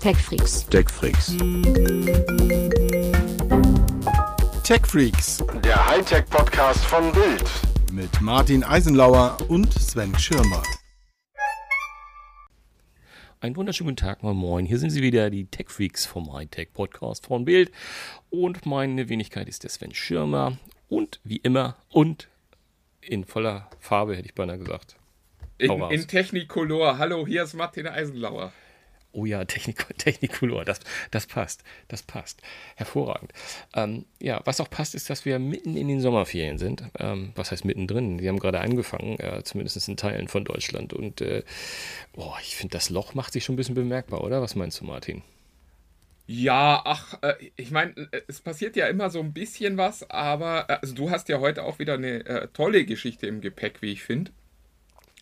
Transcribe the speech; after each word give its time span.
TechFreaks. 0.00 0.66
TechFreaks. 0.66 1.36
TechFreaks 4.62 5.44
Der 5.64 5.88
Hightech-Podcast 5.88 6.84
von 6.84 7.10
Bild. 7.12 7.44
mit 7.92 8.20
Martin 8.20 8.62
Eisenlauer 8.62 9.36
und 9.48 9.72
Sven 9.72 10.16
Schirmer. 10.18 10.62
Einen 13.40 13.56
wunderschönen 13.56 13.88
guten 13.88 13.96
Tag, 13.96 14.22
moin 14.22 14.36
moin. 14.36 14.66
Hier 14.66 14.78
sind 14.78 14.90
sie 14.90 15.02
wieder, 15.02 15.30
die 15.30 15.46
Tech 15.46 15.68
Freaks 15.68 16.06
vom 16.06 16.32
Hightech 16.32 16.72
Podcast 16.72 17.26
von 17.26 17.44
Bild. 17.44 17.72
Und 18.30 18.66
meine 18.66 19.08
Wenigkeit 19.08 19.48
ist 19.48 19.64
der 19.64 19.70
Sven 19.70 19.94
Schirmer. 19.94 20.58
Und 20.88 21.20
wie 21.24 21.36
immer 21.38 21.76
und 21.90 22.28
in 23.00 23.24
voller 23.24 23.68
Farbe, 23.80 24.16
hätte 24.16 24.26
ich 24.28 24.34
beinahe 24.34 24.58
gesagt. 24.58 24.96
In, 25.58 25.70
in 25.70 26.06
Technicolor. 26.06 26.98
Hallo, 26.98 27.26
hier 27.26 27.42
ist 27.42 27.54
Martin 27.54 27.88
Eisenlauer. 27.88 28.52
Oh 29.18 29.24
ja, 29.24 29.44
Technik, 29.44 29.84
das, 30.64 30.80
das 31.10 31.26
passt, 31.26 31.64
das 31.88 32.02
passt. 32.02 32.40
Hervorragend. 32.76 33.32
Ähm, 33.74 34.04
ja, 34.20 34.40
was 34.44 34.60
auch 34.60 34.70
passt, 34.70 34.94
ist, 34.94 35.10
dass 35.10 35.24
wir 35.24 35.40
mitten 35.40 35.76
in 35.76 35.88
den 35.88 36.00
Sommerferien 36.00 36.56
sind. 36.58 36.84
Ähm, 37.00 37.32
was 37.34 37.50
heißt 37.50 37.64
mittendrin? 37.64 38.18
Die 38.18 38.28
haben 38.28 38.38
gerade 38.38 38.60
angefangen, 38.60 39.18
äh, 39.18 39.42
zumindest 39.42 39.88
in 39.88 39.96
Teilen 39.96 40.28
von 40.28 40.44
Deutschland. 40.44 40.92
Und 40.92 41.20
äh, 41.20 41.42
boah, 42.12 42.38
ich 42.42 42.54
finde, 42.54 42.72
das 42.74 42.90
Loch 42.90 43.14
macht 43.14 43.32
sich 43.32 43.44
schon 43.44 43.54
ein 43.54 43.56
bisschen 43.56 43.74
bemerkbar, 43.74 44.22
oder? 44.22 44.40
Was 44.40 44.54
meinst 44.54 44.80
du, 44.80 44.84
Martin? 44.84 45.22
Ja, 46.28 46.82
ach, 46.84 47.18
äh, 47.22 47.34
ich 47.56 47.72
meine, 47.72 47.94
äh, 48.12 48.20
es 48.28 48.40
passiert 48.40 48.76
ja 48.76 48.86
immer 48.86 49.10
so 49.10 49.18
ein 49.18 49.32
bisschen 49.32 49.78
was, 49.78 50.08
aber 50.10 50.66
äh, 50.68 50.74
also 50.80 50.94
du 50.94 51.10
hast 51.10 51.28
ja 51.28 51.40
heute 51.40 51.64
auch 51.64 51.80
wieder 51.80 51.94
eine 51.94 52.24
äh, 52.24 52.48
tolle 52.52 52.84
Geschichte 52.84 53.26
im 53.26 53.40
Gepäck, 53.40 53.82
wie 53.82 53.90
ich 53.90 54.04
finde. 54.04 54.30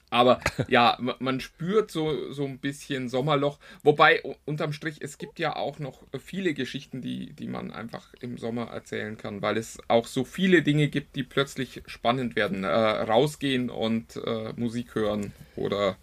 Aber 0.09 0.41
ja, 0.69 0.97
ma- 1.01 1.17
man 1.19 1.41
spürt 1.41 1.91
so, 1.91 2.33
so 2.33 2.45
ein 2.45 2.59
bisschen 2.59 3.09
Sommerloch. 3.09 3.59
Wobei, 3.83 4.23
unterm 4.45 4.73
Strich, 4.73 4.99
es 5.03 5.19
gibt 5.19 5.39
ja 5.41 5.57
auch 5.57 5.79
noch 5.81 6.03
viele 6.25 6.55
Geschichten, 6.55 7.03
die, 7.03 7.33
die 7.33 7.49
man 7.49 7.73
einfach 7.73 8.15
im 8.21 8.39
Sommer 8.39 8.69
erzählen 8.71 9.17
kann, 9.19 9.43
weil 9.43 9.57
es 9.57 9.79
auch 9.89 10.07
so 10.07 10.25
viele 10.25 10.63
Dinge 10.63 10.89
gibt, 10.89 11.17
die 11.17 11.25
plötzlich 11.25 11.83
spannend 11.87 12.37
werden. 12.37 12.63
Äh, 12.63 12.69
rausgehen 12.69 13.69
und 13.69 14.17
äh, 14.25 14.53
Musik 14.57 14.95
hören 14.95 15.33
oder 15.57 15.97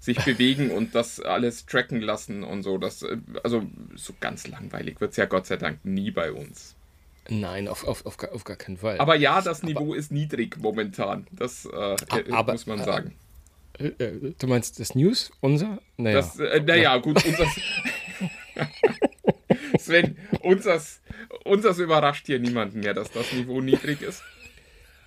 sich 0.00 0.18
bewegen 0.24 0.70
und 0.76 0.94
das 0.96 1.20
alles 1.20 1.64
tracken 1.66 2.00
lassen 2.00 2.42
und 2.42 2.64
so. 2.64 2.76
Das, 2.76 3.02
äh, 3.02 3.18
also 3.44 3.62
so 3.94 4.14
ganz 4.18 4.48
langweilig 4.48 5.00
wird 5.00 5.12
es 5.12 5.16
ja 5.16 5.26
Gott 5.26 5.46
sei 5.46 5.56
Dank 5.56 5.84
nie 5.84 6.10
bei 6.10 6.32
uns. 6.32 6.74
Nein, 7.30 7.68
auf, 7.68 7.84
auf, 7.86 8.04
auf, 8.06 8.16
gar- 8.16 8.32
auf 8.32 8.42
gar 8.44 8.56
keinen 8.56 8.78
Fall. 8.78 8.98
Aber 8.98 9.14
ja, 9.14 9.42
das 9.42 9.62
Niveau 9.62 9.92
ist 9.94 10.10
niedrig 10.10 10.56
momentan. 10.58 11.26
Das 11.30 11.66
äh, 11.66 11.68
äh, 11.94 12.32
aber- 12.32 12.52
muss 12.52 12.66
man 12.66 12.82
sagen. 12.82 13.10
Äh, 13.10 13.27
äh, 13.78 14.32
du 14.38 14.46
meinst 14.46 14.80
das 14.80 14.94
News, 14.94 15.30
unser? 15.40 15.78
Naja. 15.96 16.16
Das, 16.16 16.38
äh, 16.38 16.60
naja, 16.60 16.96
gut, 16.98 17.24
unseres. 17.24 17.48
Sven, 19.78 20.16
unseres, 20.42 21.00
unseres 21.44 21.78
überrascht 21.78 22.26
hier 22.26 22.38
niemanden 22.38 22.80
mehr, 22.80 22.94
dass 22.94 23.10
das 23.10 23.32
Niveau 23.32 23.60
niedrig 23.60 24.02
ist. 24.02 24.22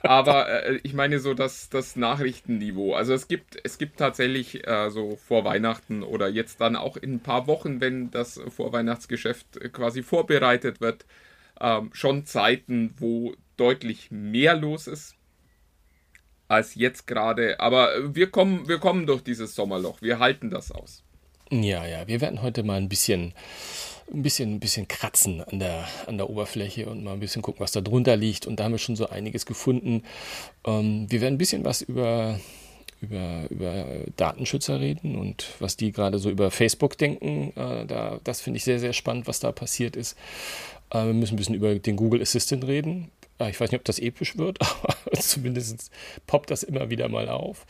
Aber 0.03 0.49
äh, 0.49 0.79
ich 0.83 0.93
meine 0.93 1.19
so 1.19 1.33
das, 1.33 1.69
das 1.69 1.95
Nachrichtenniveau. 1.95 2.93
Also 2.93 3.13
es 3.13 3.27
gibt, 3.27 3.59
es 3.63 3.77
gibt 3.77 3.97
tatsächlich 3.97 4.67
äh, 4.67 4.89
so 4.89 5.15
vor 5.15 5.43
Weihnachten 5.45 6.01
oder 6.03 6.27
jetzt 6.27 6.61
dann 6.61 6.75
auch 6.75 6.97
in 6.97 7.15
ein 7.15 7.19
paar 7.19 7.47
Wochen, 7.47 7.81
wenn 7.81 8.09
das 8.09 8.39
Vorweihnachtsgeschäft 8.49 9.57
äh, 9.57 9.69
quasi 9.69 10.01
vorbereitet 10.01 10.81
wird, 10.81 11.05
ähm, 11.59 11.91
schon 11.93 12.25
Zeiten, 12.25 12.95
wo 12.97 13.35
deutlich 13.57 14.09
mehr 14.09 14.55
los 14.55 14.87
ist 14.87 15.15
als 16.51 16.75
jetzt 16.75 17.07
gerade. 17.07 17.59
Aber 17.59 18.13
wir 18.13 18.29
kommen, 18.29 18.67
wir 18.67 18.77
kommen 18.77 19.07
durch 19.07 19.23
dieses 19.23 19.55
Sommerloch. 19.55 20.01
Wir 20.01 20.19
halten 20.19 20.49
das 20.49 20.71
aus. 20.71 21.01
Ja, 21.49 21.85
ja, 21.85 22.07
wir 22.07 22.21
werden 22.21 22.41
heute 22.41 22.63
mal 22.63 22.77
ein 22.77 22.89
bisschen, 22.89 23.33
ein 24.13 24.21
bisschen, 24.21 24.55
ein 24.55 24.59
bisschen 24.59 24.87
kratzen 24.87 25.41
an 25.41 25.59
der, 25.59 25.87
an 26.07 26.17
der 26.17 26.29
Oberfläche 26.29 26.87
und 26.87 27.03
mal 27.03 27.13
ein 27.13 27.19
bisschen 27.19 27.41
gucken, 27.41 27.61
was 27.61 27.71
da 27.71 27.81
drunter 27.81 28.17
liegt. 28.17 28.47
Und 28.47 28.59
da 28.59 28.65
haben 28.65 28.73
wir 28.73 28.79
schon 28.79 28.95
so 28.97 29.09
einiges 29.09 29.45
gefunden. 29.45 30.03
Ähm, 30.65 31.07
wir 31.09 31.21
werden 31.21 31.35
ein 31.35 31.37
bisschen 31.37 31.63
was 31.63 31.81
über, 31.81 32.39
über, 33.01 33.45
über 33.49 33.85
Datenschützer 34.17 34.79
reden 34.79 35.17
und 35.17 35.45
was 35.59 35.77
die 35.77 35.93
gerade 35.93 36.19
so 36.19 36.29
über 36.29 36.51
Facebook 36.51 36.97
denken. 36.97 37.53
Äh, 37.55 37.85
da, 37.85 38.19
das 38.23 38.41
finde 38.41 38.57
ich 38.57 38.65
sehr, 38.65 38.79
sehr 38.79 38.93
spannend, 38.93 39.27
was 39.27 39.39
da 39.39 39.53
passiert 39.53 39.95
ist. 39.95 40.17
Äh, 40.89 41.05
wir 41.05 41.13
müssen 41.13 41.35
ein 41.35 41.37
bisschen 41.37 41.55
über 41.55 41.75
den 41.75 41.95
Google 41.95 42.21
Assistant 42.21 42.65
reden. 42.67 43.09
Äh, 43.41 43.49
Ich 43.49 43.59
weiß 43.59 43.71
nicht, 43.71 43.79
ob 43.79 43.85
das 43.85 43.99
episch 43.99 44.37
wird, 44.37 44.59
aber 44.83 45.19
zumindest 45.19 45.91
poppt 46.27 46.51
das 46.51 46.63
immer 46.63 46.89
wieder 46.89 47.09
mal 47.09 47.29
auf. 47.29 47.65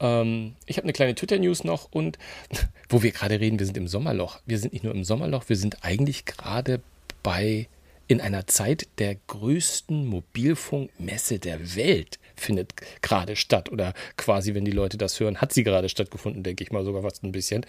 Ähm, 0.00 0.54
ich 0.66 0.76
habe 0.76 0.84
eine 0.84 0.92
kleine 0.92 1.14
Twitter-News 1.14 1.64
noch 1.64 1.88
und 1.90 2.18
wo 2.88 3.02
wir 3.02 3.12
gerade 3.12 3.40
reden, 3.40 3.58
wir 3.58 3.66
sind 3.66 3.76
im 3.76 3.88
Sommerloch. 3.88 4.40
Wir 4.46 4.58
sind 4.58 4.72
nicht 4.72 4.84
nur 4.84 4.94
im 4.94 5.04
Sommerloch, 5.04 5.48
wir 5.48 5.56
sind 5.56 5.84
eigentlich 5.84 6.24
gerade 6.24 6.80
bei 7.22 7.68
in 8.08 8.20
einer 8.20 8.46
Zeit 8.46 8.86
der 8.98 9.16
größten 9.26 10.06
Mobilfunkmesse 10.06 11.40
der 11.40 11.74
Welt 11.74 12.20
findet 12.36 12.72
gerade 13.02 13.36
statt 13.36 13.70
oder 13.70 13.94
quasi, 14.16 14.54
wenn 14.54 14.64
die 14.64 14.70
Leute 14.70 14.98
das 14.98 15.18
hören, 15.20 15.40
hat 15.40 15.52
sie 15.52 15.64
gerade 15.64 15.88
stattgefunden, 15.88 16.42
denke 16.42 16.62
ich 16.62 16.70
mal 16.72 16.84
sogar 16.84 17.02
fast 17.02 17.24
ein 17.24 17.32
bisschen. 17.32 17.64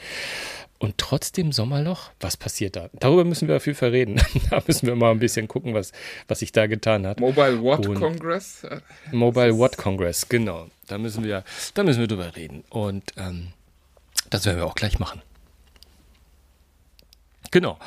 Und 0.80 0.98
trotzdem 0.98 1.52
Sommerloch, 1.52 2.12
was 2.20 2.38
passiert 2.38 2.76
da? 2.76 2.90
Darüber 2.94 3.24
müssen 3.24 3.48
wir 3.48 3.56
auf 3.58 3.66
jeden 3.66 3.78
Fall 3.78 3.90
reden. 3.90 4.22
da 4.50 4.62
müssen 4.68 4.86
wir 4.88 4.96
mal 4.96 5.12
ein 5.12 5.20
bisschen 5.20 5.48
gucken, 5.48 5.74
was, 5.74 5.92
was 6.28 6.40
sich 6.40 6.52
da 6.52 6.68
getan 6.68 7.08
hat. 7.08 7.20
Mobile 7.20 7.62
What 7.62 7.88
Und- 7.88 7.96
Congress? 8.00 8.66
Mobile 9.12 9.58
Watt 9.58 9.78
Congress, 9.78 10.28
genau. 10.30 10.68
Da 10.88 10.98
müssen 10.98 11.24
wir, 11.24 11.44
da 11.74 11.84
müssen 11.84 12.00
wir 12.00 12.08
drüber 12.08 12.36
reden. 12.36 12.64
Und 12.70 13.14
ähm, 13.18 13.50
das 14.30 14.46
werden 14.46 14.58
wir 14.58 14.66
auch 14.66 14.76
gleich 14.76 15.00
machen. 15.00 15.22
Genau. 17.52 17.78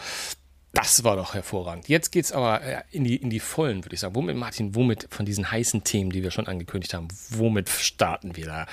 Das 0.73 1.03
war 1.03 1.17
doch 1.17 1.35
hervorragend. 1.35 1.89
Jetzt 1.89 2.11
geht 2.13 2.27
es 2.27 2.33
aber 2.33 2.63
äh, 2.63 2.83
in 2.93 3.03
die, 3.03 3.17
in 3.17 3.29
die 3.29 3.41
Vollen, 3.41 3.85
würde 3.85 3.95
ich 3.95 4.01
sagen. 4.01 4.15
Womit, 4.15 4.37
Martin, 4.37 4.75
womit 4.77 5.09
von 5.11 5.27
diesen 5.27 5.51
heißen 5.51 5.83
Themen, 5.83 6.11
die 6.11 6.23
wir 6.23 6.31
schon 6.31 6.47
angekündigt 6.47 6.95
haben, 6.95 7.09
womit 7.31 7.69
starten 7.69 8.37
wir 8.37 8.47
da? 8.47 8.67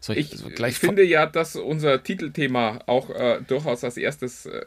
Soll 0.00 0.18
Ich, 0.18 0.30
so 0.30 0.48
gleich 0.48 0.72
ich 0.72 0.78
finde 0.80 1.04
ja, 1.04 1.26
dass 1.26 1.54
unser 1.54 2.02
Titelthema 2.02 2.80
auch 2.86 3.10
äh, 3.10 3.40
durchaus 3.46 3.84
als 3.84 3.96
erstes 3.96 4.46
äh, 4.46 4.66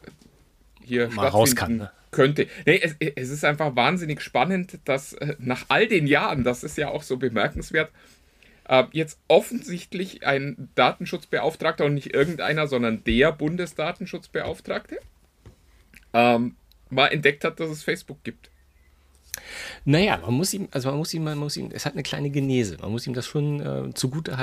hier 0.82 1.10
Mal 1.10 1.28
raus 1.28 1.54
kann, 1.56 1.78
ne? 1.78 1.92
könnte. 2.12 2.48
Nee, 2.66 2.80
es, 2.82 2.96
es 3.00 3.30
ist 3.30 3.44
einfach 3.44 3.76
wahnsinnig 3.76 4.22
spannend, 4.22 4.80
dass 4.86 5.14
äh, 5.14 5.36
nach 5.38 5.66
all 5.68 5.86
den 5.86 6.08
Jahren, 6.08 6.46
das 6.46 6.64
ist 6.64 6.78
ja 6.78 6.88
auch 6.90 7.04
so 7.04 7.18
bemerkenswert, 7.18 7.92
äh, 8.70 8.86
jetzt 8.94 9.20
offensichtlich 9.28 10.26
ein 10.26 10.70
Datenschutzbeauftragter 10.76 11.84
und 11.84 11.96
nicht 11.96 12.14
irgendeiner, 12.14 12.68
sondern 12.68 13.04
der 13.04 13.34
Bundesdatenschutzbeauftragte 13.34 15.00
ähm, 16.14 16.56
mal 16.90 17.08
entdeckt 17.08 17.44
hat, 17.44 17.60
dass 17.60 17.70
es 17.70 17.84
Facebook 17.84 18.24
gibt. 18.24 18.50
Naja, 19.86 20.18
man 20.18 20.34
muss 20.34 20.54
ihm, 20.54 20.68
also 20.72 20.90
man 20.90 20.98
muss 20.98 21.14
ihm, 21.14 21.24
man 21.24 21.38
muss 21.38 21.58
ihm, 21.58 21.70
es 21.74 21.86
hat 21.86 21.94
eine 21.94 22.04
kleine 22.04 22.30
Genese. 22.30 22.78
Man 22.82 22.92
muss 22.92 23.08
ihm 23.08 23.14
das 23.14 23.26
schon 23.26 23.62
äh, 23.62 23.94
zugute. 23.94 24.38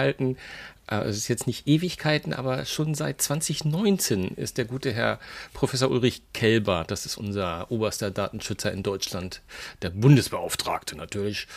Äh, 0.88 0.96
es 0.96 1.16
ist 1.16 1.28
jetzt 1.28 1.46
nicht 1.46 1.66
Ewigkeiten, 1.66 2.32
aber 2.32 2.64
schon 2.64 2.94
seit 2.94 3.20
2019 3.20 4.28
ist 4.28 4.58
der 4.58 4.64
gute 4.64 4.92
Herr 4.92 5.18
Professor 5.52 5.90
Ulrich 5.90 6.22
Kelber, 6.32 6.84
das 6.86 7.06
ist 7.06 7.16
unser 7.16 7.70
oberster 7.70 8.10
Datenschützer 8.10 8.72
in 8.72 8.82
Deutschland, 8.82 9.42
der 9.82 9.90
Bundesbeauftragte 9.90 10.96
natürlich, 10.96 11.48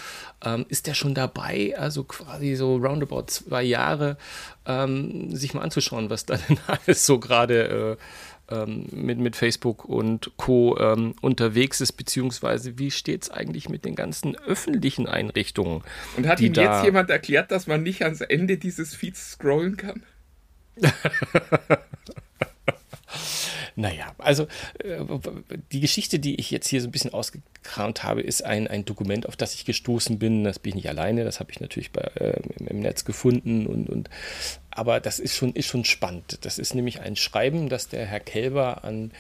ähm, 0.44 0.66
ist 0.70 0.88
der 0.88 0.94
schon 0.94 1.14
dabei, 1.14 1.76
also 1.78 2.04
quasi 2.04 2.56
so 2.56 2.78
roundabout 2.78 3.26
zwei 3.28 3.64
Jahre, 3.64 4.18
ähm, 4.66 5.36
sich 5.36 5.54
mal 5.54 5.62
anzuschauen, 5.62 6.10
was 6.10 6.26
da 6.26 6.38
denn 6.38 6.58
alles 6.68 7.06
so 7.06 7.20
gerade 7.20 7.98
äh, 8.00 8.04
ähm, 8.50 8.88
mit, 8.92 9.20
mit 9.20 9.36
Facebook 9.36 9.86
und 9.86 10.32
Co. 10.38 10.78
Ähm, 10.80 11.16
unterwegs 11.22 11.82
ist, 11.82 11.94
beziehungsweise 11.94 12.78
wie 12.78 12.92
steht 12.92 13.24
es 13.24 13.30
eigentlich 13.30 13.70
mit 13.70 13.86
den 13.86 13.96
ganzen 13.96 14.36
öffentlichen 14.38 15.08
Einrichtungen? 15.08 15.84
Und 16.18 16.28
hat 16.28 16.40
da- 16.40 16.44
jetzt 16.44 16.84
jemand 16.86 17.10
erklärt, 17.10 17.52
dass 17.52 17.68
man 17.68 17.84
nicht 17.84 18.04
ans 18.04 18.22
Ende 18.22 18.58
dieses 18.58 18.96
Feeds 18.96 19.32
scrollen 19.32 19.78
kann? 19.78 20.04
Naja, 23.80 24.14
also 24.18 24.44
äh, 24.84 25.00
die 25.72 25.80
Geschichte, 25.80 26.20
die 26.20 26.36
ich 26.36 26.52
jetzt 26.52 26.68
hier 26.68 26.82
so 26.82 26.90
ein 26.90 26.92
bisschen 26.92 27.14
ausgekramt 27.14 28.04
habe, 28.04 28.20
ist 28.20 28.44
ein, 28.44 28.68
ein 28.68 28.84
Dokument, 28.84 29.26
auf 29.26 29.38
das 29.38 29.56
ich 29.56 29.64
gestoßen 29.64 30.20
bin. 30.20 30.44
Das 30.44 30.60
bin 30.60 30.72
ich 30.72 30.76
nicht 30.76 30.90
alleine, 30.90 31.24
das 31.24 31.40
habe 31.40 31.50
ich 31.52 31.62
natürlich 31.62 31.94
bei, 31.94 32.02
äh, 32.16 32.42
im, 32.58 32.82
Netz 32.82 33.06
gefunden. 33.06 33.68
Und, 33.68 33.88
und, 33.88 34.10
aber 34.70 35.00
das 35.00 35.20
ist 35.20 35.38
schon, 35.38 35.54
ist 35.54 35.68
schon 35.68 35.86
spannend. 35.86 36.40
Das 36.42 36.60
ist 36.60 36.76
nämlich 36.76 37.00
ein 37.00 37.16
Schreiben, 37.16 37.70
das 37.70 37.88
der 37.88 38.06
Herr 38.06 38.20
Kelber 38.20 38.84
an, 38.84 39.12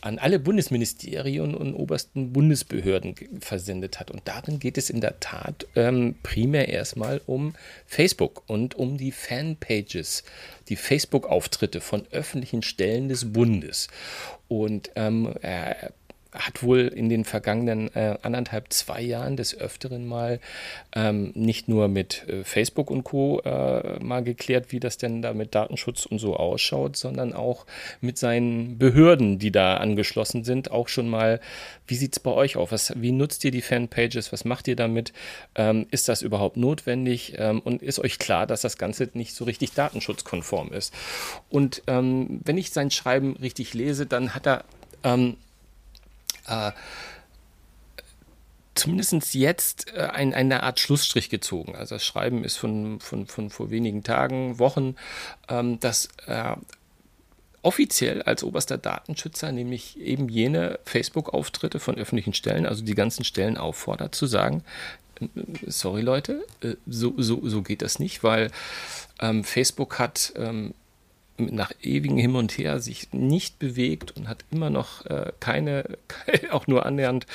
an 0.00 0.18
alle 0.18 0.38
Bundesministerien 0.38 1.54
und 1.54 1.74
obersten 1.74 2.32
Bundesbehörden 2.32 3.14
versendet 3.40 3.98
hat. 4.00 4.10
Und 4.10 4.22
darin 4.24 4.58
geht 4.58 4.78
es 4.78 4.90
in 4.90 5.00
der 5.00 5.20
Tat 5.20 5.66
ähm, 5.74 6.14
primär 6.22 6.68
erstmal 6.68 7.20
um 7.26 7.54
Facebook 7.86 8.42
und 8.46 8.74
um 8.74 8.96
die 8.98 9.12
Fanpages, 9.12 10.24
die 10.68 10.76
Facebook-Auftritte 10.76 11.80
von 11.80 12.06
öffentlichen 12.10 12.62
Stellen 12.62 13.08
des 13.08 13.32
Bundes. 13.32 13.88
Und 14.48 14.90
ähm, 14.94 15.34
er 15.42 15.92
hat 16.38 16.62
wohl 16.62 16.80
in 16.80 17.08
den 17.08 17.24
vergangenen 17.24 17.94
äh, 17.94 18.16
anderthalb, 18.22 18.72
zwei 18.72 19.00
Jahren 19.00 19.36
des 19.36 19.56
Öfteren 19.58 20.06
mal 20.06 20.40
ähm, 20.94 21.32
nicht 21.34 21.68
nur 21.68 21.88
mit 21.88 22.28
äh, 22.28 22.44
Facebook 22.44 22.90
und 22.90 23.04
Co. 23.04 23.40
Äh, 23.40 23.98
mal 24.00 24.22
geklärt, 24.22 24.72
wie 24.72 24.80
das 24.80 24.98
denn 24.98 25.22
da 25.22 25.32
mit 25.34 25.54
Datenschutz 25.54 26.06
und 26.06 26.18
so 26.18 26.36
ausschaut, 26.36 26.96
sondern 26.96 27.32
auch 27.32 27.66
mit 28.00 28.18
seinen 28.18 28.78
Behörden, 28.78 29.38
die 29.38 29.50
da 29.50 29.76
angeschlossen 29.76 30.44
sind, 30.44 30.70
auch 30.70 30.88
schon 30.88 31.08
mal, 31.08 31.40
wie 31.86 31.94
sieht 31.94 32.12
es 32.12 32.20
bei 32.20 32.30
euch 32.30 32.56
aus? 32.56 32.92
Wie 32.96 33.12
nutzt 33.12 33.44
ihr 33.44 33.50
die 33.50 33.62
Fanpages? 33.62 34.32
Was 34.32 34.44
macht 34.44 34.68
ihr 34.68 34.76
damit? 34.76 35.12
Ähm, 35.54 35.86
ist 35.90 36.08
das 36.08 36.22
überhaupt 36.22 36.56
notwendig? 36.56 37.34
Ähm, 37.38 37.60
und 37.60 37.82
ist 37.82 37.98
euch 37.98 38.18
klar, 38.18 38.46
dass 38.46 38.60
das 38.60 38.78
Ganze 38.78 39.08
nicht 39.14 39.34
so 39.34 39.44
richtig 39.44 39.72
datenschutzkonform 39.72 40.72
ist? 40.72 40.92
Und 41.48 41.82
ähm, 41.86 42.40
wenn 42.44 42.58
ich 42.58 42.70
sein 42.70 42.90
Schreiben 42.90 43.36
richtig 43.36 43.74
lese, 43.74 44.06
dann 44.06 44.34
hat 44.34 44.46
er 44.46 44.64
ähm, 45.04 45.36
äh, 46.46 46.72
zumindest 48.74 49.34
jetzt 49.34 49.92
äh, 49.94 50.02
ein, 50.02 50.34
eine 50.34 50.62
Art 50.62 50.78
Schlussstrich 50.80 51.28
gezogen. 51.30 51.74
Also 51.74 51.96
das 51.96 52.04
Schreiben 52.04 52.44
ist 52.44 52.56
von, 52.56 53.00
von, 53.00 53.26
von 53.26 53.50
vor 53.50 53.70
wenigen 53.70 54.02
Tagen, 54.02 54.58
Wochen, 54.58 54.96
ähm, 55.48 55.80
dass 55.80 56.08
äh, 56.26 56.56
offiziell 57.62 58.22
als 58.22 58.44
oberster 58.44 58.78
Datenschützer 58.78 59.50
nämlich 59.50 59.98
eben 59.98 60.28
jene 60.28 60.78
Facebook-Auftritte 60.84 61.80
von 61.80 61.96
öffentlichen 61.96 62.32
Stellen, 62.32 62.66
also 62.66 62.84
die 62.84 62.94
ganzen 62.94 63.24
Stellen 63.24 63.56
auffordert 63.56 64.14
zu 64.14 64.26
sagen, 64.26 64.62
äh, 65.20 65.26
sorry 65.66 66.02
Leute, 66.02 66.46
äh, 66.60 66.74
so, 66.86 67.14
so, 67.16 67.40
so 67.48 67.62
geht 67.62 67.82
das 67.82 67.98
nicht, 67.98 68.22
weil 68.22 68.50
ähm, 69.20 69.42
Facebook 69.42 69.98
hat 69.98 70.32
ähm, 70.36 70.74
nach 71.38 71.72
ewigem 71.82 72.18
Hin 72.18 72.36
und 72.36 72.56
Her 72.58 72.80
sich 72.80 73.12
nicht 73.12 73.58
bewegt 73.58 74.16
und 74.16 74.28
hat 74.28 74.44
immer 74.50 74.70
noch 74.70 75.04
äh, 75.06 75.32
keine, 75.40 75.84
auch 76.50 76.66
nur 76.66 76.86
annähernd 76.86 77.26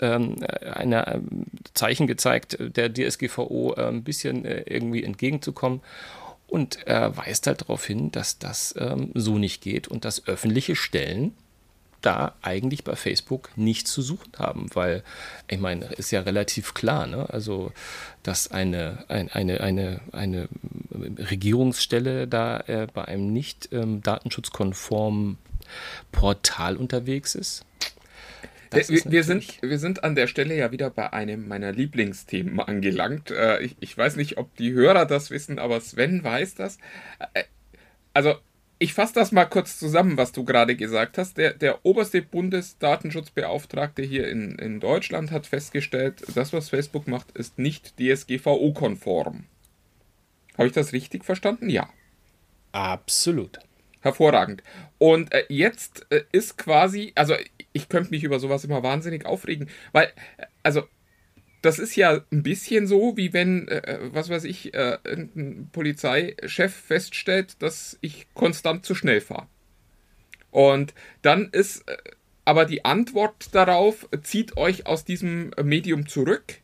ähm, 0.00 0.36
eine 0.72 1.06
ähm, 1.08 1.46
Zeichen 1.74 2.06
gezeigt, 2.06 2.58
der 2.60 2.92
DSGVO 2.92 3.74
äh, 3.76 3.88
ein 3.88 4.04
bisschen 4.04 4.44
äh, 4.44 4.62
irgendwie 4.66 5.04
entgegenzukommen. 5.04 5.80
Und 6.46 6.86
er 6.86 7.16
weist 7.16 7.46
halt 7.46 7.60
darauf 7.60 7.84
hin, 7.84 8.10
dass 8.10 8.38
das 8.38 8.74
ähm, 8.78 9.10
so 9.14 9.38
nicht 9.38 9.60
geht 9.60 9.86
und 9.86 10.04
dass 10.04 10.26
öffentliche 10.26 10.76
Stellen 10.76 11.34
da 12.00 12.34
eigentlich 12.42 12.84
bei 12.84 12.96
Facebook 12.96 13.50
nichts 13.56 13.92
zu 13.92 14.02
suchen 14.02 14.32
haben, 14.38 14.66
weil 14.74 15.02
ich 15.48 15.58
meine, 15.58 15.86
ist 15.86 16.10
ja 16.10 16.20
relativ 16.20 16.74
klar, 16.74 17.06
ne? 17.06 17.28
also 17.30 17.72
dass 18.22 18.50
eine, 18.50 19.04
ein, 19.08 19.30
eine, 19.30 19.60
eine, 19.60 20.00
eine 20.12 20.48
Regierungsstelle 20.92 22.28
da 22.28 22.60
äh, 22.60 22.86
bei 22.92 23.04
einem 23.06 23.32
nicht 23.32 23.70
ähm, 23.72 24.02
datenschutzkonformen 24.02 25.38
Portal 26.12 26.76
unterwegs 26.76 27.34
ist. 27.34 27.64
Das 28.70 28.90
wir, 28.90 29.02
wir, 29.06 29.24
sind, 29.24 29.62
wir 29.62 29.78
sind 29.78 30.04
an 30.04 30.14
der 30.14 30.26
Stelle 30.26 30.54
ja 30.54 30.70
wieder 30.72 30.90
bei 30.90 31.12
einem 31.12 31.48
meiner 31.48 31.72
Lieblingsthemen 31.72 32.60
angelangt. 32.60 33.30
Äh, 33.30 33.62
ich, 33.62 33.76
ich 33.80 33.96
weiß 33.96 34.16
nicht, 34.16 34.36
ob 34.36 34.54
die 34.56 34.72
Hörer 34.72 35.06
das 35.06 35.30
wissen, 35.30 35.58
aber 35.58 35.80
Sven 35.80 36.22
weiß 36.22 36.54
das. 36.54 36.78
Äh, 37.32 37.44
also 38.12 38.34
ich 38.78 38.94
fasse 38.94 39.14
das 39.14 39.32
mal 39.32 39.46
kurz 39.46 39.78
zusammen, 39.78 40.16
was 40.16 40.32
du 40.32 40.44
gerade 40.44 40.76
gesagt 40.76 41.18
hast. 41.18 41.36
Der, 41.36 41.52
der 41.52 41.84
oberste 41.84 42.22
Bundesdatenschutzbeauftragte 42.22 44.02
hier 44.02 44.28
in, 44.28 44.56
in 44.58 44.80
Deutschland 44.80 45.30
hat 45.30 45.46
festgestellt, 45.46 46.22
das, 46.34 46.52
was 46.52 46.68
Facebook 46.68 47.08
macht, 47.08 47.32
ist 47.32 47.58
nicht 47.58 47.94
DSGVO-konform. 47.98 49.44
Habe 50.56 50.68
ich 50.68 50.74
das 50.74 50.92
richtig 50.92 51.24
verstanden? 51.24 51.70
Ja. 51.70 51.88
Absolut. 52.72 53.58
Hervorragend. 54.00 54.62
Und 54.98 55.32
äh, 55.32 55.44
jetzt 55.48 56.06
äh, 56.10 56.22
ist 56.30 56.56
quasi, 56.56 57.12
also 57.16 57.34
ich 57.72 57.88
könnte 57.88 58.10
mich 58.10 58.22
über 58.22 58.38
sowas 58.38 58.64
immer 58.64 58.82
wahnsinnig 58.82 59.26
aufregen, 59.26 59.68
weil, 59.92 60.06
äh, 60.36 60.46
also 60.62 60.82
das 61.62 61.78
ist 61.78 61.96
ja 61.96 62.20
ein 62.30 62.42
bisschen 62.42 62.86
so, 62.86 63.16
wie 63.16 63.32
wenn, 63.32 63.68
äh, 63.68 63.98
was 64.12 64.28
weiß 64.28 64.44
ich, 64.44 64.74
äh, 64.74 64.98
ein 65.04 65.68
Polizeichef 65.72 66.74
feststellt, 66.74 67.62
dass 67.62 67.98
ich 68.00 68.26
konstant 68.34 68.84
zu 68.84 68.94
schnell 68.94 69.20
fahre. 69.20 69.48
Und 70.50 70.94
dann 71.22 71.48
ist 71.50 71.88
äh, 71.88 71.96
aber 72.44 72.64
die 72.64 72.86
Antwort 72.86 73.54
darauf, 73.54 74.08
zieht 74.22 74.56
euch 74.56 74.86
aus 74.86 75.04
diesem 75.04 75.50
Medium 75.62 76.08
zurück 76.08 76.62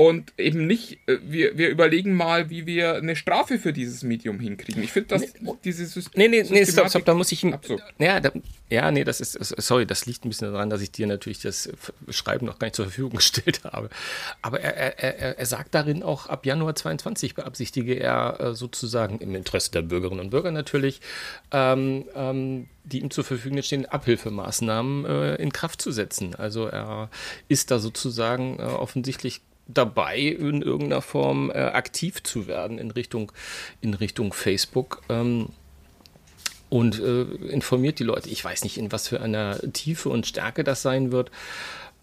und 0.00 0.32
eben 0.38 0.68
nicht, 0.68 1.00
äh, 1.08 1.18
wir, 1.22 1.58
wir 1.58 1.70
überlegen 1.70 2.14
mal, 2.14 2.50
wie 2.50 2.66
wir 2.66 2.94
eine 2.94 3.16
Strafe 3.16 3.58
für 3.58 3.72
dieses 3.72 4.04
Medium 4.04 4.38
hinkriegen. 4.38 4.80
Ich 4.80 4.92
finde, 4.92 5.08
dass 5.08 5.22
nee, 5.40 5.50
diese 5.64 5.86
System. 5.86 6.12
Nee, 6.14 6.28
nee, 6.28 6.46
nee, 6.48 6.64
stopp, 6.64 6.88
stopp, 6.88 7.04
da 7.04 7.14
muss 7.14 7.32
ich 7.32 7.42
ihm. 7.42 7.58
Ja, 7.98 8.20
da, 8.20 8.30
ja, 8.70 8.92
nee, 8.92 9.02
das 9.02 9.20
ist, 9.20 9.32
sorry, 9.60 9.86
das 9.86 10.06
liegt 10.06 10.24
ein 10.24 10.28
bisschen 10.28 10.52
daran, 10.52 10.70
dass 10.70 10.82
ich 10.82 10.92
dir 10.92 11.08
natürlich 11.08 11.40
das 11.40 11.68
Schreiben 12.10 12.46
noch 12.46 12.60
gar 12.60 12.68
nicht 12.68 12.76
zur 12.76 12.84
Verfügung 12.84 13.10
gestellt 13.16 13.64
habe. 13.64 13.90
Aber 14.40 14.60
er, 14.60 15.00
er, 15.00 15.36
er 15.36 15.46
sagt 15.46 15.74
darin 15.74 16.04
auch, 16.04 16.28
ab 16.28 16.46
Januar 16.46 16.76
22 16.76 17.34
beabsichtige 17.34 17.98
er 17.98 18.38
äh, 18.38 18.54
sozusagen 18.54 19.18
im 19.18 19.34
Interesse 19.34 19.72
der 19.72 19.82
Bürgerinnen 19.82 20.20
und 20.20 20.30
Bürger 20.30 20.52
natürlich, 20.52 21.00
ähm, 21.50 22.04
ähm, 22.14 22.68
die 22.84 23.00
ihm 23.00 23.10
zur 23.10 23.24
Verfügung 23.24 23.60
stehen, 23.62 23.84
Abhilfemaßnahmen 23.84 25.04
äh, 25.06 25.34
in 25.42 25.52
Kraft 25.52 25.82
zu 25.82 25.90
setzen. 25.90 26.36
Also 26.36 26.66
er 26.66 27.10
ist 27.48 27.72
da 27.72 27.80
sozusagen 27.80 28.60
äh, 28.60 28.62
offensichtlich 28.62 29.40
dabei, 29.68 30.18
in 30.18 30.62
irgendeiner 30.62 31.02
Form 31.02 31.50
äh, 31.50 31.54
aktiv 31.54 32.22
zu 32.22 32.46
werden 32.46 32.78
in 32.78 32.90
Richtung, 32.90 33.30
in 33.80 33.94
Richtung 33.94 34.32
Facebook. 34.32 35.02
Ähm, 35.08 35.50
und 36.70 37.00
äh, 37.00 37.22
informiert 37.22 37.98
die 37.98 38.04
Leute. 38.04 38.28
Ich 38.28 38.44
weiß 38.44 38.64
nicht, 38.64 38.76
in 38.76 38.92
was 38.92 39.08
für 39.08 39.20
einer 39.20 39.58
Tiefe 39.72 40.10
und 40.10 40.26
Stärke 40.26 40.64
das 40.64 40.82
sein 40.82 41.12
wird, 41.12 41.30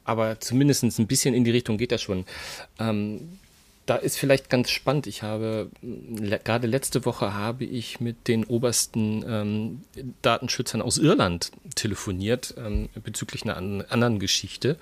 aber 0.04 0.40
zumindest 0.40 0.84
ein 0.84 1.08
bisschen 1.08 1.36
in 1.36 1.44
die 1.44 1.52
Richtung 1.52 1.78
geht 1.78 1.92
das 1.92 2.02
schon. 2.02 2.26
Ähm, 2.80 3.40
da 3.86 3.96
ist 3.96 4.18
vielleicht 4.18 4.50
ganz 4.50 4.70
spannend. 4.72 5.06
Ich 5.06 5.22
habe 5.22 5.70
le 5.82 6.40
gerade 6.44 6.68
letzte 6.68 7.06
Woche 7.06 7.34
habe 7.34 7.66
ich 7.66 8.00
mit 8.00 8.28
den 8.28 8.44
obersten 8.46 9.24
ähm, 9.28 9.82
Datenschützern 10.22 10.82
aus 10.82 10.98
Irland 10.98 11.52
telefoniert 11.76 12.56
ähm, 12.58 12.90
bezüglich 13.04 13.44
einer 13.44 13.58
an 13.58 13.84
anderen 13.84 14.20
Geschichte, 14.20 14.78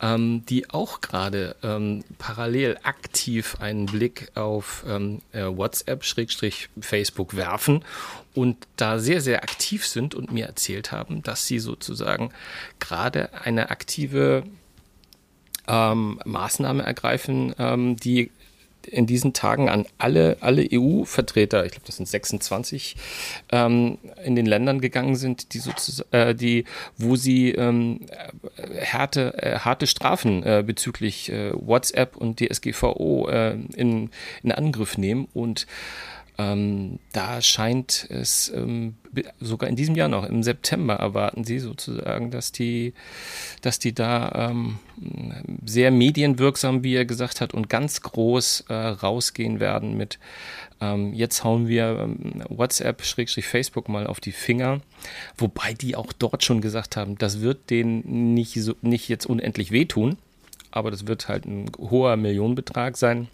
ähm, 0.00 0.44
die 0.48 0.68
auch 0.70 1.00
gerade 1.00 1.56
ähm, 1.62 2.04
parallel 2.18 2.78
aktiv 2.82 3.56
einen 3.60 3.86
Blick 3.86 4.30
auf 4.34 4.84
ähm, 4.86 5.22
äh, 5.32 5.44
WhatsApp-Facebook 5.44 7.36
werfen 7.36 7.84
und 8.34 8.66
da 8.76 8.98
sehr, 8.98 9.22
sehr 9.22 9.42
aktiv 9.42 9.86
sind 9.86 10.14
und 10.14 10.30
mir 10.30 10.44
erzählt 10.46 10.92
haben, 10.92 11.22
dass 11.22 11.46
sie 11.46 11.58
sozusagen 11.58 12.32
gerade 12.80 13.32
eine 13.32 13.70
aktive 13.70 14.44
ähm, 15.68 16.20
Maßnahme 16.24 16.82
ergreifen, 16.82 17.54
ähm, 17.58 17.96
die 17.96 18.30
in 18.86 19.06
diesen 19.06 19.32
Tagen 19.32 19.68
an 19.68 19.86
alle, 19.98 20.36
alle 20.40 20.66
EU-Vertreter, 20.70 21.64
ich 21.64 21.72
glaube, 21.72 21.86
das 21.86 21.96
sind 21.96 22.06
26, 22.08 22.96
ähm, 23.50 23.98
in 24.24 24.36
den 24.36 24.46
Ländern 24.46 24.80
gegangen 24.80 25.16
sind, 25.16 25.54
die 25.54 25.58
sozusagen, 25.58 26.08
äh, 26.12 26.34
die, 26.34 26.64
wo 26.96 27.16
sie 27.16 27.50
ähm, 27.50 28.00
harte, 28.84 29.34
äh, 29.42 29.58
harte 29.58 29.86
Strafen 29.86 30.42
äh, 30.42 30.62
bezüglich 30.66 31.30
äh, 31.30 31.52
WhatsApp 31.54 32.16
und 32.16 32.40
DSGVO 32.40 33.28
äh, 33.28 33.56
in, 33.74 34.10
in 34.42 34.52
Angriff 34.52 34.98
nehmen. 34.98 35.28
Und 35.34 35.66
ähm, 36.38 36.98
da 37.12 37.40
scheint 37.40 38.06
es 38.10 38.52
ähm, 38.54 38.96
sogar 39.40 39.70
in 39.70 39.76
diesem 39.76 39.94
Jahr 39.94 40.08
noch, 40.08 40.24
im 40.24 40.42
September 40.42 40.94
erwarten 40.94 41.44
sie 41.44 41.58
sozusagen, 41.58 42.30
dass 42.30 42.52
die, 42.52 42.92
dass 43.62 43.78
die 43.78 43.94
da 43.94 44.50
ähm, 44.50 44.78
sehr 45.64 45.90
medienwirksam, 45.90 46.84
wie 46.84 46.94
er 46.94 47.06
gesagt 47.06 47.40
hat, 47.40 47.54
und 47.54 47.70
ganz 47.70 48.02
groß 48.02 48.64
äh, 48.68 48.74
rausgehen 48.74 49.60
werden 49.60 49.96
mit 49.96 50.18
ähm, 50.80 51.14
jetzt 51.14 51.42
hauen 51.42 51.68
wir 51.68 52.00
ähm, 52.00 52.42
WhatsApp, 52.50 53.00
Facebook 53.00 53.88
mal 53.88 54.06
auf 54.06 54.20
die 54.20 54.32
Finger, 54.32 54.82
wobei 55.38 55.72
die 55.72 55.96
auch 55.96 56.12
dort 56.12 56.44
schon 56.44 56.60
gesagt 56.60 56.96
haben, 56.96 57.16
das 57.16 57.40
wird 57.40 57.70
denen 57.70 58.34
nicht, 58.34 58.60
so, 58.62 58.74
nicht 58.82 59.08
jetzt 59.08 59.24
unendlich 59.24 59.70
wehtun, 59.70 60.18
aber 60.70 60.90
das 60.90 61.06
wird 61.06 61.28
halt 61.28 61.46
ein 61.46 61.70
hoher 61.78 62.16
Millionenbetrag 62.16 62.98
sein 62.98 63.28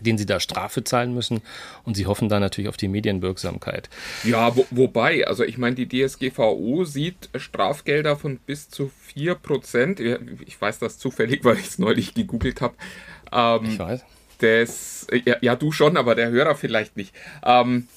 den 0.00 0.18
sie 0.18 0.26
da 0.26 0.40
Strafe 0.40 0.84
zahlen 0.84 1.14
müssen 1.14 1.42
und 1.84 1.96
sie 1.96 2.06
hoffen 2.06 2.28
da 2.28 2.40
natürlich 2.40 2.68
auf 2.68 2.76
die 2.76 2.88
Medienwirksamkeit. 2.88 3.88
Ja, 4.24 4.56
wo, 4.56 4.66
wobei, 4.70 5.26
also 5.26 5.44
ich 5.44 5.58
meine, 5.58 5.76
die 5.76 5.88
DSGVO 5.88 6.84
sieht 6.84 7.28
Strafgelder 7.34 8.16
von 8.16 8.38
bis 8.38 8.68
zu 8.68 8.90
4%. 9.14 10.18
Ich 10.46 10.60
weiß 10.60 10.78
das 10.78 10.98
zufällig, 10.98 11.44
weil 11.44 11.58
ich 11.58 11.66
es 11.66 11.78
neulich 11.78 12.14
gegoogelt 12.14 12.60
habe. 12.60 12.74
Ähm, 13.32 13.64
ich 13.64 13.78
weiß. 13.78 14.04
Das, 14.38 15.06
ja, 15.24 15.36
ja, 15.40 15.56
du 15.56 15.72
schon, 15.72 15.96
aber 15.96 16.14
der 16.14 16.30
Hörer 16.30 16.54
vielleicht 16.54 16.96
nicht. 16.96 17.14
Ähm, 17.44 17.88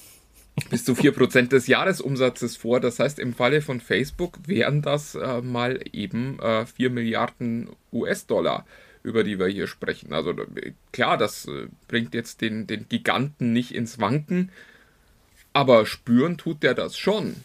bis 0.70 0.84
zu 0.84 0.92
4% 0.92 1.48
des 1.48 1.66
Jahresumsatzes 1.66 2.56
vor. 2.56 2.80
Das 2.80 2.98
heißt, 2.98 3.18
im 3.18 3.34
Falle 3.34 3.60
von 3.60 3.80
Facebook 3.80 4.38
wären 4.46 4.82
das 4.82 5.14
äh, 5.14 5.40
mal 5.40 5.80
eben 5.92 6.38
äh, 6.40 6.66
4 6.66 6.90
Milliarden 6.90 7.68
US-Dollar 7.92 8.66
über 9.08 9.24
die 9.24 9.38
wir 9.38 9.48
hier 9.48 9.66
sprechen. 9.66 10.12
Also 10.12 10.34
klar, 10.92 11.16
das 11.16 11.46
äh, 11.46 11.66
bringt 11.88 12.14
jetzt 12.14 12.40
den, 12.40 12.66
den 12.66 12.88
Giganten 12.88 13.52
nicht 13.52 13.74
ins 13.74 13.98
Wanken, 13.98 14.50
aber 15.52 15.86
spüren 15.86 16.36
tut 16.36 16.62
der 16.62 16.74
das 16.74 16.96
schon. 16.96 17.36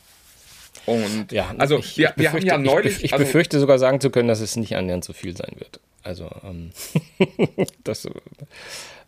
Und 0.85 1.31
Ja, 1.31 1.53
also 1.57 1.79
ich, 1.79 1.97
wir, 1.97 2.09
ich 2.09 2.17
wir 2.17 2.29
haben 2.29 2.33
befürchte, 2.33 2.47
ja 2.47 2.57
neulich. 2.57 2.97
Ich, 2.97 3.03
ich 3.05 3.13
also, 3.13 3.25
befürchte 3.25 3.59
sogar 3.59 3.79
sagen 3.79 4.01
zu 4.01 4.09
können, 4.09 4.27
dass 4.27 4.41
es 4.41 4.55
nicht 4.55 4.75
annähernd 4.75 5.03
so 5.05 5.13
viel 5.13 5.35
sein 5.35 5.55
wird. 5.57 5.79
Also 6.03 6.29
ähm, 6.43 6.71
das 7.83 8.07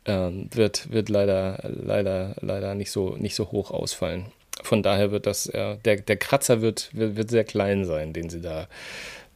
ähm, 0.06 0.50
wird, 0.54 0.92
wird 0.92 1.10
leider, 1.10 1.60
leider, 1.64 2.36
leider 2.40 2.76
nicht 2.76 2.92
so, 2.92 3.18
nicht 3.18 3.36
so 3.36 3.52
hoch 3.52 3.72
ausfallen. 3.72 4.28
Von 4.64 4.84
daher 4.84 5.12
wird 5.12 5.26
das, 5.26 5.48
äh, 5.48 5.78
der, 5.84 5.98
der 5.98 6.18
Kratzer 6.18 6.62
wird, 6.62 6.90
wird, 6.94 7.18
wird 7.18 7.30
sehr 7.30 7.44
klein 7.44 7.86
sein, 7.86 8.14
den 8.14 8.30
sie 8.30 8.42
da, 8.42 8.68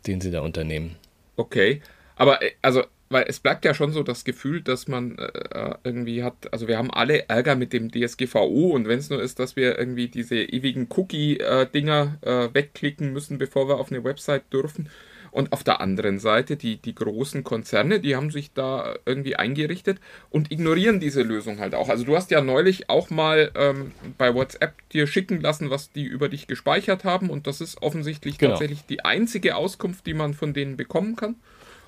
den 0.08 0.22
sie 0.22 0.32
da 0.32 0.42
unternehmen. 0.42 0.96
Okay, 1.36 1.82
aber 2.16 2.42
äh, 2.42 2.52
also, 2.62 2.84
weil 3.10 3.26
es 3.28 3.40
bleibt 3.40 3.66
ja 3.66 3.74
schon 3.74 3.92
so 3.92 4.04
das 4.04 4.24
Gefühl, 4.24 4.62
dass 4.62 4.88
man 4.88 5.18
äh, 5.18 5.76
irgendwie 5.84 6.24
hat, 6.24 6.52
also 6.54 6.68
wir 6.68 6.78
haben 6.78 6.92
alle 6.92 7.28
Ärger 7.28 7.56
mit 7.56 7.74
dem 7.74 7.92
DSGVO 7.92 8.70
und 8.70 8.88
wenn 8.88 9.00
es 9.00 9.10
nur 9.10 9.22
ist, 9.22 9.40
dass 9.40 9.56
wir 9.56 9.78
irgendwie 9.80 10.08
diese 10.08 10.36
ewigen 10.38 10.88
Cookie-Dinger 10.90 12.18
äh, 12.22 12.54
wegklicken 12.54 13.12
müssen, 13.14 13.38
bevor 13.38 13.68
wir 13.68 13.78
auf 13.80 13.92
eine 13.92 14.04
Website 14.04 14.52
dürfen. 14.54 14.90
Und 15.32 15.54
auf 15.54 15.64
der 15.64 15.80
anderen 15.80 16.18
Seite, 16.18 16.56
die, 16.58 16.78
die 16.78 16.96
großen 16.96 17.44
Konzerne, 17.44 18.00
die 18.00 18.16
haben 18.16 18.32
sich 18.32 18.52
da 18.54 18.96
irgendwie 19.06 19.36
eingerichtet 19.36 20.00
und 20.32 20.52
ignorieren 20.52 21.00
diese 21.00 21.22
Lösung 21.22 21.60
halt 21.60 21.76
auch. 21.76 21.88
Also 21.88 22.04
du 22.04 22.16
hast 22.16 22.32
ja 22.32 22.42
neulich 22.42 22.90
auch 22.90 23.12
mal 23.12 23.52
ähm, 23.54 23.92
bei 24.18 24.34
WhatsApp 24.34 24.74
dir 24.90 25.06
schicken 25.06 25.40
lassen, 25.40 25.70
was 25.70 25.92
die 25.92 26.04
über 26.04 26.30
dich 26.30 26.48
gespeichert 26.48 27.04
haben 27.04 27.30
und 27.30 27.46
das 27.46 27.62
ist 27.62 27.80
offensichtlich 27.84 28.40
Genau. 28.40 28.54
tatsächlich 28.54 28.86
die 28.88 29.06
einzige 29.06 29.56
Auskunft, 29.56 30.08
die 30.08 30.16
man 30.16 30.34
von 30.34 30.54
denen 30.54 30.78
bekommen 30.78 31.16
kann. 31.16 31.36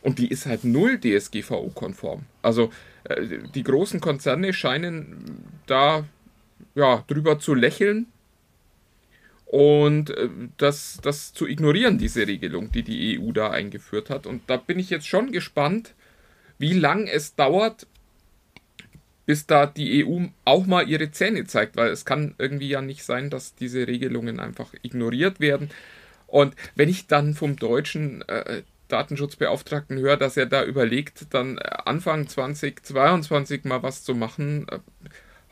Und 0.01 0.17
die 0.20 0.29
ist 0.29 0.46
halt 0.46 0.63
null 0.63 1.00
DSGVO-konform. 1.00 2.25
Also 2.41 2.72
äh, 3.03 3.39
die 3.53 3.63
großen 3.63 4.00
Konzerne 4.00 4.53
scheinen 4.53 5.43
da 5.67 6.05
ja, 6.75 7.03
drüber 7.08 7.39
zu 7.39 7.53
lächeln 7.53 8.08
und 9.46 10.12
äh, 10.12 10.29
das, 10.58 11.00
das 11.03 11.34
zu 11.34 11.48
ignorieren, 11.48 11.98
diese 11.98 12.25
Regelung, 12.25 12.72
die 12.72 12.84
die 12.84 13.20
EU 13.20 13.31
da 13.31 13.51
eingeführt 13.51 14.10
hat. 14.10 14.25
Und 14.25 14.41
da 14.48 14.58
bin 14.58 14.79
ich 14.79 14.89
jetzt 14.89 15.08
schon 15.08 15.31
gespannt, 15.31 15.93
wie 16.58 16.74
lang 16.74 17.08
es 17.08 17.36
dauert, 17.36 17.86
bis 19.25 19.46
da 19.46 19.65
die 19.65 20.05
EU 20.05 20.25
auch 20.46 20.65
mal 20.65 20.88
ihre 20.88 21.12
Zähne 21.12 21.46
zeigt, 21.46 21.75
weil 21.75 21.89
es 21.89 22.05
kann 22.05 22.34
irgendwie 22.38 22.70
ja 22.70 22.81
nicht 22.81 23.03
sein, 23.03 23.29
dass 23.29 23.55
diese 23.55 23.88
Regelungen 23.88 24.39
einfach 24.39 24.74
ignoriert 24.81 25.39
werden. 25.39 25.70
Und 26.27 26.55
wenn 26.75 26.89
ich 26.89 27.08
dann 27.08 27.34
vom 27.34 27.58
deutschen 27.58 28.22
äh, 28.29 28.63
Datenschutzbeauftragten 28.91 29.98
höre, 30.00 30.17
dass 30.17 30.38
er 30.38 30.45
da 30.45 30.63
überlegt, 30.63 31.33
dann 31.33 31.57
äh, 31.57 31.62
Anfang 31.86 32.27
2022 32.27 33.63
mal 33.63 33.83
was 33.83 34.03
zu 34.03 34.15
machen, 34.15 34.67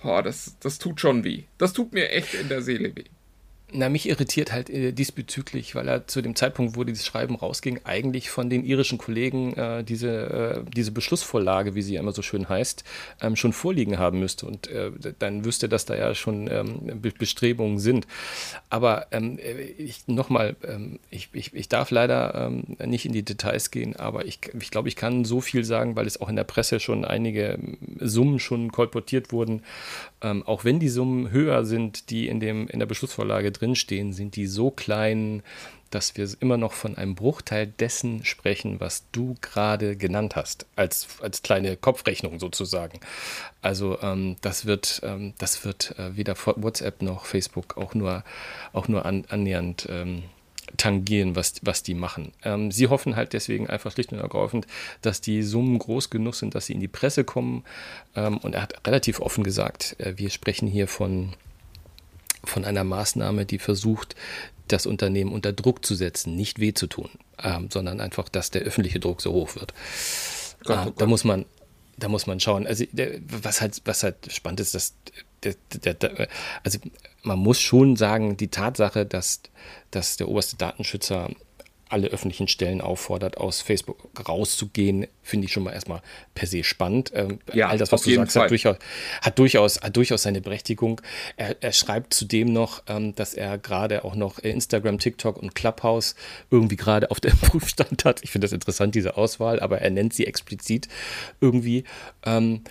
oh, 0.03 0.22
das, 0.24 0.58
das 0.60 0.79
tut 0.79 1.00
schon 1.01 1.24
weh. 1.24 1.43
Das 1.58 1.74
tut 1.74 1.93
mir 1.93 2.10
echt 2.10 2.34
in 2.34 2.50
der 2.50 2.62
Seele 2.62 2.96
weh. 2.96 3.05
Na, 3.72 3.88
mich 3.88 4.10
irritiert 4.10 4.52
halt 4.52 4.70
äh, 4.70 4.92
diesbezüglich, 4.92 5.76
weil 5.76 5.88
er 5.88 6.08
zu 6.08 6.22
dem 6.22 6.36
Zeitpunkt, 6.36 6.76
wo 6.76 6.84
dieses 6.84 7.06
Schreiben 7.06 7.36
rausging, 7.36 7.82
eigentlich 7.84 8.32
von 8.32 8.50
den 8.50 8.64
irischen 8.64 8.98
Kollegen 8.98 9.54
äh, 9.54 9.84
diese, 9.84 10.64
äh, 10.66 10.72
diese 10.76 10.92
Beschlussvorlage, 10.92 11.76
wie 11.76 11.84
sie 11.84 11.94
ja 11.94 12.00
immer 12.00 12.12
so 12.12 12.24
schön 12.24 12.50
heißt, 12.50 12.84
ähm, 13.22 13.36
schon 13.36 13.54
vorliegen 13.54 14.00
haben 14.00 14.20
müsste. 14.20 14.48
Und 14.48 14.68
äh, 14.68 14.92
dann 15.20 15.46
wüsste, 15.46 15.70
dass 15.70 15.86
da 15.86 15.96
ja 15.96 16.16
schon 16.16 16.50
ähm, 16.50 17.02
Be 17.02 17.12
Bestrebungen 17.12 17.80
sind. 17.80 18.08
Aber 18.70 19.08
ähm, 19.12 19.38
äh, 19.38 19.92
nochmal, 20.08 20.56
ähm, 20.68 21.00
ich, 21.12 21.30
ich, 21.34 21.54
ich 21.54 21.70
darf 21.70 21.92
leider 21.92 22.34
ähm, 22.48 22.76
nicht 22.84 23.06
in 23.06 23.12
die 23.12 23.24
Details 23.24 23.70
gehen, 23.70 23.96
aber 23.96 24.26
ich, 24.26 24.40
ich 24.60 24.72
glaube, 24.72 24.88
ich 24.88 24.96
kann 24.96 25.26
so 25.26 25.42
viel 25.42 25.64
sagen, 25.64 25.96
weil 25.96 26.08
es 26.08 26.20
auch 26.22 26.30
in 26.30 26.36
der 26.36 26.44
Presse 26.44 26.80
schon 26.80 27.06
einige 27.06 27.54
ähm, 27.54 27.78
Summen 28.00 28.40
schon 28.40 28.72
kolportiert 28.72 29.32
wurden. 29.32 29.62
Ähm, 30.22 30.42
auch 30.44 30.66
wenn 30.66 30.80
die 30.80 30.90
Summen 30.90 31.30
höher 31.32 31.66
sind, 31.66 32.10
die 32.10 32.28
in, 32.28 32.40
dem, 32.40 32.68
in 32.68 32.80
der 32.80 32.88
Beschlussvorlage 32.88 33.52
drinstehen, 33.60 34.13
sind 34.13 34.36
die 34.36 34.48
so 34.48 34.72
klein, 34.72 35.44
dass 35.89 36.16
wir 36.16 36.30
immer 36.39 36.58
noch 36.58 36.74
von 36.74 36.98
einem 36.98 37.16
Bruchteil 37.16 37.68
dessen 37.68 38.24
sprechen, 38.24 38.80
was 38.80 39.06
du 39.12 39.36
gerade 39.42 39.96
genannt 39.96 40.36
hast, 40.36 40.66
als, 40.75 41.08
als 41.22 41.42
kleine 41.42 41.78
Kopfrechnung 41.78 42.39
sozusagen. 42.39 43.00
Also 43.62 44.00
ähm, 44.01 44.36
das 44.42 44.66
wird, 44.66 45.01
ähm, 45.04 45.34
das 45.38 45.66
wird 45.66 45.98
äh, 45.98 46.16
weder 46.16 46.36
WhatsApp 46.38 47.01
noch 47.01 47.25
Facebook 47.25 47.78
auch 47.78 47.96
nur, 47.96 48.24
auch 48.74 48.88
nur 48.88 49.06
an, 49.06 49.25
annähernd 49.30 49.88
ähm, 49.89 50.24
tangieren, 50.78 51.36
was, 51.36 51.56
was 51.63 51.84
die 51.84 51.96
machen. 51.96 52.32
Ähm, 52.44 52.72
sie 52.72 52.88
hoffen 52.88 53.16
halt 53.16 53.34
deswegen 53.34 53.68
einfach 53.68 53.92
schlicht 53.92 54.12
und 54.12 54.20
ergreifend, 54.20 54.68
dass 55.01 55.22
die 55.22 55.42
Summen 55.44 55.80
groß 55.80 56.10
genug 56.10 56.36
sind, 56.36 56.56
dass 56.56 56.68
sie 56.68 56.74
in 56.74 56.80
die 56.80 56.88
Presse 56.88 57.24
kommen. 57.24 57.63
Ähm, 58.16 58.38
und 58.38 58.56
er 58.56 58.62
hat 58.62 58.86
relativ 58.88 59.20
offen 59.20 59.44
gesagt, 59.44 59.96
äh, 60.00 60.13
wir 60.18 60.30
sprechen 60.30 60.68
hier 60.68 60.88
von, 60.88 61.34
von 62.43 62.65
einer 62.65 62.84
Maßnahme, 62.84 63.46
die 63.46 63.60
versucht, 63.60 64.15
das 64.67 64.86
Unternehmen 64.86 65.31
unter 65.31 65.51
Druck 65.53 65.86
zu 65.86 65.96
setzen, 65.96 66.36
nicht 66.36 66.60
weh 66.60 66.74
zu 66.74 66.88
tun, 66.88 67.10
ähm, 67.41 67.69
sondern 67.72 68.01
einfach, 68.01 68.29
dass 68.29 68.51
der 68.51 68.62
öffentliche 68.62 69.00
Druck 69.00 69.22
so 69.22 69.34
hoch 69.34 69.55
wird. 69.55 69.74
Gott, 70.63 70.77
Ah, 70.77 70.86
oh 70.88 70.93
da 70.98 71.05
muss 71.05 71.24
man, 71.24 71.46
da 71.98 72.08
muss 72.08 72.27
man 72.27 72.39
schauen. 72.39 72.67
Also 72.67 72.86
der, 72.91 73.19
was 73.25 73.62
halt, 73.62 73.81
was 73.86 74.03
halt 74.03 74.31
spannend 74.31 74.60
ist, 74.60 74.75
dass 74.75 74.93
der, 75.43 75.93
der, 75.93 76.27
also 76.63 76.79
man 77.24 77.39
muss 77.39 77.60
schon 77.60 77.96
sagen, 77.96 78.38
die 78.38 78.50
Tatsache, 78.50 79.05
dass, 79.05 79.41
dass 79.91 80.17
der 80.17 80.27
oberste 80.27 80.58
Datenschützer 80.58 81.29
alle 81.89 82.08
öffentlichen 82.08 82.48
Stellen 82.48 82.81
auffordert, 82.81 83.38
aus 83.38 83.62
Facebook 83.62 84.10
rauszugehen, 84.27 85.08
finde 85.24 85.46
ich 85.46 85.53
schon 85.53 85.63
mal 85.63 85.74
erstmal 85.74 86.01
per 86.36 86.48
se 86.48 86.63
spannend. 86.63 87.12
Ähm, 87.13 87.39
Ja, 87.53 87.67
all 87.69 87.77
das, 87.77 87.91
was 87.91 88.03
du 88.03 88.13
sagst, 88.13 88.36
hat 88.36 88.50
durchaus, 88.50 88.77
hat 89.22 89.39
durchaus, 89.39 89.81
hat 89.81 89.96
durchaus 89.98 90.24
seine 90.24 90.41
Berechtigung. 90.41 91.01
Er, 91.36 91.62
er 91.62 91.74
schreibt 91.74 92.13
zudem 92.13 92.53
noch, 92.53 92.84
ähm, 92.88 93.15
dass 93.15 93.34
er 93.34 93.58
gerade 93.58 94.05
auch 94.05 94.15
noch 94.15 94.39
Instagram, 94.39 95.00
TikTok 95.00 95.38
und 95.38 95.55
Clubhouse 95.55 96.15
irgendwie 96.51 96.75
gerade 96.75 97.12
auf 97.12 97.19
dem 97.19 97.38
Prüfstand 97.41 98.05
hat. 98.05 98.24
Ich 98.24 98.31
finde 98.31 98.46
das 98.46 98.53
interessant, 98.53 98.96
diese 98.96 99.17
Auswahl, 99.17 99.60
aber 99.60 99.79
er 99.79 99.89
nennt 99.89 100.13
sie 100.13 100.25
explizit 100.25 100.88
irgendwie. 101.41 101.84
Ähm, 102.25 102.62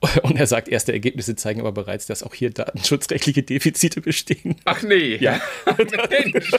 und 0.22 0.36
er 0.36 0.46
sagt, 0.46 0.68
erste 0.68 0.92
Ergebnisse 0.92 1.34
zeigen 1.34 1.60
aber 1.60 1.72
bereits, 1.72 2.06
dass 2.06 2.22
auch 2.22 2.34
hier 2.34 2.50
datenschutzrechtliche 2.50 3.42
Defizite 3.42 4.00
bestehen. 4.00 4.56
Ach 4.64 4.82
nee. 4.82 5.16
Ja. 5.16 5.40
Mensch. 6.10 6.50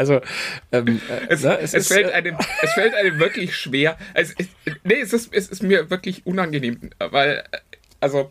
Also, 0.00 0.22
ähm, 0.72 0.98
äh, 1.10 1.26
Es, 1.28 1.42
ne, 1.42 1.58
es, 1.58 1.74
ist, 1.74 1.88
fällt 1.88 2.08
äh, 2.08 2.12
einem, 2.12 2.38
es 2.62 2.72
fällt 2.72 2.94
einem 2.94 3.18
wirklich 3.18 3.54
schwer. 3.54 3.98
Es, 4.14 4.34
es, 4.38 4.46
nee, 4.82 4.98
es 4.98 5.12
ist, 5.12 5.30
es 5.30 5.48
ist 5.48 5.62
mir 5.62 5.90
wirklich 5.90 6.24
unangenehm, 6.24 6.88
weil, 6.98 7.44
äh, 7.52 7.58
also, 8.00 8.30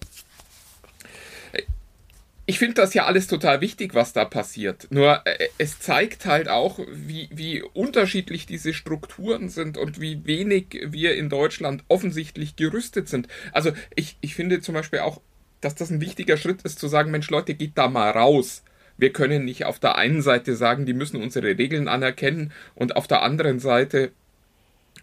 ich 2.47 2.57
finde 2.57 2.73
das 2.73 2.95
ja 2.95 3.05
alles 3.05 3.27
total 3.27 3.61
wichtig, 3.61 3.93
was 3.93 4.13
da 4.13 4.25
passiert. 4.25 4.87
Nur 4.89 5.21
äh, 5.27 5.49
es 5.59 5.79
zeigt 5.79 6.25
halt 6.25 6.49
auch, 6.49 6.79
wie, 6.91 7.29
wie 7.31 7.61
unterschiedlich 7.61 8.47
diese 8.47 8.73
Strukturen 8.73 9.49
sind 9.49 9.77
und 9.77 10.01
wie 10.01 10.25
wenig 10.25 10.81
wir 10.87 11.15
in 11.15 11.29
Deutschland 11.29 11.83
offensichtlich 11.87 12.55
gerüstet 12.55 13.09
sind. 13.09 13.27
Also 13.51 13.73
ich, 13.93 14.17
ich 14.21 14.33
finde 14.33 14.61
zum 14.61 14.73
Beispiel 14.73 14.99
auch, 14.99 15.21
dass 15.61 15.75
das 15.75 15.91
ein 15.91 16.01
wichtiger 16.01 16.37
Schritt 16.37 16.63
ist, 16.63 16.79
zu 16.79 16.87
sagen, 16.87 17.11
Mensch 17.11 17.29
Leute, 17.29 17.53
geht 17.53 17.77
da 17.77 17.87
mal 17.89 18.09
raus. 18.09 18.63
Wir 18.99 19.13
können 19.13 19.45
nicht 19.45 19.65
auf 19.65 19.79
der 19.79 19.95
einen 19.95 20.21
Seite 20.21 20.55
sagen, 20.55 20.85
die 20.85 20.93
müssen 20.93 21.21
unsere 21.21 21.57
Regeln 21.57 21.87
anerkennen 21.87 22.51
und 22.75 22.97
auf 22.97 23.07
der 23.07 23.21
anderen 23.21 23.59
Seite 23.59 24.11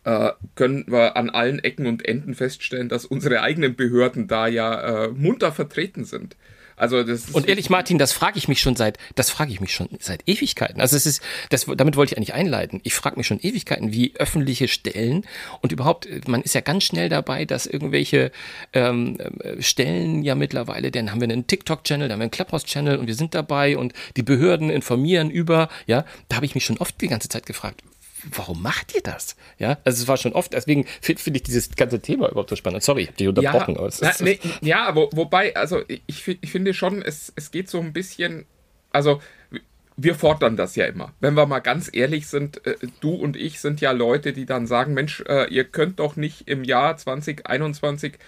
äh, 0.05 0.33
können 0.55 0.85
wir 0.87 1.17
an 1.17 1.31
allen 1.31 1.59
Ecken 1.61 1.87
und 1.87 2.07
Enden 2.07 2.35
feststellen, 2.35 2.91
dass 2.91 3.07
unsere 3.07 3.41
eigenen 3.41 3.75
Behörden 3.75 4.29
da 4.29 4.49
ja 4.49 5.05
äh, 5.05 5.09
munter 5.09 5.51
vertreten 5.51 6.05
sind. 6.05 6.37
Also 6.77 7.03
das 7.03 7.31
Und 7.31 7.49
ehrlich, 7.49 7.71
Martin, 7.71 7.97
das 7.99 8.13
frage 8.13 8.37
ich 8.39 8.49
mich 8.49 8.61
schon 8.61 8.77
seit, 8.77 8.99
das 9.15 9.31
frage 9.31 9.51
ich 9.51 9.61
mich 9.61 9.73
schon 9.73 9.89
seit 9.99 10.29
Ewigkeiten. 10.29 10.81
Also 10.81 10.97
es 10.97 11.07
ist, 11.07 11.23
das, 11.49 11.67
damit 11.77 11.97
wollte 11.97 12.13
ich 12.13 12.19
eigentlich 12.19 12.35
einleiten. 12.35 12.81
Ich 12.85 12.95
frage 12.95 13.17
mich 13.17 13.27
schon 13.27 13.41
Ewigkeiten, 13.41 13.93
wie 13.93 14.15
öffentliche 14.17 14.69
Stellen 14.69 15.25
und 15.63 15.73
überhaupt, 15.73 16.07
man 16.29 16.43
ist 16.43 16.55
ja 16.55 16.61
ganz 16.61 16.85
schnell 16.85 17.09
dabei, 17.09 17.47
dass 17.47 17.67
irgendwelche 17.67 18.31
ähm, 18.75 19.19
äh, 19.19 19.63
Stellen 19.63 20.23
ja 20.23 20.35
mittlerweile, 20.35 20.91
dann 20.91 21.11
haben 21.11 21.21
wir 21.21 21.29
einen 21.29 21.47
TikTok-Channel, 21.47 22.09
dann 22.09 22.15
haben 22.15 22.21
wir 22.21 22.25
einen 22.25 22.31
Clubhouse-Channel 22.31 22.99
und 22.99 23.07
wir 23.07 23.15
sind 23.15 23.35
dabei 23.35 23.79
und 23.79 23.95
die 24.17 24.23
Behörden 24.23 24.69
informieren 24.69 25.31
über, 25.31 25.69
ja, 25.87 26.05
da 26.29 26.37
habe 26.37 26.47
ich 26.47 26.55
mich 26.55 26.65
schon 26.65 26.77
oft 26.79 27.01
die 27.01 27.09
ganze 27.09 27.29
Zeit 27.29 27.47
gefragt, 27.47 27.83
warum 28.33 28.63
macht 28.63 28.95
ihr 28.95 29.03
das? 29.03 29.37
Ja, 29.59 29.79
also 29.85 30.03
es 30.03 30.09
war 30.09 30.17
schon 30.17 30.33
oft, 30.33 30.53
deswegen 30.53 30.87
finde 31.01 31.23
find 31.23 31.37
ich 31.37 31.43
dieses 31.43 31.71
ganze 31.75 32.01
Thema 32.01 32.29
überhaupt 32.29 32.51
so 32.51 32.57
spannend. 32.57 32.83
Sorry, 32.83 33.03
ich 33.03 33.09
habe 33.09 33.17
dich 33.17 33.29
unterbrochen. 33.29 33.77
Ja, 33.77 33.91
na, 34.01 34.13
nee, 34.21 34.39
ja 34.61 34.85
aber 34.85 35.09
wobei, 35.13 35.55
also 35.57 35.83
ich, 35.89 36.27
ich 36.29 36.51
finde 36.51 36.75
schon, 36.75 37.03
es, 37.03 37.33
es 37.37 37.51
geht 37.51 37.69
so 37.69 37.81
ein 37.81 37.93
bisschen, 37.93 38.47
also 38.91 39.21
wir 39.97 40.15
fordern 40.15 40.57
das 40.57 40.77
ja 40.77 40.85
immer. 40.87 41.13
Wenn 41.21 41.35
wir 41.35 41.47
mal 41.47 41.61
ganz 41.61 41.91
ehrlich 41.93 42.27
sind, 42.27 42.65
äh, 42.67 42.77
du 43.01 43.15
und 43.15 43.37
ich 43.37 43.61
sind 43.61 43.81
ja 43.81 43.93
Leute, 43.93 44.33
die 44.33 44.47
dann 44.47 44.67
sagen, 44.67 44.95
Mensch, 44.95 45.23
äh, 45.27 45.49
ihr 45.49 45.65
könnt 45.65 46.01
doch 46.01 46.17
nicht 46.17 46.49
im 46.49 46.65
Jahr 46.65 46.97
2021 46.97 48.19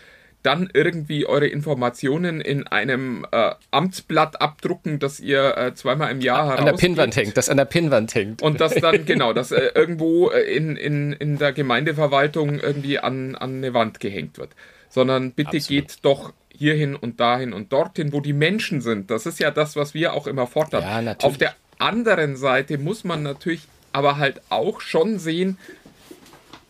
dann 0.42 0.70
irgendwie 0.72 1.26
eure 1.26 1.46
Informationen 1.46 2.40
in 2.40 2.66
einem 2.66 3.26
äh, 3.32 3.52
Amtsblatt 3.70 4.40
abdrucken, 4.40 4.98
das 4.98 5.20
ihr 5.20 5.56
äh, 5.56 5.74
zweimal 5.74 6.10
im 6.10 6.20
Jahr 6.20 6.58
an 6.58 6.64
der. 6.64 6.72
Pinnwand 6.74 7.16
hängt, 7.16 7.36
das 7.36 7.48
an 7.48 7.56
der 7.56 7.64
Pinnwand 7.64 8.14
hängt. 8.14 8.42
Und 8.42 8.60
das 8.60 8.74
dann, 8.74 9.04
genau, 9.06 9.32
das 9.32 9.50
äh, 9.50 9.70
irgendwo 9.74 10.30
äh, 10.30 10.42
in, 10.42 10.76
in, 10.76 11.12
in 11.12 11.38
der 11.38 11.52
Gemeindeverwaltung 11.52 12.60
irgendwie 12.60 12.98
an, 12.98 13.34
an 13.34 13.56
eine 13.56 13.74
Wand 13.74 14.00
gehängt 14.00 14.38
wird. 14.38 14.50
Sondern 14.88 15.32
bitte 15.32 15.56
Absolut. 15.56 15.68
geht 15.68 15.96
doch 16.02 16.32
hierhin 16.50 16.96
und 16.96 17.20
dahin 17.20 17.52
und 17.52 17.72
dorthin, 17.72 18.12
wo 18.12 18.20
die 18.20 18.32
Menschen 18.32 18.80
sind. 18.80 19.10
Das 19.10 19.26
ist 19.26 19.38
ja 19.38 19.50
das, 19.50 19.76
was 19.76 19.92
wir 19.92 20.14
auch 20.14 20.26
immer 20.26 20.46
fordern. 20.46 21.04
Ja. 21.04 21.16
Auf 21.20 21.36
der, 21.36 21.54
anderen 21.78 22.36
Seite 22.36 22.78
muss 22.78 23.04
man 23.04 23.22
natürlich 23.22 23.62
aber 23.92 24.18
halt 24.18 24.42
auch 24.50 24.80
schon 24.80 25.18
sehen, 25.18 25.58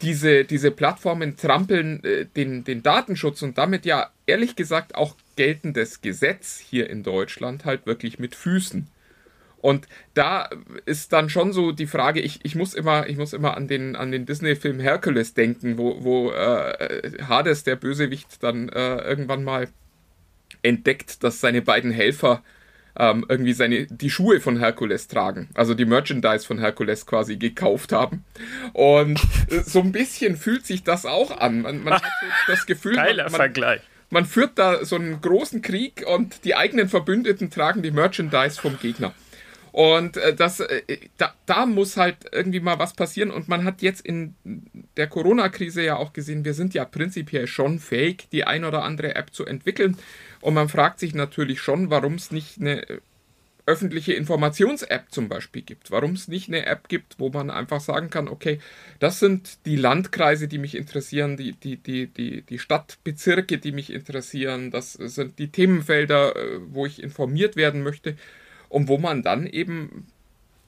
diese, 0.03 0.45
diese 0.45 0.71
Plattformen 0.71 1.37
trampeln 1.37 2.03
äh, 2.05 2.27
den, 2.27 2.65
den 2.65 2.83
Datenschutz 2.83 3.43
und 3.43 3.59
damit 3.59 3.85
ja 3.85 4.11
ehrlich 4.27 4.57
gesagt 4.57 4.95
auch 4.95 5.17
geltendes 5.37 6.01
Gesetz 6.01 6.59
hier 6.59 6.89
in 6.91 7.03
Deutschland 7.03 7.65
halt 7.65 7.87
wirklich 7.87 8.19
mit 8.19 8.35
Füßen. 8.35 8.89
Und 9.61 9.89
da 10.15 10.49
ist 10.87 11.13
dann 11.13 11.29
schon 11.29 11.53
so 11.53 11.73
die 11.73 11.89
Frage, 11.89 12.21
ich, 12.21 12.45
ich 12.45 12.55
muss 12.55 12.75
immer, 12.75 13.09
ich 13.09 13.17
muss 13.17 13.33
immer 13.33 13.57
an 13.57 13.67
den, 13.67 13.97
an 13.97 14.13
den 14.13 14.25
Disney-Film 14.25 14.79
Hercules 14.79 15.35
denken, 15.35 15.79
wo, 15.79 16.05
wo 16.05 16.31
äh, 16.31 17.25
Hades, 17.25 17.65
der 17.65 17.75
Bösewicht, 17.75 18.43
dann 18.43 18.69
äh, 18.69 18.99
irgendwann 18.99 19.43
mal 19.43 19.69
entdeckt, 20.63 21.25
dass 21.25 21.41
seine 21.41 21.63
beiden 21.63 21.91
Helfer 21.91 22.43
ähm, 22.99 23.25
irgendwie 23.29 23.53
seine, 23.53 23.87
die 23.87 24.11
Schuhe 24.11 24.41
von 24.41 24.59
Herkules 24.59 25.09
tragen, 25.09 25.49
also 25.55 25.75
die 25.75 25.85
Merchandise 25.85 26.45
von 26.45 26.59
Herkules 26.59 27.07
quasi 27.07 27.37
gekauft 27.37 27.93
haben. 27.93 28.25
Und 28.73 29.21
so 29.65 29.81
ein 29.81 29.93
bisschen 29.93 30.37
fühlt 30.37 30.67
sich 30.67 30.83
das 30.83 31.07
auch 31.07 31.39
an. 31.39 31.63
Man, 31.63 31.85
man 31.85 31.95
hat 31.95 32.03
so 32.03 32.27
das 32.53 32.67
Gefühl, 32.67 32.97
Geiler 32.97 33.25
man, 33.25 33.33
man, 33.33 33.39
Vergleich. 33.41 33.81
Man 34.11 34.25
führt 34.25 34.59
da 34.59 34.85
so 34.85 34.97
einen 34.97 35.21
großen 35.21 35.63
Krieg 35.63 36.05
und 36.07 36.45
die 36.45 36.57
eigenen 36.57 36.89
Verbündeten 36.89 37.51
tragen 37.51 37.83
die 37.83 37.91
Merchandise 37.91 38.61
vom 38.61 38.79
Gegner. 38.79 39.15
Und 39.71 40.17
äh, 40.17 40.35
das, 40.35 40.61
äh, 40.61 40.83
da, 41.19 41.35
da 41.47 41.67
muss 41.67 41.97
halt 41.97 42.17
irgendwie 42.33 42.61
mal 42.61 42.79
was 42.79 42.95
passieren. 42.95 43.31
Und 43.31 43.49
man 43.49 43.65
hat 43.65 43.83
jetzt 43.83 44.01
in 44.01 44.35
der 44.97 45.07
Corona-Krise 45.07 45.85
ja 45.85 45.97
auch 45.97 46.13
gesehen, 46.13 46.45
wir 46.45 46.55
sind 46.55 46.75
ja 46.75 46.85
prinzipiell 46.85 47.47
schon 47.47 47.79
fähig, 47.79 48.29
die 48.33 48.45
ein 48.45 48.65
oder 48.65 48.83
andere 48.83 49.15
App 49.15 49.33
zu 49.33 49.45
entwickeln. 49.47 49.97
Und 50.41 50.55
man 50.55 50.69
fragt 50.69 51.01
sich 51.01 51.15
natürlich 51.15 51.61
schon, 51.61 51.91
warum 51.91 52.15
es 52.15 52.31
nicht 52.31 52.61
eine 52.61 52.85
öffentliche 53.69 54.15
Informations-App 54.15 55.07
zum 55.11 55.29
Beispiel 55.29 55.61
gibt. 55.61 55.91
Warum 55.91 56.13
es 56.13 56.27
nicht 56.27 56.49
eine 56.49 56.65
App 56.65 56.89
gibt, 56.89 57.21
wo 57.21 57.29
man 57.29 57.51
einfach 57.51 57.81
sagen 57.81 58.09
kann, 58.09 58.27
okay, 58.27 58.61
das 58.99 59.21
sind 59.21 59.67
die 59.67 59.77
Landkreise, 59.77 60.49
die 60.49 60.57
mich 60.57 60.75
interessieren, 60.75 61.37
die, 61.37 61.53
die, 61.53 61.77
die, 61.77 62.07
die, 62.07 62.41
die 62.43 62.59
Stadtbezirke, 62.59 63.59
die 63.59 63.73
mich 63.73 63.93
interessieren, 63.93 64.71
das 64.71 64.95
sind 64.95 65.39
die 65.39 65.49
Themenfelder, 65.49 66.35
äh, 66.35 66.61
wo 66.71 66.87
ich 66.87 67.03
informiert 67.03 67.57
werden 67.57 67.83
möchte 67.83 68.17
und 68.71 68.89
wo 68.89 68.97
man 68.97 69.23
dann 69.23 69.47
eben 69.47 70.07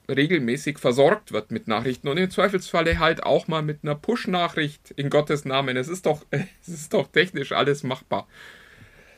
regelmäßig 0.07 0.77
versorgt 0.77 1.31
wird 1.31 1.49
mit 1.49 1.67
Nachrichten 1.67 2.07
und 2.07 2.17
im 2.17 2.29
Zweifelsfalle 2.29 2.99
halt 2.99 3.23
auch 3.23 3.47
mal 3.47 3.63
mit 3.63 3.79
einer 3.81 3.95
Push-Nachricht 3.95 4.91
in 4.91 5.09
Gottes 5.09 5.43
Namen. 5.43 5.75
Es 5.75 5.87
ist 5.87 6.05
doch, 6.05 6.23
es 6.29 6.67
ist 6.67 6.93
doch 6.93 7.07
technisch 7.07 7.51
alles 7.51 7.81
machbar. 7.81 8.27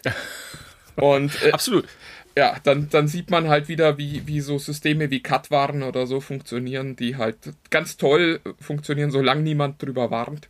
Und 0.95 1.41
äh, 1.43 1.51
absolut. 1.51 1.87
Ja, 2.35 2.57
dann, 2.63 2.89
dann 2.89 3.07
sieht 3.07 3.29
man 3.29 3.47
halt 3.47 3.67
wieder, 3.67 3.97
wie, 3.97 4.25
wie 4.25 4.41
so 4.41 4.57
Systeme 4.57 5.11
wie 5.11 5.21
Cut-Waren 5.21 5.83
oder 5.83 6.07
so 6.07 6.19
funktionieren, 6.19 6.95
die 6.95 7.15
halt 7.15 7.37
ganz 7.69 7.97
toll 7.97 8.41
funktionieren, 8.59 9.11
solange 9.11 9.43
niemand 9.43 9.81
drüber 9.81 10.09
warnt. 10.09 10.49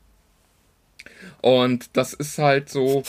Und 1.42 1.96
das 1.98 2.14
ist 2.14 2.38
halt 2.38 2.70
so. 2.70 3.04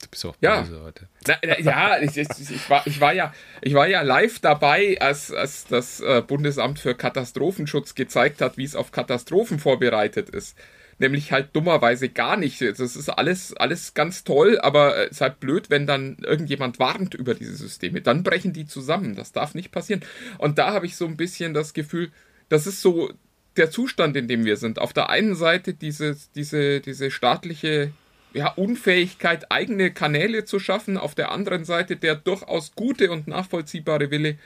Du 0.00 0.08
bist 0.10 0.24
auch 0.24 0.34
ja. 0.40 0.62
böse 0.62 0.82
heute. 0.82 1.08
Na, 1.26 1.36
na, 1.44 1.60
ja, 1.60 1.98
ich, 2.00 2.16
ich, 2.16 2.28
ich, 2.50 2.70
war, 2.70 2.86
ich, 2.86 3.00
war 3.00 3.12
ja, 3.12 3.34
ich 3.60 3.74
war 3.74 3.86
ja 3.86 4.00
live 4.00 4.38
dabei, 4.38 4.98
als, 5.00 5.30
als 5.30 5.66
das 5.66 6.00
äh, 6.00 6.22
Bundesamt 6.26 6.78
für 6.78 6.94
Katastrophenschutz 6.94 7.94
gezeigt 7.94 8.40
hat, 8.40 8.56
wie 8.56 8.64
es 8.64 8.76
auf 8.76 8.92
Katastrophen 8.92 9.58
vorbereitet 9.58 10.30
ist. 10.30 10.56
Nämlich 11.00 11.30
halt 11.30 11.54
dummerweise 11.54 12.08
gar 12.08 12.36
nicht. 12.36 12.60
Das 12.60 12.80
ist 12.80 13.08
alles, 13.08 13.54
alles 13.56 13.94
ganz 13.94 14.24
toll, 14.24 14.58
aber 14.60 14.96
es 14.96 15.12
ist 15.12 15.20
halt 15.20 15.38
blöd, 15.38 15.70
wenn 15.70 15.86
dann 15.86 16.16
irgendjemand 16.22 16.78
warnt 16.80 17.14
über 17.14 17.34
diese 17.34 17.54
Systeme. 17.54 18.00
Dann 18.00 18.24
brechen 18.24 18.52
die 18.52 18.66
zusammen. 18.66 19.14
Das 19.14 19.32
darf 19.32 19.54
nicht 19.54 19.70
passieren. 19.70 20.02
Und 20.38 20.58
da 20.58 20.72
habe 20.72 20.86
ich 20.86 20.96
so 20.96 21.06
ein 21.06 21.16
bisschen 21.16 21.54
das 21.54 21.72
Gefühl, 21.72 22.10
das 22.48 22.66
ist 22.66 22.80
so 22.80 23.12
der 23.56 23.70
Zustand, 23.70 24.16
in 24.16 24.28
dem 24.28 24.44
wir 24.44 24.56
sind. 24.56 24.80
Auf 24.80 24.92
der 24.92 25.08
einen 25.10 25.34
Seite 25.34 25.74
diese, 25.74 26.16
diese, 26.34 26.80
diese 26.80 27.10
staatliche 27.10 27.92
ja, 28.32 28.48
Unfähigkeit, 28.52 29.50
eigene 29.50 29.90
Kanäle 29.90 30.44
zu 30.44 30.58
schaffen, 30.58 30.96
auf 30.96 31.14
der 31.14 31.30
anderen 31.32 31.64
Seite 31.64 31.96
der 31.96 32.14
durchaus 32.14 32.74
gute 32.74 33.10
und 33.10 33.26
nachvollziehbare 33.26 34.10
Wille, 34.10 34.38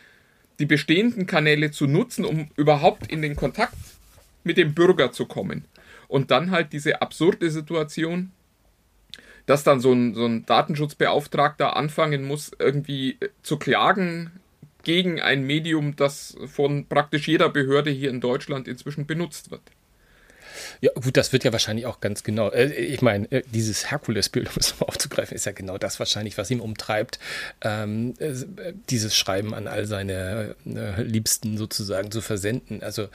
die 0.58 0.66
bestehenden 0.66 1.26
Kanäle 1.26 1.70
zu 1.70 1.86
nutzen, 1.86 2.24
um 2.24 2.48
überhaupt 2.56 3.10
in 3.10 3.22
den 3.22 3.36
Kontakt 3.36 3.74
mit 4.44 4.56
dem 4.56 4.74
Bürger 4.74 5.12
zu 5.12 5.26
kommen. 5.26 5.64
Und 6.12 6.30
dann 6.30 6.50
halt 6.50 6.74
diese 6.74 7.00
absurde 7.00 7.50
Situation, 7.50 8.32
dass 9.46 9.64
dann 9.64 9.80
so 9.80 9.94
ein, 9.94 10.12
so 10.12 10.26
ein 10.26 10.44
Datenschutzbeauftragter 10.44 11.74
anfangen 11.74 12.26
muss, 12.26 12.50
irgendwie 12.58 13.16
zu 13.42 13.56
klagen 13.56 14.30
gegen 14.82 15.22
ein 15.22 15.44
Medium, 15.44 15.96
das 15.96 16.36
von 16.44 16.86
praktisch 16.86 17.28
jeder 17.28 17.48
Behörde 17.48 17.90
hier 17.90 18.10
in 18.10 18.20
Deutschland 18.20 18.68
inzwischen 18.68 19.06
benutzt 19.06 19.50
wird. 19.50 19.62
Ja, 20.80 20.90
gut, 20.94 21.16
das 21.16 21.32
wird 21.32 21.44
ja 21.44 21.52
wahrscheinlich 21.52 21.86
auch 21.86 22.00
ganz 22.00 22.22
genau. 22.22 22.50
Äh, 22.50 22.72
ich 22.72 23.02
meine, 23.02 23.30
äh, 23.30 23.42
dieses 23.52 23.90
Herkules-Bild, 23.90 24.48
um 24.54 24.56
es 24.58 24.78
mal 24.80 24.86
aufzugreifen, 24.86 25.34
ist 25.34 25.46
ja 25.46 25.52
genau 25.52 25.78
das 25.78 25.98
wahrscheinlich, 25.98 26.38
was 26.38 26.50
ihn 26.50 26.60
umtreibt. 26.60 27.18
Ähm, 27.62 28.14
äh, 28.18 28.32
dieses 28.90 29.16
Schreiben 29.16 29.54
an 29.54 29.66
all 29.66 29.86
seine 29.86 30.54
äh, 30.66 31.02
Liebsten 31.02 31.56
sozusagen 31.56 32.10
zu 32.10 32.20
versenden. 32.20 32.82
Also 32.82 33.08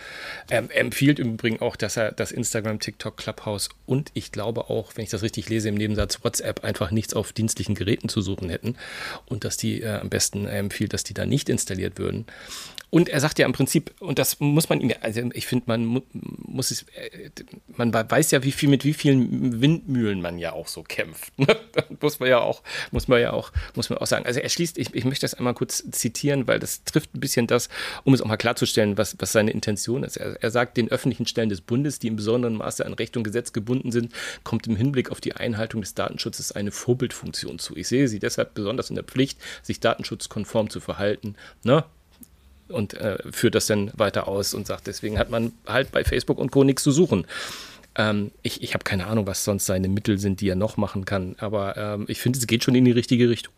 ähm, 0.50 0.70
empfiehlt 0.70 1.20
im 1.20 1.34
Übrigen 1.34 1.60
auch, 1.60 1.76
dass 1.76 1.98
er 1.98 2.12
das 2.12 2.32
Instagram, 2.32 2.80
TikTok, 2.80 3.18
Clubhouse 3.18 3.70
und 3.86 4.12
ich 4.14 4.32
glaube 4.32 4.70
auch, 4.70 4.92
wenn 4.96 5.04
ich 5.04 5.10
das 5.10 5.22
richtig 5.22 5.50
lese, 5.50 5.70
im 5.70 5.76
Nebensatz 5.76 6.24
WhatsApp 6.24 6.64
einfach 6.64 6.92
nichts 6.92 7.14
auf 7.14 7.34
dienstlichen 7.34 7.76
Geräten 7.76 8.10
zu 8.10 8.22
suchen 8.22 8.50
hätten 8.50 8.76
und 9.26 9.44
dass 9.44 9.58
die 9.58 9.82
äh, 9.82 10.00
am 10.00 10.10
besten 10.10 10.46
empfiehlt, 10.46 10.94
dass 10.94 11.04
die 11.04 11.14
da 11.14 11.26
nicht 11.26 11.50
installiert 11.50 11.98
würden. 11.98 12.26
Und 12.90 13.10
er 13.10 13.20
sagt 13.20 13.38
ja 13.38 13.46
im 13.46 13.52
Prinzip, 13.52 13.94
und 14.00 14.18
das 14.18 14.40
muss 14.40 14.70
man 14.70 14.80
ihm, 14.80 14.94
also 15.02 15.22
ich 15.34 15.46
finde, 15.46 15.66
man 15.68 16.02
muss 16.14 16.72
es, 16.72 16.84
äh, 16.84 17.30
man 17.76 17.94
weiß 17.94 18.32
ja, 18.32 18.44
wie 18.44 18.54
viel, 18.54 18.70
mit 18.70 18.86
wie 18.86 18.94
vielen 18.94 19.62
Windmühlen 19.62 20.22
man 20.22 20.40
ja 20.40 20.54
auch 20.54 20.68
so 20.68 20.84
kämpft. 20.84 21.38
Ne? 21.38 21.48
muss 22.02 22.20
man 22.22 22.30
ja 22.30 22.40
auch, 22.40 22.64
muss 22.92 23.10
man 23.10 23.20
ja 23.20 23.34
auch, 23.34 23.52
muss 23.76 23.90
man 23.90 24.00
auch 24.00 24.08
sagen. 24.08 24.26
Also 24.26 24.40
er 24.40 24.48
schließt, 24.48 24.78
ich, 24.78 24.94
ich 24.96 25.04
möchte 25.04 25.26
das 25.26 25.34
einmal 25.34 25.54
kurz 25.54 25.84
zitieren, 25.92 26.48
weil 26.48 26.60
das 26.60 26.86
trifft 26.86 27.14
ein 27.14 27.20
bisschen 27.20 27.46
das, 27.46 27.68
um 28.06 28.14
es 28.14 28.22
auch 28.22 28.28
mal 28.28 28.38
klarzustellen, 28.38 28.98
was, 28.98 29.18
was 29.20 29.34
seine 29.34 29.52
Intention 29.52 30.04
ist. 30.04 30.16
Er, 30.16 30.42
er 30.42 30.52
sagt, 30.52 30.78
den 30.78 30.90
öffentlichen 30.90 31.26
Stellen 31.26 31.50
des 31.50 31.60
Bundes, 31.60 32.00
die 32.00 32.08
in 32.08 32.16
besonderem 32.16 32.56
Maße 32.56 32.86
an 32.86 32.94
Recht 32.94 33.18
und 33.18 33.24
Gesetz 33.24 33.52
gebunden 33.52 33.92
sind, 33.92 34.14
kommt 34.46 34.66
im 34.66 34.78
Hinblick 34.78 35.12
auf 35.12 35.20
die 35.20 35.34
Einhaltung 35.34 35.82
des 35.82 35.94
Datenschutzes 35.94 36.54
eine 36.54 36.72
Vorbildfunktion 36.72 37.60
zu. 37.60 37.76
Ich 37.76 37.90
sehe 37.90 38.08
sie 38.08 38.20
deshalb 38.20 38.54
besonders 38.54 38.90
in 38.90 38.96
der 38.96 39.04
Pflicht, 39.04 39.40
sich 39.62 39.82
datenschutzkonform 39.82 40.70
zu 40.70 40.80
verhalten. 40.80 41.36
Ne? 41.64 41.84
Und 42.70 42.94
äh, 42.94 43.18
führt 43.32 43.56
das 43.56 43.68
dann 43.68 43.92
weiter 43.96 44.28
aus 44.28 44.54
und 44.54 44.68
sagt, 44.68 44.88
deswegen 44.88 45.18
hat 45.18 45.30
man 45.30 45.54
halt 45.66 45.92
bei 45.92 46.04
Facebook 46.04 46.38
und 46.38 46.52
Co. 46.52 46.64
nichts 46.64 46.84
zu 46.84 46.92
suchen. 46.92 47.26
Ähm, 47.96 48.32
ich 48.44 48.62
ich 48.62 48.74
habe 48.74 48.84
keine 48.84 49.08
Ahnung, 49.08 49.28
was 49.28 49.44
sonst 49.44 49.66
seine 49.66 49.90
Mittel 49.90 50.18
sind, 50.20 50.42
die 50.42 50.50
er 50.50 50.56
noch 50.56 50.78
machen 50.78 51.06
kann, 51.06 51.36
aber 51.40 51.78
ähm, 51.78 52.06
ich 52.08 52.20
finde, 52.20 52.40
es 52.40 52.48
geht 52.48 52.64
schon 52.64 52.76
in 52.76 52.86
die 52.86 52.92
richtige 52.92 53.30
Richtung. 53.30 53.54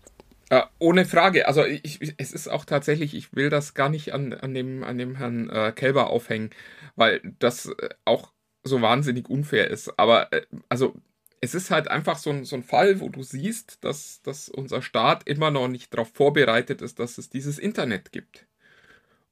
Äh, 0.49 0.63
ohne 0.79 1.05
Frage. 1.05 1.47
Also 1.47 1.63
ich, 1.63 1.99
es 2.17 2.31
ist 2.31 2.47
auch 2.47 2.65
tatsächlich, 2.65 3.13
ich 3.13 3.35
will 3.35 3.49
das 3.49 3.75
gar 3.75 3.89
nicht 3.89 4.13
an, 4.13 4.33
an, 4.33 4.53
dem, 4.53 4.83
an 4.83 4.97
dem 4.97 5.15
Herrn 5.15 5.49
äh, 5.49 5.71
Kelber 5.71 6.09
aufhängen, 6.09 6.49
weil 6.95 7.21
das 7.37 7.67
äh, 7.67 7.89
auch 8.05 8.31
so 8.63 8.81
wahnsinnig 8.81 9.29
unfair 9.29 9.69
ist. 9.69 9.97
Aber 9.99 10.33
äh, 10.33 10.41
also 10.67 10.95
es 11.41 11.53
ist 11.53 11.69
halt 11.69 11.87
einfach 11.87 12.17
so 12.17 12.31
ein, 12.31 12.45
so 12.45 12.55
ein 12.55 12.63
Fall, 12.63 12.99
wo 12.99 13.09
du 13.09 13.21
siehst, 13.23 13.83
dass, 13.83 14.21
dass 14.23 14.49
unser 14.49 14.81
Staat 14.81 15.27
immer 15.27 15.51
noch 15.51 15.67
nicht 15.67 15.93
darauf 15.93 16.09
vorbereitet 16.11 16.81
ist, 16.81 16.99
dass 16.99 17.17
es 17.19 17.29
dieses 17.29 17.59
Internet 17.59 18.11
gibt. 18.11 18.47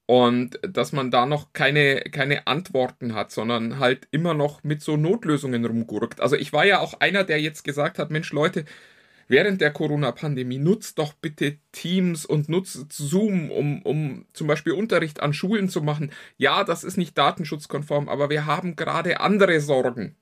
Und 0.08 0.60
dass 0.62 0.93
man 0.93 1.12
da 1.12 1.26
noch 1.26 1.52
keine, 1.52 2.00
keine 2.00 2.48
Antworten 2.48 3.13
hat, 3.13 3.32
sondern 3.32 3.78
halt 3.78 4.08
immer 4.12 4.34
noch 4.34 4.63
mit 4.63 4.82
so 4.82 4.96
Notlösungen 4.96 5.65
rumgurkt. 5.65 6.22
Also 6.22 6.38
ich 6.38 6.54
war 6.54 6.65
ja 6.65 6.80
auch 6.80 7.02
einer, 7.02 7.26
der 7.26 7.41
jetzt 7.41 7.63
gesagt 7.65 8.00
hat, 8.00 8.10
Mensch 8.10 8.32
Leute, 8.32 8.63
während 9.28 9.60
der 9.60 9.72
Corona-Pandemie 9.72 10.60
nutzt 10.60 10.98
doch 10.98 11.12
bitte 11.13 11.58
Teams 11.74 12.26
und 12.26 12.48
nutzt 12.48 12.93
Zoom, 12.93 13.52
um, 13.52 13.82
um 13.82 14.26
zum 14.32 14.48
Beispiel 14.48 14.74
Unterricht 14.74 15.22
an 15.22 15.34
Schulen 15.34 15.67
zu 15.67 15.82
machen. 15.82 16.12
Ja, 16.38 16.63
das 16.63 16.86
ist 16.86 16.96
nicht 16.96 17.17
datenschutzkonform, 17.17 18.08
aber 18.08 18.30
wir 18.30 18.46
haben 18.46 18.78
gerade 18.78 19.20
andere 19.20 19.60
Sorgen. 19.60 20.15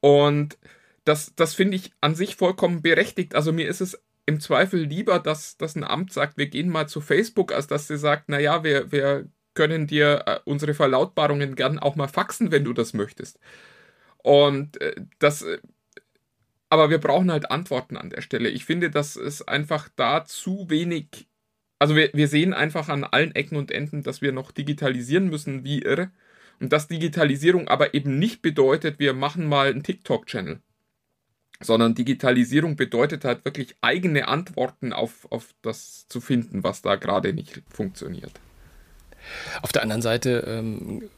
Und 0.00 0.56
das, 1.04 1.34
das 1.34 1.54
finde 1.54 1.76
ich 1.76 1.92
an 2.00 2.14
sich 2.14 2.36
vollkommen 2.36 2.82
berechtigt. 2.82 3.34
Also 3.34 3.52
mir 3.52 3.68
ist 3.68 3.80
es 3.80 4.00
im 4.28 4.40
Zweifel 4.40 4.82
lieber, 4.84 5.20
dass, 5.20 5.56
dass 5.56 5.74
ein 5.74 5.84
Amt 5.84 6.12
sagt, 6.12 6.36
wir 6.36 6.48
gehen 6.48 6.68
mal 6.68 6.86
zu 6.86 7.00
Facebook, 7.00 7.50
als 7.50 7.66
dass 7.66 7.88
sie 7.88 7.96
sagt, 7.96 8.28
naja, 8.28 8.62
wir, 8.62 8.92
wir 8.92 9.26
können 9.54 9.86
dir 9.86 10.24
äh, 10.26 10.40
unsere 10.44 10.74
Verlautbarungen 10.74 11.54
gern 11.56 11.78
auch 11.78 11.96
mal 11.96 12.08
faxen, 12.08 12.52
wenn 12.52 12.62
du 12.64 12.74
das 12.74 12.92
möchtest. 12.92 13.38
Und 14.18 14.80
äh, 14.82 14.96
das, 15.18 15.42
äh, 15.42 15.58
aber 16.68 16.90
wir 16.90 16.98
brauchen 16.98 17.32
halt 17.32 17.50
Antworten 17.50 17.96
an 17.96 18.10
der 18.10 18.20
Stelle. 18.20 18.50
Ich 18.50 18.66
finde, 18.66 18.90
dass 18.90 19.16
es 19.16 19.48
einfach 19.48 19.88
da 19.96 20.26
zu 20.26 20.68
wenig, 20.68 21.26
also 21.78 21.96
wir, 21.96 22.10
wir 22.12 22.28
sehen 22.28 22.52
einfach 22.52 22.90
an 22.90 23.04
allen 23.04 23.34
Ecken 23.34 23.56
und 23.56 23.70
Enden, 23.70 24.02
dass 24.02 24.20
wir 24.20 24.32
noch 24.32 24.52
digitalisieren 24.52 25.28
müssen, 25.30 25.64
wie 25.64 25.80
irre. 25.80 26.10
Und 26.60 26.72
dass 26.74 26.86
Digitalisierung 26.88 27.68
aber 27.68 27.94
eben 27.94 28.18
nicht 28.18 28.42
bedeutet, 28.42 28.98
wir 28.98 29.14
machen 29.14 29.46
mal 29.46 29.70
einen 29.70 29.84
TikTok-Channel 29.84 30.60
sondern 31.62 31.94
Digitalisierung 31.94 32.76
bedeutet 32.76 33.24
halt 33.24 33.44
wirklich 33.44 33.76
eigene 33.80 34.28
Antworten 34.28 34.92
auf, 34.92 35.30
auf 35.30 35.54
das 35.62 36.06
zu 36.08 36.20
finden, 36.20 36.62
was 36.62 36.82
da 36.82 36.96
gerade 36.96 37.32
nicht 37.32 37.62
funktioniert. 37.68 38.32
Auf 39.62 39.72
der 39.72 39.82
anderen 39.82 40.02
Seite 40.02 40.44
ähm, 40.46 41.08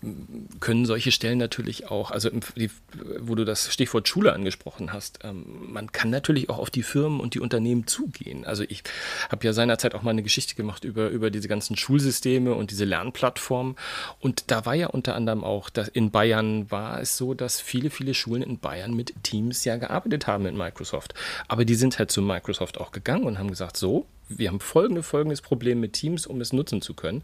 können 0.60 0.86
solche 0.86 1.12
Stellen 1.12 1.38
natürlich 1.38 1.90
auch, 1.90 2.10
also 2.10 2.30
die, 2.56 2.70
wo 3.18 3.34
du 3.34 3.44
das 3.44 3.72
Stichwort 3.72 4.08
Schule 4.08 4.32
angesprochen 4.32 4.92
hast, 4.92 5.20
ähm, 5.24 5.44
man 5.68 5.92
kann 5.92 6.10
natürlich 6.10 6.48
auch 6.50 6.58
auf 6.58 6.70
die 6.70 6.82
Firmen 6.82 7.20
und 7.20 7.34
die 7.34 7.40
Unternehmen 7.40 7.86
zugehen. 7.86 8.44
Also 8.44 8.64
ich 8.68 8.82
habe 9.30 9.44
ja 9.46 9.52
seinerzeit 9.52 9.94
auch 9.94 10.02
mal 10.02 10.10
eine 10.10 10.22
Geschichte 10.22 10.54
gemacht 10.54 10.84
über, 10.84 11.08
über 11.08 11.30
diese 11.30 11.48
ganzen 11.48 11.76
Schulsysteme 11.76 12.54
und 12.54 12.70
diese 12.70 12.84
Lernplattformen. 12.84 13.76
Und 14.18 14.50
da 14.50 14.66
war 14.66 14.74
ja 14.74 14.88
unter 14.88 15.14
anderem 15.14 15.44
auch, 15.44 15.70
dass 15.70 15.88
in 15.88 16.10
Bayern 16.10 16.70
war 16.70 17.00
es 17.00 17.16
so, 17.16 17.34
dass 17.34 17.60
viele, 17.60 17.90
viele 17.90 18.14
Schulen 18.14 18.42
in 18.42 18.58
Bayern 18.58 18.94
mit 18.94 19.14
Teams 19.22 19.64
ja 19.64 19.76
gearbeitet 19.76 20.26
haben 20.26 20.44
mit 20.44 20.54
Microsoft. 20.54 21.14
Aber 21.48 21.64
die 21.64 21.74
sind 21.74 21.98
halt 21.98 22.10
zu 22.10 22.22
Microsoft 22.22 22.78
auch 22.78 22.92
gegangen 22.92 23.24
und 23.24 23.38
haben 23.38 23.50
gesagt, 23.50 23.76
so, 23.76 24.06
wir 24.38 24.48
haben 24.48 24.60
folgende, 24.60 25.02
folgendes 25.02 25.40
Problem 25.40 25.80
mit 25.80 25.92
Teams, 25.92 26.26
um 26.26 26.40
es 26.40 26.52
nutzen 26.52 26.80
zu 26.80 26.94
können. 26.94 27.22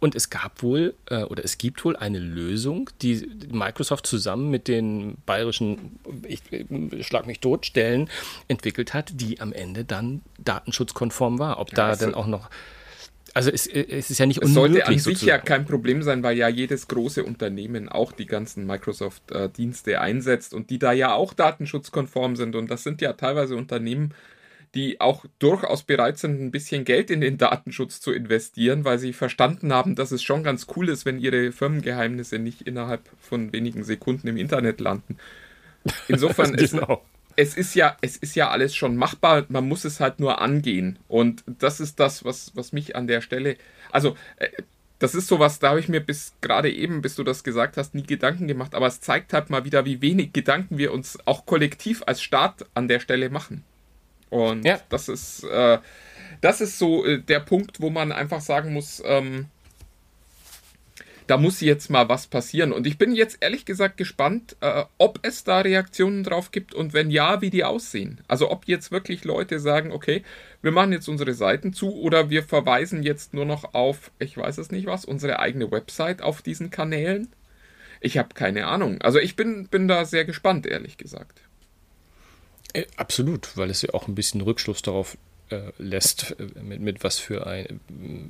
Und 0.00 0.14
es 0.14 0.30
gab 0.30 0.62
wohl 0.62 0.94
äh, 1.06 1.22
oder 1.24 1.44
es 1.44 1.58
gibt 1.58 1.84
wohl 1.84 1.96
eine 1.96 2.18
Lösung, 2.18 2.90
die 3.00 3.28
Microsoft 3.50 4.06
zusammen 4.06 4.50
mit 4.50 4.68
den 4.68 5.16
bayerischen, 5.26 5.98
ich, 6.26 6.42
ich 6.50 7.06
schlag 7.06 7.26
mich 7.26 7.40
tot, 7.40 7.66
Stellen 7.66 8.10
entwickelt 8.48 8.94
hat, 8.94 9.12
die 9.14 9.40
am 9.40 9.52
Ende 9.52 9.84
dann 9.84 10.22
datenschutzkonform 10.38 11.38
war. 11.38 11.58
Ob 11.58 11.70
da 11.70 11.88
also, 11.88 12.06
dann 12.06 12.14
auch 12.14 12.26
noch 12.26 12.50
also 13.34 13.50
es, 13.50 13.66
es, 13.66 14.10
ist 14.10 14.18
ja 14.18 14.26
nicht 14.26 14.42
unmöglich. 14.42 14.82
Es 14.82 14.84
sollte 14.84 14.86
an 14.86 14.98
sich 14.98 15.22
ja 15.22 15.38
kein 15.38 15.64
Problem 15.64 16.02
sein, 16.02 16.22
weil 16.22 16.36
ja 16.36 16.48
jedes 16.48 16.88
große 16.88 17.24
Unternehmen 17.24 17.88
auch 17.88 18.12
die 18.12 18.26
ganzen 18.26 18.66
Microsoft-Dienste 18.66 19.92
äh, 19.92 19.96
einsetzt 19.96 20.52
und 20.52 20.68
die 20.68 20.78
da 20.78 20.92
ja 20.92 21.14
auch 21.14 21.32
datenschutzkonform 21.32 22.36
sind. 22.36 22.54
Und 22.56 22.70
das 22.70 22.82
sind 22.82 23.00
ja 23.00 23.14
teilweise 23.14 23.56
Unternehmen, 23.56 24.12
die 24.74 25.00
auch 25.00 25.24
durchaus 25.38 25.82
bereit 25.82 26.18
sind, 26.18 26.40
ein 26.40 26.50
bisschen 26.50 26.84
Geld 26.84 27.10
in 27.10 27.20
den 27.20 27.36
Datenschutz 27.36 28.00
zu 28.00 28.12
investieren, 28.12 28.84
weil 28.84 28.98
sie 28.98 29.12
verstanden 29.12 29.72
haben, 29.72 29.94
dass 29.94 30.12
es 30.12 30.22
schon 30.22 30.42
ganz 30.42 30.66
cool 30.76 30.88
ist, 30.88 31.04
wenn 31.04 31.20
ihre 31.20 31.52
Firmengeheimnisse 31.52 32.38
nicht 32.38 32.62
innerhalb 32.62 33.02
von 33.20 33.52
wenigen 33.52 33.84
Sekunden 33.84 34.28
im 34.28 34.36
Internet 34.36 34.80
landen. 34.80 35.18
Insofern 36.08 36.52
genau. 36.56 37.04
es, 37.36 37.50
es 37.50 37.56
ist 37.56 37.74
ja, 37.74 37.96
es 38.00 38.16
ist 38.16 38.34
ja 38.34 38.50
alles 38.50 38.74
schon 38.74 38.96
machbar, 38.96 39.44
man 39.48 39.68
muss 39.68 39.84
es 39.84 40.00
halt 40.00 40.20
nur 40.20 40.40
angehen. 40.40 40.98
Und 41.06 41.44
das 41.46 41.80
ist 41.80 42.00
das, 42.00 42.24
was, 42.24 42.52
was 42.54 42.72
mich 42.72 42.96
an 42.96 43.06
der 43.06 43.20
Stelle, 43.20 43.56
also 43.90 44.16
äh, 44.36 44.48
das 45.02 45.16
ist 45.16 45.26
sowas, 45.26 45.58
da 45.58 45.70
habe 45.70 45.80
ich 45.80 45.88
mir 45.88 46.00
bis 46.00 46.32
gerade 46.40 46.70
eben, 46.70 47.02
bis 47.02 47.16
du 47.16 47.24
das 47.24 47.42
gesagt 47.42 47.76
hast, 47.76 47.94
nie 47.94 48.04
Gedanken 48.04 48.46
gemacht, 48.46 48.74
aber 48.74 48.86
es 48.86 49.00
zeigt 49.00 49.32
halt 49.32 49.50
mal 49.50 49.64
wieder, 49.64 49.84
wie 49.84 50.00
wenig 50.00 50.32
Gedanken 50.32 50.78
wir 50.78 50.92
uns 50.92 51.18
auch 51.26 51.44
kollektiv 51.44 52.04
als 52.06 52.22
Staat 52.22 52.66
an 52.74 52.86
der 52.86 53.00
Stelle 53.00 53.28
machen. 53.28 53.64
Und 54.32 54.64
ja. 54.64 54.80
das 54.88 55.10
ist, 55.10 55.44
äh, 55.44 55.78
das 56.40 56.62
ist 56.62 56.78
so 56.78 57.04
äh, 57.04 57.20
der 57.20 57.40
Punkt, 57.40 57.82
wo 57.82 57.90
man 57.90 58.12
einfach 58.12 58.40
sagen 58.40 58.72
muss, 58.72 59.02
ähm, 59.04 59.48
da 61.26 61.36
muss 61.36 61.60
jetzt 61.60 61.90
mal 61.90 62.08
was 62.08 62.28
passieren. 62.28 62.72
Und 62.72 62.86
ich 62.86 62.96
bin 62.96 63.14
jetzt 63.14 63.36
ehrlich 63.42 63.66
gesagt 63.66 63.98
gespannt, 63.98 64.56
äh, 64.62 64.84
ob 64.96 65.18
es 65.20 65.44
da 65.44 65.60
Reaktionen 65.60 66.24
drauf 66.24 66.50
gibt 66.50 66.72
und 66.72 66.94
wenn 66.94 67.10
ja, 67.10 67.42
wie 67.42 67.50
die 67.50 67.62
aussehen. 67.62 68.22
Also 68.26 68.50
ob 68.50 68.66
jetzt 68.66 68.90
wirklich 68.90 69.24
Leute 69.24 69.60
sagen, 69.60 69.92
okay, 69.92 70.22
wir 70.62 70.72
machen 70.72 70.92
jetzt 70.92 71.08
unsere 71.08 71.34
Seiten 71.34 71.74
zu 71.74 71.94
oder 71.94 72.30
wir 72.30 72.42
verweisen 72.42 73.02
jetzt 73.02 73.34
nur 73.34 73.44
noch 73.44 73.74
auf, 73.74 74.12
ich 74.18 74.34
weiß 74.38 74.56
es 74.56 74.70
nicht 74.70 74.86
was, 74.86 75.04
unsere 75.04 75.40
eigene 75.40 75.70
Website 75.70 76.22
auf 76.22 76.40
diesen 76.40 76.70
Kanälen. 76.70 77.28
Ich 78.00 78.16
habe 78.16 78.30
keine 78.32 78.66
Ahnung. 78.66 79.02
Also 79.02 79.18
ich 79.18 79.36
bin, 79.36 79.68
bin 79.68 79.88
da 79.88 80.06
sehr 80.06 80.24
gespannt, 80.24 80.66
ehrlich 80.66 80.96
gesagt. 80.96 81.42
Äh, 82.72 82.86
absolut, 82.96 83.56
weil 83.56 83.70
es 83.70 83.82
ja 83.82 83.92
auch 83.94 84.08
ein 84.08 84.14
bisschen 84.14 84.40
Rückschluss 84.40 84.82
darauf 84.82 85.16
äh, 85.50 85.72
lässt, 85.78 86.36
äh, 86.38 86.60
mit, 86.62 86.80
mit 86.80 87.04
was 87.04 87.18
für 87.18 87.46
ein, 87.46 87.80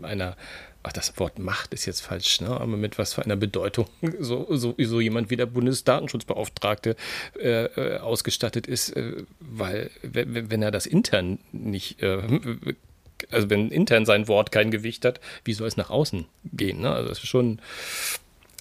einer, 0.02 0.36
ach, 0.82 0.92
das 0.92 1.18
Wort 1.18 1.38
Macht 1.38 1.72
ist 1.74 1.86
jetzt 1.86 2.00
falsch, 2.00 2.40
ne? 2.40 2.48
aber 2.48 2.76
mit 2.76 2.98
was 2.98 3.14
für 3.14 3.22
einer 3.24 3.36
Bedeutung 3.36 3.86
so, 4.18 4.46
so, 4.50 4.74
so 4.78 5.00
jemand 5.00 5.30
wie 5.30 5.36
der 5.36 5.46
Bundesdatenschutzbeauftragte 5.46 6.96
äh, 7.38 7.64
äh 7.64 7.98
ausgestattet 7.98 8.66
ist, 8.66 8.94
weil 9.38 9.90
wenn 10.02 10.62
er 10.62 10.70
das 10.70 10.86
intern 10.86 11.38
nicht, 11.52 12.02
also 12.02 13.50
wenn 13.50 13.70
intern 13.70 14.06
sein 14.06 14.26
Wort 14.26 14.50
kein 14.50 14.70
Gewicht 14.70 15.04
hat, 15.04 15.20
wie 15.44 15.52
soll 15.52 15.68
es 15.68 15.76
nach 15.76 15.90
außen 15.90 16.26
gehen? 16.52 16.80
Ne? 16.80 16.90
Also 16.90 17.08
das 17.08 17.18
ist 17.18 17.28
schon 17.28 17.60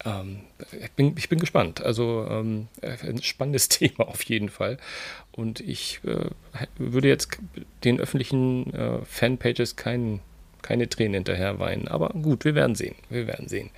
ähm, 0.05 0.41
ich, 0.79 0.91
bin, 0.91 1.15
ich 1.17 1.29
bin 1.29 1.39
gespannt. 1.39 1.81
Also 1.81 2.27
ähm, 2.29 2.67
ein 2.81 3.21
spannendes 3.21 3.69
Thema 3.69 4.07
auf 4.07 4.23
jeden 4.23 4.49
Fall. 4.49 4.77
Und 5.31 5.59
ich 5.59 5.99
äh, 6.03 6.29
würde 6.77 7.07
jetzt 7.07 7.37
den 7.83 7.99
öffentlichen 7.99 8.73
äh, 8.73 9.05
Fanpages 9.05 9.75
kein, 9.75 10.19
keine 10.61 10.89
Tränen 10.89 11.15
hinterher 11.15 11.59
weinen. 11.59 11.87
Aber 11.87 12.09
gut, 12.09 12.45
wir 12.45 12.55
werden 12.55 12.75
sehen. 12.75 12.95
Wir 13.09 13.27
werden 13.27 13.47
sehen. 13.47 13.69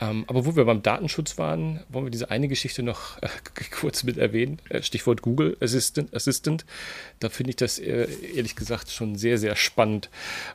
Ähm, 0.00 0.24
aber 0.28 0.46
wo 0.46 0.56
wir 0.56 0.64
beim 0.64 0.82
Datenschutz 0.82 1.36
waren, 1.36 1.80
wollen 1.88 2.06
wir 2.06 2.10
diese 2.10 2.30
eine 2.30 2.48
Geschichte 2.48 2.82
noch 2.82 3.20
äh, 3.22 3.28
kurz 3.70 4.04
mit 4.04 4.18
erwähnen. 4.18 4.60
Äh, 4.68 4.82
Stichwort 4.82 5.22
Google 5.22 5.56
Assistant. 5.60 6.14
Assistant. 6.14 6.64
Da 7.18 7.28
finde 7.28 7.50
ich 7.50 7.56
das 7.56 7.78
äh, 7.78 8.06
ehrlich 8.34 8.56
gesagt 8.56 8.90
schon 8.90 9.16
sehr, 9.16 9.38
sehr 9.38 9.56
spannend, 9.56 10.08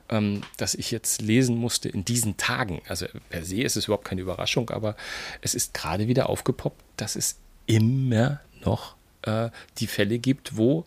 ähm, 0.10 0.42
dass 0.58 0.74
ich 0.74 0.92
jetzt 0.92 1.22
lesen 1.22 1.58
musste 1.58 1.90
in 1.90 2.06
diesen 2.06 2.38
Tagen. 2.38 2.82
Also 2.88 3.08
per 3.30 3.44
se 3.44 3.62
ist 3.62 3.76
es 3.76 3.86
überhaupt 3.86 4.06
keine 4.06 4.22
Überraschung, 4.22 4.70
aber 4.70 4.96
es 5.42 5.54
ist 5.54 5.74
gerade 5.74 6.08
wieder 6.08 6.30
aufgepoppt, 6.30 6.82
dass 6.98 7.16
es 7.16 7.38
immer 7.66 8.40
noch 8.64 8.96
äh, 9.24 9.50
die 9.78 9.88
Fälle 9.88 10.20
gibt, 10.20 10.58
wo 10.58 10.86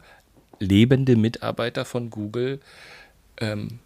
lebende 0.58 1.16
Mitarbeiter 1.16 1.84
von 1.84 2.10
Google 2.10 2.60
ähm, 3.40 3.78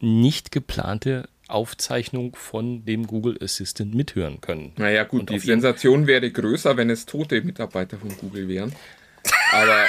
nicht 0.00 0.52
geplante 0.52 1.28
Aufzeichnung 1.48 2.36
von 2.36 2.84
dem 2.84 3.06
Google 3.06 3.38
Assistant 3.42 3.94
mithören 3.94 4.40
können. 4.40 4.72
Naja, 4.76 5.04
gut, 5.04 5.20
Und 5.20 5.30
die 5.30 5.38
Sensation 5.38 6.06
wäre 6.06 6.30
größer, 6.30 6.76
wenn 6.76 6.90
es 6.90 7.06
tote 7.06 7.42
Mitarbeiter 7.42 7.98
von 7.98 8.16
Google 8.16 8.48
wären. 8.48 8.72
Aber. 9.52 9.86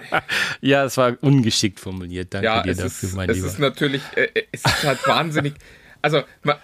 ja, 0.60 0.84
es 0.84 0.96
war 0.96 1.16
ungeschickt 1.20 1.80
formuliert. 1.80 2.32
Danke 2.32 2.46
ja, 2.46 2.62
dir 2.62 2.74
dafür, 2.74 3.08
ist, 3.08 3.14
mein 3.14 3.28
es 3.28 3.36
Lieber. 3.36 3.46
Es 3.48 3.52
ist 3.54 3.58
natürlich, 3.58 4.02
äh, 4.16 4.28
äh, 4.34 4.44
es 4.52 4.64
ist 4.64 4.84
halt 4.84 5.06
wahnsinnig. 5.06 5.54
Also, 6.00 6.22
man, 6.42 6.56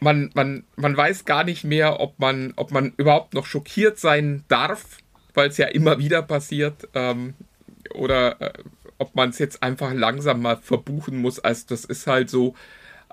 man, 0.00 0.30
man, 0.34 0.64
man 0.76 0.96
weiß 0.96 1.24
gar 1.24 1.44
nicht 1.44 1.64
mehr, 1.64 2.00
ob 2.00 2.18
man, 2.18 2.52
ob 2.56 2.70
man 2.72 2.92
überhaupt 2.96 3.34
noch 3.34 3.46
schockiert 3.46 3.98
sein 3.98 4.44
darf, 4.48 4.98
weil 5.34 5.48
es 5.48 5.56
ja 5.56 5.66
immer 5.66 5.98
wieder 5.98 6.22
passiert. 6.22 6.88
Ähm, 6.94 7.34
oder 7.94 8.40
äh, 8.40 8.52
ob 8.98 9.14
man 9.14 9.30
es 9.30 9.38
jetzt 9.38 9.62
einfach 9.62 9.92
langsam 9.92 10.42
mal 10.42 10.56
verbuchen 10.56 11.18
muss. 11.18 11.38
Also, 11.38 11.64
das 11.68 11.84
ist 11.84 12.06
halt 12.06 12.30
so 12.30 12.54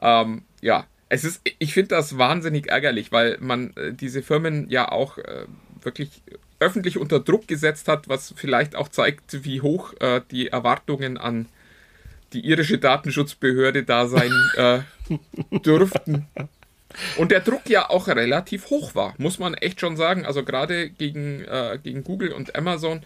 ähm, 0.02 0.44
ja, 0.62 0.86
es 1.10 1.24
ist, 1.24 1.42
ich 1.58 1.74
finde 1.74 1.90
das 1.90 2.18
wahnsinnig 2.18 2.68
ärgerlich, 2.68 3.12
weil 3.12 3.38
man 3.40 3.76
äh, 3.76 3.94
diese 3.94 4.22
Firmen 4.22 4.70
ja 4.70 4.92
auch 4.92 5.18
äh, 5.18 5.46
wirklich 5.82 6.22
öffentlich 6.60 6.98
unter 6.98 7.20
Druck 7.20 7.48
gesetzt 7.48 7.88
hat, 7.88 8.10
was 8.10 8.34
vielleicht 8.36 8.76
auch 8.76 8.90
zeigt, 8.90 9.44
wie 9.44 9.62
hoch 9.62 9.94
äh, 10.00 10.22
die 10.30 10.50
Erwartungen 10.50 11.18
an 11.18 11.48
die 12.34 12.46
irische 12.46 12.78
Datenschutzbehörde 12.78 13.84
da 13.84 14.08
sein 14.08 14.32
äh, 14.56 14.80
dürften. 15.60 16.28
Und 17.18 17.32
der 17.32 17.40
Druck 17.40 17.70
ja 17.70 17.90
auch 17.90 18.08
relativ 18.08 18.70
hoch 18.70 18.96
war, 18.96 19.14
muss 19.18 19.40
man 19.40 19.54
echt 19.54 19.80
schon 19.80 19.96
sagen. 19.96 20.26
Also 20.26 20.44
gerade 20.44 20.90
gegen, 20.90 21.44
äh, 21.46 21.80
gegen 21.82 22.04
Google 22.04 22.34
und 22.34 22.56
Amazon 22.56 23.02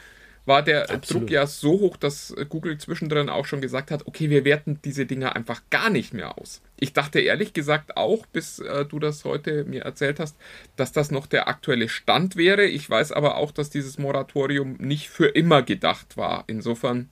war 0.45 0.61
der 0.61 0.89
Absolut. 0.89 1.23
Druck 1.23 1.31
ja 1.31 1.47
so 1.47 1.79
hoch, 1.79 1.97
dass 1.97 2.35
Google 2.49 2.77
zwischendrin 2.77 3.29
auch 3.29 3.45
schon 3.45 3.61
gesagt 3.61 3.91
hat, 3.91 4.07
okay, 4.07 4.29
wir 4.29 4.43
werten 4.43 4.79
diese 4.83 5.05
Dinger 5.05 5.35
einfach 5.35 5.61
gar 5.69 5.89
nicht 5.89 6.13
mehr 6.13 6.37
aus. 6.37 6.61
Ich 6.79 6.93
dachte 6.93 7.19
ehrlich 7.19 7.53
gesagt 7.53 7.95
auch, 7.95 8.25
bis 8.25 8.59
äh, 8.59 8.85
du 8.85 8.99
das 8.99 9.23
heute 9.23 9.63
mir 9.63 9.83
erzählt 9.83 10.19
hast, 10.19 10.35
dass 10.75 10.91
das 10.91 11.11
noch 11.11 11.27
der 11.27 11.47
aktuelle 11.47 11.87
Stand 11.87 12.35
wäre. 12.35 12.65
Ich 12.65 12.89
weiß 12.89 13.11
aber 13.13 13.37
auch, 13.37 13.51
dass 13.51 13.69
dieses 13.69 13.97
Moratorium 13.97 14.75
nicht 14.79 15.09
für 15.09 15.27
immer 15.27 15.61
gedacht 15.61 16.17
war. 16.17 16.43
Insofern 16.47 17.09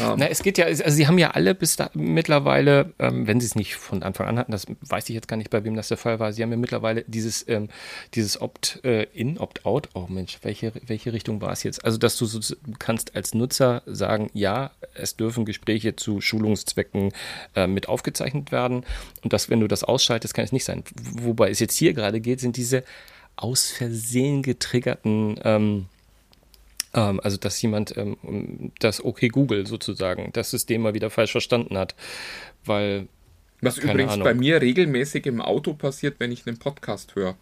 ähm. 0.00 0.14
Na, 0.16 0.28
es 0.28 0.42
geht 0.42 0.58
ja, 0.58 0.66
also 0.66 0.88
sie 0.88 1.06
haben 1.06 1.18
ja 1.18 1.32
alle 1.32 1.54
bis 1.54 1.76
da 1.76 1.90
mittlerweile, 1.94 2.92
ähm, 2.98 3.26
wenn 3.26 3.40
sie 3.40 3.46
es 3.46 3.54
nicht 3.54 3.76
von 3.76 4.02
Anfang 4.02 4.26
an 4.26 4.38
hatten, 4.38 4.52
das 4.52 4.66
weiß 4.80 5.08
ich 5.08 5.14
jetzt 5.14 5.28
gar 5.28 5.36
nicht, 5.36 5.50
bei 5.50 5.64
wem 5.64 5.76
das 5.76 5.88
der 5.88 5.96
Fall 5.96 6.18
war, 6.20 6.32
sie 6.32 6.42
haben 6.42 6.50
ja 6.50 6.56
mittlerweile 6.56 7.04
dieses, 7.06 7.46
ähm, 7.48 7.68
dieses 8.14 8.40
Opt-in, 8.40 9.38
Opt-out, 9.38 9.88
oh 9.94 10.06
Mensch, 10.08 10.38
welche, 10.42 10.72
welche 10.86 11.12
Richtung 11.12 11.40
war 11.40 11.52
es 11.52 11.62
jetzt? 11.62 11.84
Also, 11.84 11.98
dass 11.98 12.16
du 12.16 12.26
so, 12.26 12.56
kannst 12.78 13.16
als 13.16 13.34
Nutzer 13.34 13.82
sagen, 13.86 14.30
ja, 14.34 14.70
es 14.94 15.16
dürfen 15.16 15.44
Gespräche 15.44 15.96
zu 15.96 16.20
Schulungszwecken 16.20 17.12
äh, 17.54 17.66
mit 17.66 17.88
aufgezeichnet 17.88 18.52
werden 18.52 18.84
und 19.22 19.32
dass, 19.32 19.50
wenn 19.50 19.60
du 19.60 19.68
das 19.68 19.84
ausschaltest, 19.84 20.34
kann 20.34 20.44
es 20.44 20.52
nicht 20.52 20.64
sein. 20.64 20.82
Wobei 20.94 21.50
es 21.50 21.60
jetzt 21.60 21.76
hier 21.76 21.92
gerade 21.92 22.20
geht, 22.20 22.40
sind 22.40 22.56
diese 22.56 22.84
aus 23.36 23.70
Versehen 23.70 24.42
getriggerten 24.42 25.40
ähm, 25.44 25.86
also, 26.92 27.36
dass 27.36 27.60
jemand 27.62 27.96
ähm, 27.96 28.72
das 28.80 29.04
OK 29.04 29.28
Google 29.30 29.66
sozusagen, 29.66 30.30
das 30.32 30.50
System 30.50 30.82
mal 30.82 30.94
wieder 30.94 31.10
falsch 31.10 31.32
verstanden 31.32 31.78
hat. 31.78 31.94
Weil. 32.64 33.08
Was 33.60 33.76
übrigens 33.78 34.12
Ahnung. 34.14 34.24
bei 34.24 34.34
mir 34.34 34.62
regelmäßig 34.62 35.26
im 35.26 35.42
Auto 35.42 35.74
passiert, 35.74 36.16
wenn 36.18 36.32
ich 36.32 36.46
einen 36.46 36.58
Podcast 36.58 37.14
höre. 37.14 37.36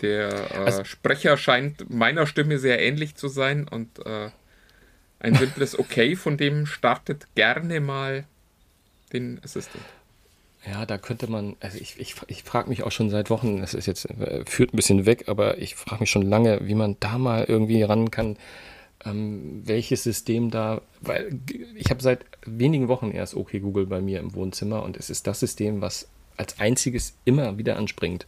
Der 0.00 0.50
äh, 0.50 0.56
also, 0.56 0.84
Sprecher 0.84 1.36
scheint 1.36 1.88
meiner 1.88 2.26
Stimme 2.26 2.58
sehr 2.58 2.80
ähnlich 2.80 3.14
zu 3.14 3.28
sein 3.28 3.68
und 3.68 4.04
äh, 4.04 4.30
ein 5.20 5.34
simples 5.36 5.78
OK 5.78 6.16
von 6.16 6.36
dem 6.36 6.66
startet 6.66 7.26
gerne 7.34 7.80
mal 7.80 8.24
den 9.12 9.40
Assistant. 9.44 9.84
Ja, 10.70 10.86
da 10.86 10.96
könnte 10.96 11.30
man, 11.30 11.56
also 11.60 11.78
ich, 11.78 12.00
ich, 12.00 12.14
ich 12.28 12.42
frage 12.42 12.70
mich 12.70 12.84
auch 12.84 12.92
schon 12.92 13.10
seit 13.10 13.28
Wochen, 13.28 13.60
das 13.60 13.74
ist 13.74 13.86
jetzt, 13.86 14.06
äh, 14.06 14.44
führt 14.46 14.72
ein 14.72 14.76
bisschen 14.76 15.04
weg, 15.04 15.28
aber 15.28 15.58
ich 15.58 15.74
frage 15.74 16.00
mich 16.00 16.10
schon 16.10 16.22
lange, 16.22 16.66
wie 16.66 16.74
man 16.74 16.96
da 17.00 17.18
mal 17.18 17.44
irgendwie 17.44 17.82
ran 17.82 18.10
kann, 18.10 18.36
ähm, 19.04 19.62
welches 19.64 20.02
System 20.02 20.50
da, 20.50 20.80
weil 21.02 21.38
ich 21.74 21.90
habe 21.90 22.02
seit 22.02 22.24
wenigen 22.46 22.88
Wochen 22.88 23.10
erst 23.10 23.34
OK 23.34 23.52
Google 23.60 23.86
bei 23.86 24.00
mir 24.00 24.20
im 24.20 24.34
Wohnzimmer 24.34 24.82
und 24.82 24.96
es 24.96 25.10
ist 25.10 25.26
das 25.26 25.40
System, 25.40 25.82
was 25.82 26.08
als 26.36 26.58
einziges 26.58 27.14
immer 27.24 27.58
wieder 27.58 27.76
anspringt. 27.76 28.26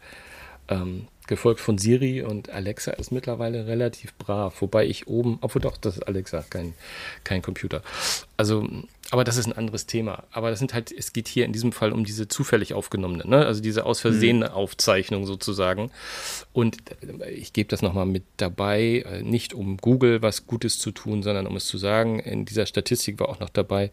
Ähm, 0.68 1.08
gefolgt 1.26 1.60
von 1.60 1.78
Siri 1.78 2.22
und 2.22 2.50
Alexa 2.50 2.92
ist 2.92 3.12
mittlerweile 3.12 3.66
relativ 3.66 4.14
brav, 4.14 4.60
wobei 4.60 4.86
ich 4.86 5.08
oben, 5.08 5.38
obwohl 5.40 5.62
doch, 5.62 5.76
das 5.76 5.96
ist 5.96 6.02
Alexa, 6.02 6.44
kein, 6.50 6.74
kein 7.24 7.42
Computer. 7.42 7.82
Also, 8.36 8.68
aber 9.10 9.24
das 9.24 9.36
ist 9.36 9.46
ein 9.46 9.52
anderes 9.52 9.86
Thema. 9.86 10.24
Aber 10.30 10.50
das 10.50 10.58
sind 10.58 10.74
halt, 10.74 10.90
es 10.90 11.12
geht 11.12 11.28
hier 11.28 11.44
in 11.44 11.52
diesem 11.52 11.72
Fall 11.72 11.92
um 11.92 12.04
diese 12.04 12.28
zufällig 12.28 12.74
aufgenommene, 12.74 13.26
ne? 13.26 13.46
also 13.46 13.62
diese 13.62 13.86
aus 13.86 14.00
Versehen 14.00 14.38
mhm. 14.38 14.44
Aufzeichnung 14.44 15.26
sozusagen. 15.26 15.90
Und 16.52 16.78
ich 17.30 17.52
gebe 17.52 17.68
das 17.68 17.82
nochmal 17.82 18.06
mit 18.06 18.24
dabei, 18.36 19.04
äh, 19.06 19.22
nicht 19.22 19.54
um 19.54 19.76
Google 19.76 20.22
was 20.22 20.46
Gutes 20.46 20.78
zu 20.78 20.90
tun, 20.90 21.22
sondern 21.22 21.46
um 21.46 21.56
es 21.56 21.66
zu 21.66 21.78
sagen, 21.78 22.18
in 22.18 22.44
dieser 22.44 22.66
Statistik 22.66 23.20
war 23.20 23.28
auch 23.28 23.40
noch 23.40 23.50
dabei, 23.50 23.90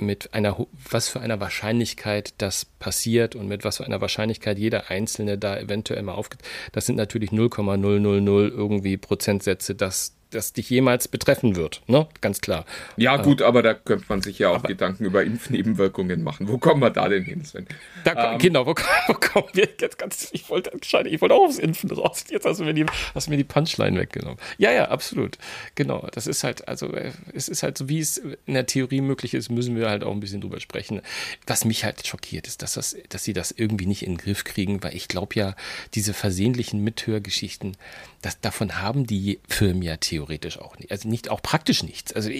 mit 0.00 0.32
einer, 0.32 0.66
was 0.90 1.08
für 1.08 1.20
einer 1.20 1.40
Wahrscheinlichkeit 1.40 2.34
das 2.38 2.64
passiert 2.64 3.34
und 3.34 3.48
mit 3.48 3.64
was 3.64 3.78
für 3.78 3.84
einer 3.84 4.00
Wahrscheinlichkeit 4.00 4.58
jeder 4.58 4.90
Einzelne 4.90 5.38
da 5.38 5.58
eventuell 5.58 6.02
mal 6.02 6.14
aufgeht. 6.14 6.40
Das 6.72 6.86
sind 6.86 6.96
natürlich 6.96 7.32
0,000 7.32 8.26
irgendwie 8.26 8.96
Prozentsätze, 8.96 9.74
dass 9.74 10.14
das 10.34 10.52
dich 10.52 10.70
jemals 10.70 11.08
betreffen 11.08 11.56
wird, 11.56 11.82
ne? 11.86 12.06
Ganz 12.20 12.40
klar. 12.40 12.64
Ja, 12.96 13.16
gut, 13.16 13.40
äh, 13.40 13.44
aber 13.44 13.62
da 13.62 13.74
könnte 13.74 14.06
man 14.08 14.22
sich 14.22 14.38
ja 14.38 14.50
auch 14.50 14.62
Gedanken 14.62 15.04
über 15.04 15.22
Impfnebenwirkungen 15.22 16.22
machen. 16.22 16.48
Wo 16.48 16.58
kommen 16.58 16.80
wir 16.80 16.90
da 16.90 17.08
denn 17.08 17.24
hin, 17.24 17.44
Sven? 17.44 17.66
Da, 18.04 18.32
ähm, 18.32 18.38
genau, 18.38 18.66
wo, 18.66 18.74
wo, 19.06 19.14
kommen 19.14 19.48
wir 19.52 19.68
jetzt 19.80 19.98
ganz, 19.98 20.28
ich 20.32 20.48
wollte, 20.48 20.72
ich 20.74 21.20
wollte 21.20 21.34
auch 21.34 21.44
aufs 21.44 21.58
Impfen 21.58 21.90
raus. 21.90 22.24
Jetzt 22.30 22.44
hast 22.44 22.60
du 22.60 22.64
mir 22.64 22.74
die, 22.74 22.86
hast 23.14 23.26
du 23.26 23.30
mir 23.30 23.36
die 23.36 23.44
Punchline 23.44 23.98
weggenommen. 23.98 24.38
Ja, 24.58 24.72
ja, 24.72 24.88
absolut. 24.88 25.38
Genau. 25.74 26.06
Das 26.12 26.26
ist 26.26 26.44
halt, 26.44 26.66
also, 26.68 26.92
äh, 26.92 27.12
es 27.34 27.48
ist 27.48 27.62
halt 27.62 27.78
so, 27.78 27.88
wie 27.88 28.00
es 28.00 28.18
in 28.18 28.54
der 28.54 28.66
Theorie 28.66 29.00
möglich 29.00 29.34
ist, 29.34 29.50
müssen 29.50 29.76
wir 29.76 29.88
halt 29.88 30.04
auch 30.04 30.12
ein 30.12 30.20
bisschen 30.20 30.40
drüber 30.40 30.60
sprechen. 30.60 31.02
Was 31.46 31.64
mich 31.64 31.84
halt 31.84 32.06
schockiert, 32.06 32.46
ist, 32.46 32.62
dass 32.62 32.74
das, 32.74 32.96
dass 33.08 33.24
sie 33.24 33.32
das 33.32 33.52
irgendwie 33.52 33.86
nicht 33.86 34.02
in 34.02 34.12
den 34.12 34.18
Griff 34.18 34.44
kriegen, 34.44 34.82
weil 34.82 34.94
ich 34.94 35.08
glaube 35.08 35.34
ja, 35.34 35.54
diese 35.94 36.14
versehentlichen 36.14 36.82
Mithörgeschichten, 36.82 37.76
das, 38.22 38.40
davon 38.40 38.80
haben 38.80 39.06
die 39.06 39.40
Firmen 39.48 39.82
ja 39.82 39.96
theoretisch 39.96 40.21
auch 40.58 40.78
nicht. 40.78 40.90
Also 40.90 41.08
nicht 41.08 41.30
auch 41.30 41.42
praktisch 41.42 41.82
nichts. 41.82 42.12
Also 42.12 42.30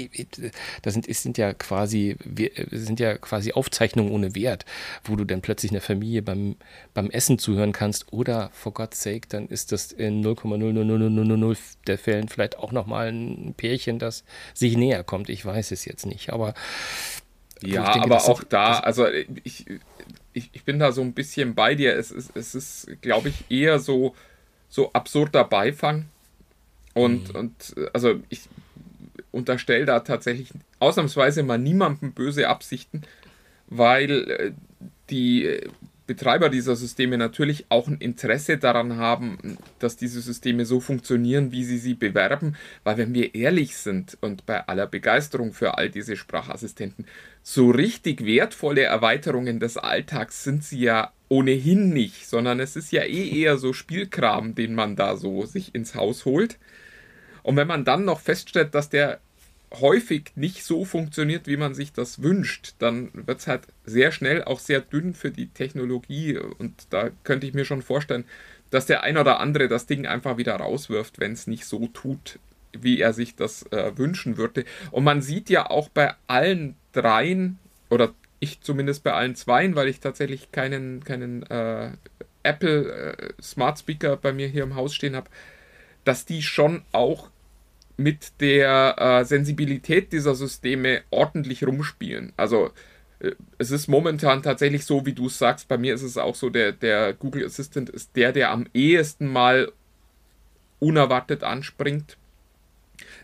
das 0.82 0.94
sind, 0.94 1.14
sind 1.14 1.38
ja 1.38 1.52
quasi, 1.54 2.16
sind 2.70 3.00
ja 3.00 3.16
quasi 3.18 3.52
Aufzeichnungen 3.52 4.12
ohne 4.12 4.34
Wert, 4.34 4.64
wo 5.04 5.16
du 5.16 5.24
dann 5.24 5.42
plötzlich 5.42 5.72
einer 5.72 5.80
Familie 5.80 6.22
beim, 6.22 6.56
beim 6.94 7.10
Essen 7.10 7.38
zuhören 7.38 7.72
kannst 7.72 8.12
oder 8.12 8.50
for 8.52 8.72
God's 8.72 9.02
sake, 9.02 9.28
dann 9.28 9.48
ist 9.48 9.72
das 9.72 9.92
in 9.92 10.24
0,00000 10.24 11.58
der 11.86 11.98
Fällen 11.98 12.28
vielleicht 12.28 12.58
auch 12.58 12.72
nochmal 12.72 13.08
ein 13.08 13.54
Pärchen, 13.56 13.98
das 13.98 14.24
sich 14.54 14.76
näher 14.76 15.04
kommt. 15.04 15.28
Ich 15.28 15.44
weiß 15.44 15.70
es 15.72 15.84
jetzt 15.84 16.06
nicht, 16.06 16.32
aber 16.32 16.54
ja, 17.62 17.92
denke, 17.92 18.06
aber 18.06 18.24
auch 18.24 18.38
sind, 18.38 18.52
da, 18.52 18.80
also 18.80 19.06
ich, 19.44 19.66
ich, 20.32 20.50
ich 20.52 20.64
bin 20.64 20.78
da 20.78 20.92
so 20.92 21.02
ein 21.02 21.12
bisschen 21.12 21.54
bei 21.54 21.74
dir. 21.74 21.96
Es 21.96 22.10
ist, 22.10 22.36
es 22.36 22.54
ist 22.54 23.00
glaube 23.00 23.28
ich, 23.28 23.44
eher 23.50 23.78
so, 23.78 24.14
so 24.68 24.92
absurder 24.92 25.44
Beifang. 25.44 26.06
Und, 26.94 27.32
mhm. 27.32 27.40
und 27.40 27.74
also 27.92 28.20
ich 28.28 28.42
unterstelle 29.30 29.86
da 29.86 30.00
tatsächlich 30.00 30.50
ausnahmsweise 30.78 31.42
mal 31.42 31.58
niemandem 31.58 32.12
böse 32.12 32.48
Absichten, 32.48 33.02
weil 33.68 34.30
äh, 34.30 34.52
die 35.10 35.60
Betreiber 36.06 36.48
dieser 36.48 36.74
Systeme 36.74 37.16
natürlich 37.16 37.66
auch 37.68 37.86
ein 37.86 37.98
Interesse 37.98 38.58
daran 38.58 38.96
haben, 38.96 39.56
dass 39.78 39.96
diese 39.96 40.20
Systeme 40.20 40.66
so 40.66 40.80
funktionieren, 40.80 41.52
wie 41.52 41.64
sie 41.64 41.78
sie 41.78 41.94
bewerben, 41.94 42.56
weil 42.82 42.96
wenn 42.98 43.14
wir 43.14 43.34
ehrlich 43.34 43.76
sind 43.76 44.18
und 44.20 44.44
bei 44.44 44.66
aller 44.66 44.86
Begeisterung 44.86 45.52
für 45.52 45.78
all 45.78 45.90
diese 45.90 46.16
Sprachassistenten, 46.16 47.06
so 47.42 47.70
richtig 47.70 48.26
wertvolle 48.26 48.82
Erweiterungen 48.82 49.60
des 49.60 49.76
Alltags 49.76 50.42
sind 50.42 50.64
sie 50.64 50.80
ja 50.80 51.12
ohnehin 51.28 51.90
nicht, 51.90 52.28
sondern 52.28 52.58
es 52.58 52.76
ist 52.76 52.92
ja 52.92 53.04
eh 53.04 53.40
eher 53.40 53.56
so 53.56 53.72
Spielkram, 53.72 54.54
den 54.54 54.74
man 54.74 54.96
da 54.96 55.16
so 55.16 55.46
sich 55.46 55.74
ins 55.74 55.94
Haus 55.94 56.24
holt. 56.24 56.58
Und 57.42 57.56
wenn 57.56 57.66
man 57.66 57.84
dann 57.84 58.04
noch 58.04 58.20
feststellt, 58.20 58.74
dass 58.74 58.88
der 58.88 59.20
häufig 59.80 60.32
nicht 60.34 60.64
so 60.64 60.84
funktioniert, 60.84 61.46
wie 61.46 61.56
man 61.56 61.74
sich 61.74 61.92
das 61.92 62.22
wünscht, 62.22 62.74
dann 62.78 63.10
wird 63.12 63.40
es 63.40 63.46
halt 63.46 63.62
sehr 63.84 64.12
schnell 64.12 64.44
auch 64.44 64.60
sehr 64.60 64.80
dünn 64.80 65.14
für 65.14 65.30
die 65.30 65.48
Technologie. 65.48 66.36
Und 66.36 66.86
da 66.90 67.10
könnte 67.24 67.46
ich 67.46 67.54
mir 67.54 67.64
schon 67.64 67.82
vorstellen, 67.82 68.24
dass 68.70 68.86
der 68.86 69.02
ein 69.02 69.16
oder 69.16 69.40
andere 69.40 69.68
das 69.68 69.86
Ding 69.86 70.06
einfach 70.06 70.36
wieder 70.36 70.56
rauswirft, 70.56 71.20
wenn 71.20 71.32
es 71.32 71.46
nicht 71.46 71.64
so 71.64 71.88
tut, 71.88 72.38
wie 72.72 73.00
er 73.00 73.12
sich 73.12 73.36
das 73.36 73.64
äh, 73.70 73.96
wünschen 73.96 74.36
würde. 74.36 74.64
Und 74.90 75.04
man 75.04 75.22
sieht 75.22 75.50
ja 75.50 75.70
auch 75.70 75.88
bei 75.88 76.14
allen 76.26 76.76
dreien, 76.92 77.58
oder 77.90 78.14
ich 78.40 78.60
zumindest 78.60 79.04
bei 79.04 79.12
allen 79.12 79.36
zweien, 79.36 79.76
weil 79.76 79.88
ich 79.88 80.00
tatsächlich 80.00 80.52
keinen, 80.52 81.04
keinen 81.04 81.42
äh, 81.44 81.90
Apple 82.42 83.14
äh, 83.16 83.42
Smart 83.42 83.78
Speaker 83.78 84.16
bei 84.16 84.32
mir 84.32 84.48
hier 84.48 84.62
im 84.62 84.74
Haus 84.74 84.94
stehen 84.94 85.16
habe, 85.16 85.30
dass 86.04 86.24
die 86.24 86.42
schon 86.42 86.82
auch 86.92 87.30
mit 87.96 88.40
der 88.40 88.96
äh, 88.98 89.24
Sensibilität 89.24 90.12
dieser 90.12 90.34
Systeme 90.34 91.02
ordentlich 91.10 91.64
rumspielen. 91.64 92.32
Also 92.36 92.70
äh, 93.20 93.32
es 93.58 93.70
ist 93.70 93.88
momentan 93.88 94.42
tatsächlich 94.42 94.84
so, 94.84 95.06
wie 95.06 95.12
du 95.12 95.26
es 95.26 95.38
sagst, 95.38 95.68
bei 95.68 95.78
mir 95.78 95.94
ist 95.94 96.02
es 96.02 96.18
auch 96.18 96.34
so, 96.34 96.50
der, 96.50 96.72
der 96.72 97.12
Google 97.12 97.44
Assistant 97.44 97.90
ist 97.90 98.16
der, 98.16 98.32
der 98.32 98.50
am 98.50 98.66
ehesten 98.74 99.26
mal 99.26 99.72
unerwartet 100.80 101.44
anspringt. 101.44 102.16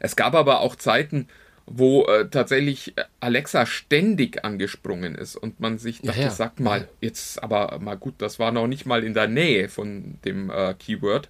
Es 0.01 0.17
gab 0.17 0.35
aber 0.35 0.61
auch 0.61 0.77
Zeiten, 0.77 1.29
wo 1.67 2.07
äh, 2.07 2.29
tatsächlich 2.29 2.95
Alexa 3.21 3.67
ständig 3.67 4.45
angesprungen 4.45 5.15
ist 5.15 5.37
und 5.37 5.61
man 5.61 5.79
sich 5.79 6.01
dachte, 6.01 6.21
ja, 6.21 6.27
ja. 6.27 6.31
sag 6.31 6.61
mal, 6.61 6.89
jetzt 7.01 7.43
aber 7.43 7.79
mal 7.81 7.97
gut, 7.97 8.15
das 8.19 8.39
war 8.39 8.53
noch 8.53 8.67
nicht 8.67 8.87
mal 8.87 9.05
in 9.05 9.15
der 9.15 9.29
Nähe 9.29 9.69
von 9.69 10.19
dem 10.25 10.51
äh, 10.51 10.75
Keyword. 10.75 11.29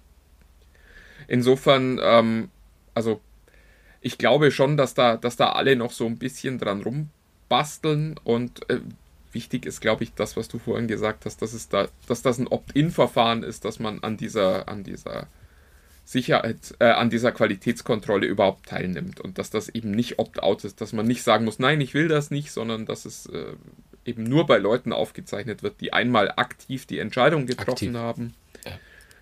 Insofern, 1.29 1.99
ähm, 2.01 2.49
also 2.95 3.21
ich 4.01 4.17
glaube 4.17 4.51
schon, 4.51 4.77
dass 4.77 4.95
da, 4.95 5.15
dass 5.15 5.35
da 5.35 5.51
alle 5.51 5.75
noch 5.75 5.91
so 5.91 6.07
ein 6.07 6.17
bisschen 6.17 6.57
dran 6.57 6.81
rumbasteln 6.81 8.19
und 8.23 8.67
äh, 8.69 8.79
wichtig 9.31 9.67
ist, 9.67 9.79
glaube 9.79 10.03
ich, 10.03 10.13
das, 10.15 10.35
was 10.35 10.47
du 10.47 10.57
vorhin 10.57 10.87
gesagt 10.87 11.25
hast, 11.25 11.43
dass, 11.43 11.53
es 11.53 11.69
da, 11.69 11.87
dass 12.07 12.23
das 12.23 12.39
ein 12.39 12.47
Opt-in-Verfahren 12.47 13.43
ist, 13.43 13.63
dass 13.63 13.77
man 13.77 13.99
an 14.01 14.17
dieser, 14.17 14.67
an 14.67 14.83
dieser 14.83 15.27
Sicherheit, 16.03 16.73
äh, 16.79 16.85
an 16.85 17.11
dieser 17.11 17.31
Qualitätskontrolle 17.31 18.25
überhaupt 18.25 18.65
teilnimmt 18.65 19.19
und 19.21 19.37
dass 19.37 19.51
das 19.51 19.69
eben 19.69 19.91
nicht 19.91 20.17
Opt-out 20.17 20.63
ist, 20.63 20.81
dass 20.81 20.93
man 20.93 21.05
nicht 21.05 21.21
sagen 21.21 21.45
muss, 21.45 21.59
nein, 21.59 21.79
ich 21.79 21.93
will 21.93 22.07
das 22.07 22.31
nicht, 22.31 22.51
sondern 22.51 22.87
dass 22.87 23.05
es 23.05 23.27
äh, 23.27 23.53
eben 24.03 24.23
nur 24.23 24.47
bei 24.47 24.57
Leuten 24.57 24.93
aufgezeichnet 24.93 25.61
wird, 25.61 25.79
die 25.79 25.93
einmal 25.93 26.31
aktiv 26.31 26.87
die 26.87 26.97
Entscheidung 26.97 27.45
getroffen 27.45 27.71
aktiv. 27.71 27.93
haben 27.93 28.33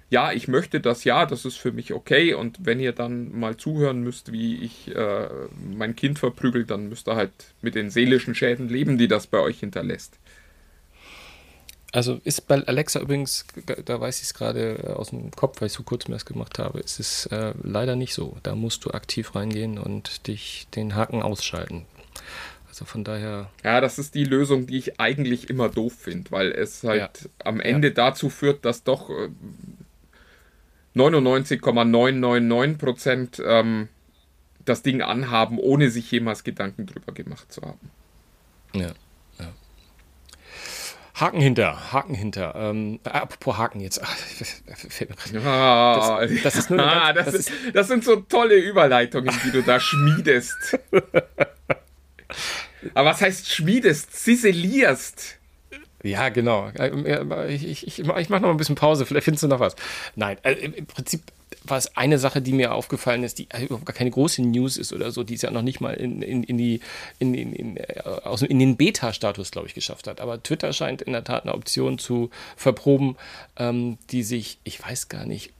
ja, 0.09 0.31
ich 0.31 0.47
möchte 0.47 0.79
das 0.79 1.03
ja, 1.03 1.25
das 1.25 1.43
ist 1.45 1.57
für 1.57 1.71
mich 1.71 1.93
okay. 1.93 2.33
Und 2.33 2.59
wenn 2.65 2.79
ihr 2.79 2.93
dann 2.93 3.37
mal 3.37 3.57
zuhören 3.57 4.01
müsst, 4.01 4.31
wie 4.31 4.57
ich 4.57 4.95
äh, 4.95 5.27
mein 5.75 5.95
Kind 5.95 6.19
verprügel, 6.19 6.65
dann 6.65 6.87
müsst 6.87 7.09
ihr 7.09 7.15
halt 7.15 7.31
mit 7.61 7.75
den 7.75 7.89
seelischen 7.89 8.33
Schäden 8.33 8.69
leben, 8.69 8.97
die 8.97 9.07
das 9.07 9.27
bei 9.27 9.39
euch 9.39 9.59
hinterlässt. 9.59 10.17
Also 11.91 12.19
ist 12.23 12.47
bei 12.47 12.55
Alexa 12.67 12.99
übrigens, 12.99 13.45
da 13.85 13.99
weiß 13.99 14.17
ich 14.17 14.25
es 14.25 14.33
gerade 14.33 14.83
äh, 14.83 14.93
aus 14.93 15.09
dem 15.09 15.31
Kopf, 15.31 15.61
weil 15.61 15.67
ich 15.67 15.73
so 15.73 15.83
kurz 15.83 16.07
mir 16.07 16.15
das 16.15 16.25
gemacht 16.25 16.59
habe, 16.59 16.79
ist 16.79 16.99
es 16.99 17.25
äh, 17.27 17.53
leider 17.63 17.95
nicht 17.95 18.13
so. 18.13 18.37
Da 18.43 18.55
musst 18.55 18.85
du 18.85 18.91
aktiv 18.91 19.35
reingehen 19.35 19.77
und 19.77 20.27
dich 20.27 20.67
den 20.75 20.95
Haken 20.95 21.21
ausschalten. 21.21 21.85
Also 22.67 22.85
von 22.85 23.03
daher. 23.03 23.49
Ja, 23.63 23.81
das 23.81 23.99
ist 23.99 24.15
die 24.15 24.25
Lösung, 24.25 24.67
die 24.67 24.77
ich 24.77 24.99
eigentlich 24.99 25.49
immer 25.49 25.69
doof 25.69 25.93
finde, 25.97 26.29
weil 26.31 26.51
es 26.51 26.83
halt 26.83 27.21
ja. 27.23 27.29
am 27.39 27.59
Ende 27.59 27.87
ja. 27.87 27.93
dazu 27.93 28.29
führt, 28.29 28.65
dass 28.65 28.83
doch 28.83 29.09
äh, 29.09 29.29
99,999 30.97 32.77
Prozent 32.77 33.41
ähm, 33.45 33.87
das 34.65 34.81
Ding 34.81 35.01
anhaben, 35.01 35.59
ohne 35.59 35.89
sich 35.89 36.11
jemals 36.11 36.43
Gedanken 36.43 36.85
drüber 36.85 37.13
gemacht 37.13 37.51
zu 37.51 37.61
haben. 37.61 37.89
Ja, 38.73 38.91
ja. 39.39 39.53
Haken 41.15 41.39
hinter, 41.39 41.93
Haken 41.93 42.13
hinter. 42.13 42.53
Ähm, 42.55 42.99
äh, 43.03 43.09
apropos 43.09 43.57
Haken 43.57 43.79
jetzt. 43.79 44.01
Ah, 45.45 46.19
das, 46.21 46.43
das, 46.43 46.55
ist 46.55 46.69
nur 46.69 46.79
ah, 46.83 47.13
das, 47.13 47.25
das, 47.25 47.35
ist, 47.35 47.51
das 47.73 47.87
sind 47.87 48.03
so 48.03 48.17
tolle 48.17 48.55
Überleitungen, 48.55 49.33
die 49.45 49.51
du 49.51 49.63
da 49.63 49.79
schmiedest. 49.79 50.77
Aber 52.93 53.09
was 53.09 53.21
heißt 53.21 53.51
schmiedest? 53.51 54.13
Ziselierst. 54.13 55.36
Ja, 56.03 56.29
genau. 56.29 56.69
Ich, 57.49 57.65
ich, 57.65 57.87
ich, 57.87 57.99
ich 57.99 58.29
mache 58.29 58.41
noch 58.41 58.49
ein 58.49 58.57
bisschen 58.57 58.75
Pause, 58.75 59.05
vielleicht 59.05 59.25
findest 59.25 59.43
du 59.43 59.47
noch 59.47 59.59
was. 59.59 59.75
Nein, 60.15 60.37
also 60.43 60.61
im 60.61 60.85
Prinzip 60.85 61.21
war 61.63 61.77
es 61.77 61.95
eine 61.97 62.19
Sache, 62.19 62.41
die 62.41 62.53
mir 62.53 62.73
aufgefallen 62.73 63.23
ist, 63.23 63.39
die 63.39 63.47
überhaupt 63.59 63.85
gar 63.85 63.95
keine 63.95 64.11
große 64.11 64.41
News 64.41 64.77
ist 64.77 64.93
oder 64.93 65.11
so, 65.11 65.23
die 65.23 65.35
es 65.35 65.41
ja 65.41 65.51
noch 65.51 65.61
nicht 65.61 65.81
mal 65.81 65.93
in, 65.93 66.21
in, 66.21 66.43
in, 66.43 66.57
die, 66.57 66.81
in, 67.19 67.33
in, 67.33 67.53
in, 67.53 67.77
aus, 68.23 68.41
in 68.41 68.59
den 68.59 68.77
Beta-Status, 68.77 69.51
glaube 69.51 69.67
ich, 69.67 69.73
geschafft 69.73 70.07
hat. 70.07 70.21
Aber 70.21 70.41
Twitter 70.41 70.73
scheint 70.73 71.01
in 71.01 71.13
der 71.13 71.23
Tat 71.23 71.43
eine 71.43 71.53
Option 71.53 71.97
zu 71.97 72.29
verproben, 72.55 73.17
ähm, 73.57 73.97
die 74.11 74.23
sich, 74.23 74.59
ich 74.63 74.81
weiß 74.83 75.09
gar 75.09 75.25
nicht, 75.25 75.51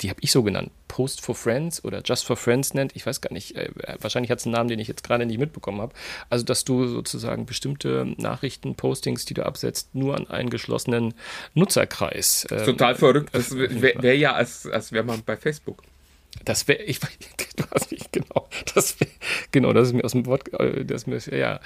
die 0.00 0.10
habe 0.10 0.20
ich 0.22 0.32
so 0.32 0.42
genannt, 0.42 0.70
Post 0.88 1.20
for 1.20 1.34
Friends 1.34 1.84
oder 1.84 2.02
Just 2.04 2.24
for 2.24 2.36
Friends 2.36 2.74
nennt. 2.74 2.94
Ich 2.94 3.06
weiß 3.06 3.20
gar 3.20 3.32
nicht, 3.32 3.56
äh, 3.56 3.70
wahrscheinlich 4.00 4.30
hat 4.30 4.38
es 4.38 4.46
einen 4.46 4.52
Namen, 4.52 4.68
den 4.68 4.78
ich 4.78 4.88
jetzt 4.88 5.04
gerade 5.04 5.26
nicht 5.26 5.38
mitbekommen 5.38 5.80
habe. 5.80 5.94
Also, 6.30 6.44
dass 6.44 6.64
du 6.64 6.86
sozusagen 6.86 7.46
bestimmte 7.46 8.14
Nachrichten, 8.16 8.74
Postings, 8.74 9.24
die 9.24 9.34
du 9.34 9.44
absetzt, 9.44 9.94
nur 9.94 10.16
an 10.16 10.28
einen 10.28 10.50
geschlossenen 10.50 11.14
Nutzerkreis. 11.54 12.46
Ähm, 12.50 12.64
Total 12.64 12.94
verrückt. 12.94 13.30
Das 13.32 13.56
wäre 13.56 14.02
wär 14.02 14.16
ja, 14.16 14.34
als, 14.34 14.66
als 14.66 14.92
wäre 14.92 15.04
man 15.04 15.22
bei 15.24 15.36
Facebook. 15.36 15.82
Das 16.44 16.68
wäre, 16.68 16.82
ich 16.82 17.00
weiß 17.02 17.90
nicht 17.90 18.12
genau, 18.12 18.48
das 18.74 19.00
wär, 19.00 19.08
genau, 19.50 19.72
das 19.72 19.88
ist 19.88 19.94
mir 19.94 20.04
aus 20.04 20.12
dem 20.12 20.26
Wort, 20.26 20.52
äh, 20.54 20.84
das 20.84 21.06
mir, 21.06 21.18
ja. 21.30 21.60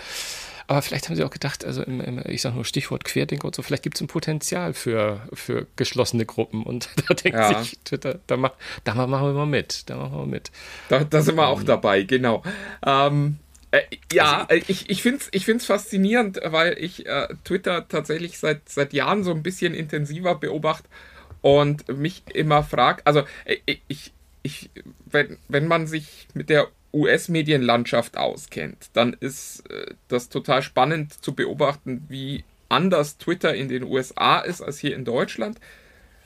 Aber 0.68 0.82
vielleicht 0.82 1.08
haben 1.08 1.16
sie 1.16 1.24
auch 1.24 1.30
gedacht, 1.30 1.64
also 1.64 1.82
im, 1.82 2.02
im, 2.02 2.22
ich 2.26 2.42
sage 2.42 2.54
nur 2.54 2.64
Stichwort 2.66 3.02
Querdenker 3.04 3.46
und 3.46 3.54
so, 3.54 3.62
vielleicht 3.62 3.82
gibt 3.82 3.96
es 3.96 4.02
ein 4.02 4.06
Potenzial 4.06 4.74
für, 4.74 5.22
für 5.32 5.66
geschlossene 5.76 6.26
Gruppen. 6.26 6.62
Und 6.62 6.90
da 7.08 7.14
denkt 7.14 7.38
ja. 7.38 7.62
sich 7.62 7.78
Twitter, 7.84 8.20
da, 8.26 8.36
mach, 8.36 8.52
da 8.84 8.94
machen 8.94 9.28
wir 9.28 9.32
mal 9.32 9.46
mit. 9.46 9.88
Da 9.88 9.96
machen 9.96 10.12
wir 10.12 10.18
mal 10.18 10.26
mit. 10.26 10.50
Da, 10.90 11.04
da 11.04 11.22
sind 11.22 11.36
wir 11.36 11.48
auch 11.48 11.60
ähm. 11.60 11.66
dabei, 11.66 12.02
genau. 12.02 12.42
Ähm, 12.84 13.38
äh, 13.70 13.80
ja, 14.12 14.46
also, 14.48 14.64
ich, 14.68 14.90
ich 14.90 15.02
finde 15.02 15.20
es 15.20 15.28
ich 15.32 15.46
find's 15.46 15.64
faszinierend, 15.64 16.38
weil 16.44 16.76
ich 16.78 17.06
äh, 17.06 17.28
Twitter 17.44 17.88
tatsächlich 17.88 18.38
seit, 18.38 18.68
seit 18.68 18.92
Jahren 18.92 19.24
so 19.24 19.30
ein 19.30 19.42
bisschen 19.42 19.72
intensiver 19.72 20.34
beobachte 20.34 20.88
und 21.40 21.88
mich 21.88 22.22
immer 22.34 22.62
frage, 22.62 23.02
also 23.06 23.22
äh, 23.46 23.76
ich, 23.88 24.12
ich, 24.48 24.70
wenn, 25.06 25.38
wenn 25.48 25.68
man 25.68 25.86
sich 25.86 26.26
mit 26.34 26.50
der 26.50 26.68
US-Medienlandschaft 26.92 28.16
auskennt, 28.16 28.88
dann 28.94 29.14
ist 29.18 29.70
äh, 29.70 29.94
das 30.08 30.28
total 30.28 30.62
spannend 30.62 31.22
zu 31.22 31.34
beobachten, 31.34 32.04
wie 32.08 32.44
anders 32.68 33.18
Twitter 33.18 33.54
in 33.54 33.68
den 33.68 33.84
USA 33.84 34.40
ist 34.40 34.62
als 34.62 34.78
hier 34.78 34.96
in 34.96 35.04
Deutschland. 35.04 35.58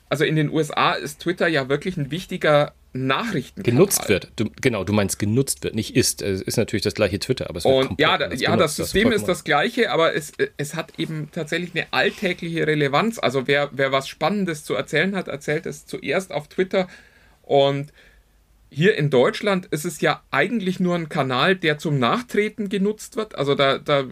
Also 0.08 0.24
in 0.24 0.36
den 0.36 0.50
USA 0.50 0.92
ist 0.92 1.20
Twitter 1.20 1.48
ja 1.48 1.68
wirklich 1.68 1.96
ein 1.96 2.10
wichtiger 2.10 2.74
Nachrichten 2.92 3.62
genutzt 3.62 4.08
wird. 4.08 4.30
Du, 4.36 4.50
genau, 4.60 4.84
du 4.84 4.92
meinst 4.92 5.18
genutzt 5.18 5.64
wird, 5.64 5.74
nicht 5.74 5.96
ist. 5.96 6.20
Es 6.20 6.42
ist 6.42 6.58
natürlich 6.58 6.82
das 6.82 6.94
gleiche 6.94 7.18
Twitter, 7.18 7.48
aber 7.48 7.58
es 7.58 7.64
wird 7.64 7.90
Und 7.90 7.98
ja, 8.00 8.18
da, 8.18 8.30
ja, 8.30 8.56
das 8.56 8.76
System 8.76 9.10
das 9.10 9.22
ist 9.22 9.28
das 9.28 9.44
gleiche, 9.44 9.90
aber 9.90 10.14
es, 10.14 10.32
es 10.58 10.74
hat 10.74 10.98
eben 10.98 11.30
tatsächlich 11.32 11.74
eine 11.74 11.90
alltägliche 11.92 12.66
Relevanz. 12.66 13.18
Also 13.18 13.46
wer, 13.46 13.70
wer 13.72 13.90
was 13.92 14.06
Spannendes 14.08 14.64
zu 14.64 14.74
erzählen 14.74 15.16
hat, 15.16 15.28
erzählt 15.28 15.64
es 15.64 15.86
zuerst 15.86 16.32
auf 16.32 16.48
Twitter 16.48 16.88
und 17.42 17.92
hier 18.72 18.96
in 18.96 19.10
Deutschland 19.10 19.66
ist 19.66 19.84
es 19.84 20.00
ja 20.00 20.22
eigentlich 20.30 20.80
nur 20.80 20.94
ein 20.94 21.10
Kanal, 21.10 21.56
der 21.56 21.76
zum 21.76 21.98
Nachtreten 21.98 22.70
genutzt 22.70 23.16
wird. 23.16 23.34
Also 23.34 23.54
da, 23.54 23.78
da, 23.78 24.04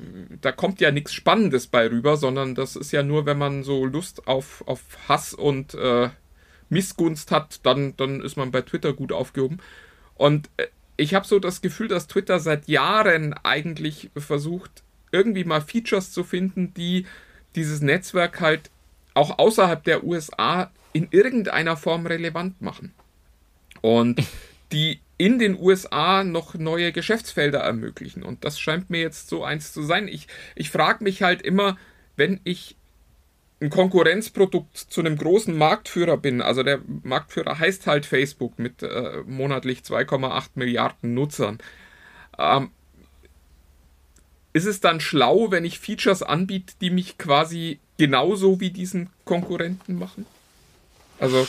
da 0.43 0.53
kommt 0.53 0.83
ja 0.83 0.91
nichts 0.91 1.15
Spannendes 1.15 1.67
bei 1.67 1.89
rüber, 1.89 2.19
sondern 2.19 2.55
das 2.55 2.77
ist 2.77 2.93
ja 2.93 3.03
nur, 3.03 3.25
wenn 3.25 3.39
man 3.39 3.63
so 3.63 3.87
Lust 3.87 4.29
auf, 4.29 4.63
auf 4.67 4.81
Hass 5.09 5.33
und 5.33 5.75
äh, 5.75 6.11
Missgunst 6.69 7.31
hat, 7.31 7.61
dann, 7.65 7.97
dann 7.97 8.21
ist 8.21 8.37
man 8.37 8.51
bei 8.51 8.61
Twitter 8.61 8.93
gut 8.93 9.13
aufgehoben. 9.13 9.61
Und 10.15 10.51
äh, 10.59 10.67
ich 10.99 11.15
habe 11.15 11.27
so 11.27 11.39
das 11.39 11.63
Gefühl, 11.63 11.89
dass 11.89 12.07
Twitter 12.07 12.39
seit 12.39 12.69
Jahren 12.69 13.33
eigentlich 13.33 14.11
versucht, 14.15 14.83
irgendwie 15.11 15.45
mal 15.45 15.63
Features 15.63 16.13
zu 16.13 16.23
finden, 16.23 16.75
die 16.75 17.07
dieses 17.57 17.81
Netzwerk 17.81 18.41
halt 18.41 18.71
auch 19.15 19.39
außerhalb 19.39 19.83
der 19.83 20.05
USA 20.05 20.71
in 20.93 21.09
irgendeiner 21.11 21.79
Form 21.79 22.07
relevant 22.07 22.61
machen. 22.61 22.93
Und 23.81 24.23
die 24.73 25.01
in 25.19 25.39
den 25.39 25.59
USA 25.59 26.25
noch 26.25 26.55
neue 26.55 26.93
Geschäftsfelder 26.93 27.61
ermöglichen. 27.61 28.23
Und 28.23 28.45
das 28.45 28.59
scheint 28.59 28.89
mir 28.89 29.01
jetzt 29.01 29.29
so 29.29 29.45
eins 29.45 29.73
zu 29.73 29.83
sein. 29.83 30.09
Ich, 30.09 30.29
ich 30.55 30.71
frage 30.71 31.05
mich 31.05 31.23
halt 31.23 31.43
immer, 31.43 31.77
wenn 32.17 32.41
ich 32.45 32.77
ein 33.61 33.69
Konkurrenzprodukt 33.69 34.77
zu 34.77 35.01
einem 35.01 35.19
großen 35.19 35.57
Marktführer 35.57 36.17
bin, 36.17 36.41
also 36.41 36.63
der 36.63 36.81
Marktführer 37.03 37.59
heißt 37.59 37.87
halt 37.87 38.07
Facebook 38.07 38.59
mit 38.59 38.83
äh, 38.83 39.23
monatlich 39.27 39.81
2,8 39.81 40.51
Milliarden 40.55 41.13
Nutzern, 41.13 41.59
ähm, 42.39 42.71
ist 44.53 44.67
es 44.67 44.81
dann 44.81 45.01
schlau, 45.01 45.51
wenn 45.51 45.65
ich 45.65 45.79
Features 45.79 46.23
anbiete, 46.23 46.75
die 46.81 46.91
mich 46.91 47.19
quasi 47.19 47.79
genauso 47.99 48.61
wie 48.61 48.71
diesen 48.71 49.11
Konkurrenten 49.25 49.99
machen? 49.99 50.27
Also 51.19 51.47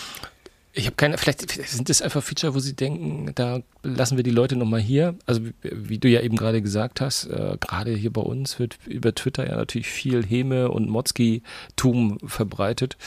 ich 0.73 0.85
habe 0.85 0.95
keine, 0.95 1.17
vielleicht 1.17 1.41
sind 1.51 1.89
das 1.89 2.01
einfach 2.01 2.23
Feature, 2.23 2.55
wo 2.55 2.59
sie 2.59 2.75
denken, 2.75 3.31
da 3.35 3.61
lassen 3.83 4.15
wir 4.15 4.23
die 4.23 4.31
Leute 4.31 4.55
nochmal 4.55 4.79
hier. 4.79 5.15
Also 5.25 5.45
wie, 5.45 5.53
wie, 5.61 5.97
du 5.97 6.07
ja 6.07 6.21
eben 6.21 6.37
gerade 6.37 6.61
gesagt 6.61 7.01
hast, 7.01 7.25
äh, 7.25 7.57
gerade 7.59 7.93
hier 7.93 8.13
bei 8.13 8.21
uns 8.21 8.57
wird 8.57 8.77
über 8.85 9.13
Twitter 9.13 9.47
ja 9.47 9.57
natürlich 9.57 9.87
viel 9.87 10.25
Häme 10.25 10.71
und 10.71 10.89
Motzki-Tum 10.89 12.19
verbreitet. 12.25 12.97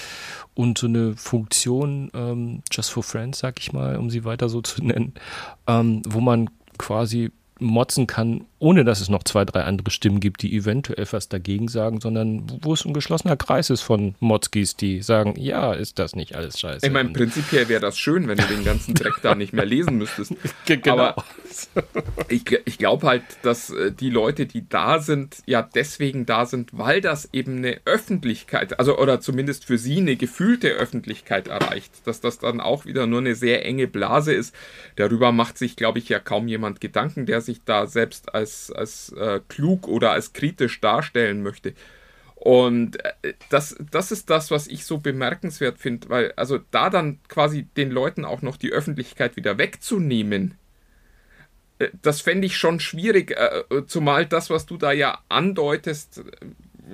Und 0.52 0.76
so 0.76 0.86
eine 0.86 1.16
Funktion, 1.16 2.10
ähm, 2.12 2.62
Just 2.70 2.90
for 2.90 3.02
Friends, 3.02 3.38
sag 3.38 3.58
ich 3.58 3.72
mal, 3.72 3.96
um 3.96 4.10
sie 4.10 4.24
weiter 4.24 4.50
so 4.50 4.60
zu 4.60 4.84
nennen, 4.84 5.14
ähm, 5.66 6.02
wo 6.06 6.20
man 6.20 6.50
quasi 6.76 7.30
motzen 7.60 8.06
kann, 8.06 8.46
ohne 8.58 8.84
dass 8.84 9.00
es 9.00 9.08
noch 9.08 9.22
zwei, 9.22 9.44
drei 9.44 9.62
andere 9.62 9.90
Stimmen 9.90 10.20
gibt, 10.20 10.42
die 10.42 10.56
eventuell 10.56 11.06
was 11.10 11.28
dagegen 11.28 11.68
sagen, 11.68 12.00
sondern 12.00 12.46
wo 12.62 12.72
es 12.72 12.84
ein 12.84 12.94
geschlossener 12.94 13.36
Kreis 13.36 13.70
ist 13.70 13.82
von 13.82 14.14
Motzkis, 14.20 14.74
die 14.76 15.02
sagen, 15.02 15.34
ja, 15.38 15.72
ist 15.72 15.98
das 15.98 16.16
nicht 16.16 16.34
alles 16.34 16.58
scheiße. 16.58 16.86
Ich 16.86 16.92
meine, 16.92 17.10
prinzipiell 17.10 17.68
wäre 17.68 17.80
das 17.80 17.98
schön, 17.98 18.26
wenn 18.26 18.38
du 18.38 18.44
den 18.44 18.64
ganzen 18.64 18.94
Dreck 18.94 19.14
da 19.22 19.34
nicht 19.34 19.52
mehr 19.52 19.66
lesen 19.66 19.98
müsstest. 19.98 20.34
genau. 20.66 20.92
Aber 20.94 21.24
ich, 22.28 22.44
ich 22.64 22.78
glaube 22.78 23.06
halt, 23.06 23.22
dass 23.42 23.70
äh, 23.70 23.92
die 23.92 24.10
Leute, 24.10 24.46
die 24.46 24.68
da 24.68 24.98
sind, 24.98 25.36
ja 25.46 25.62
deswegen 25.62 26.26
da 26.26 26.46
sind, 26.46 26.70
weil 26.72 27.00
das 27.00 27.28
eben 27.32 27.58
eine 27.58 27.80
Öffentlichkeit, 27.84 28.78
also 28.78 28.98
oder 28.98 29.20
zumindest 29.20 29.66
für 29.66 29.78
sie 29.78 29.98
eine 29.98 30.16
gefühlte 30.16 30.70
Öffentlichkeit 30.70 31.48
erreicht. 31.48 31.92
Dass 32.06 32.20
das 32.20 32.38
dann 32.38 32.60
auch 32.60 32.86
wieder 32.86 33.06
nur 33.06 33.20
eine 33.20 33.34
sehr 33.34 33.64
enge 33.64 33.86
Blase 33.86 34.32
ist. 34.32 34.54
Darüber 34.96 35.30
macht 35.32 35.58
sich, 35.58 35.76
glaube 35.76 35.98
ich, 35.98 36.08
ja 36.08 36.18
kaum 36.18 36.48
jemand 36.48 36.80
Gedanken, 36.80 37.26
der 37.26 37.42
sich 37.44 37.62
da 37.64 37.86
selbst 37.86 38.34
als, 38.34 38.70
als 38.70 39.12
äh, 39.12 39.40
klug 39.48 39.88
oder 39.88 40.12
als 40.12 40.32
kritisch 40.32 40.80
darstellen 40.80 41.42
möchte. 41.42 41.74
Und 42.34 43.02
äh, 43.04 43.34
das, 43.48 43.76
das 43.90 44.12
ist 44.12 44.28
das, 44.28 44.50
was 44.50 44.66
ich 44.66 44.84
so 44.84 44.98
bemerkenswert 44.98 45.78
finde, 45.78 46.08
weil 46.10 46.32
also 46.32 46.58
da 46.70 46.90
dann 46.90 47.18
quasi 47.28 47.62
den 47.76 47.90
Leuten 47.90 48.24
auch 48.24 48.42
noch 48.42 48.56
die 48.56 48.70
Öffentlichkeit 48.70 49.36
wieder 49.36 49.56
wegzunehmen, 49.58 50.54
äh, 51.78 51.88
das 52.02 52.20
fände 52.20 52.46
ich 52.46 52.56
schon 52.56 52.80
schwierig, 52.80 53.30
äh, 53.30 53.86
zumal 53.86 54.26
das, 54.26 54.50
was 54.50 54.66
du 54.66 54.76
da 54.76 54.92
ja 54.92 55.20
andeutest, 55.28 56.22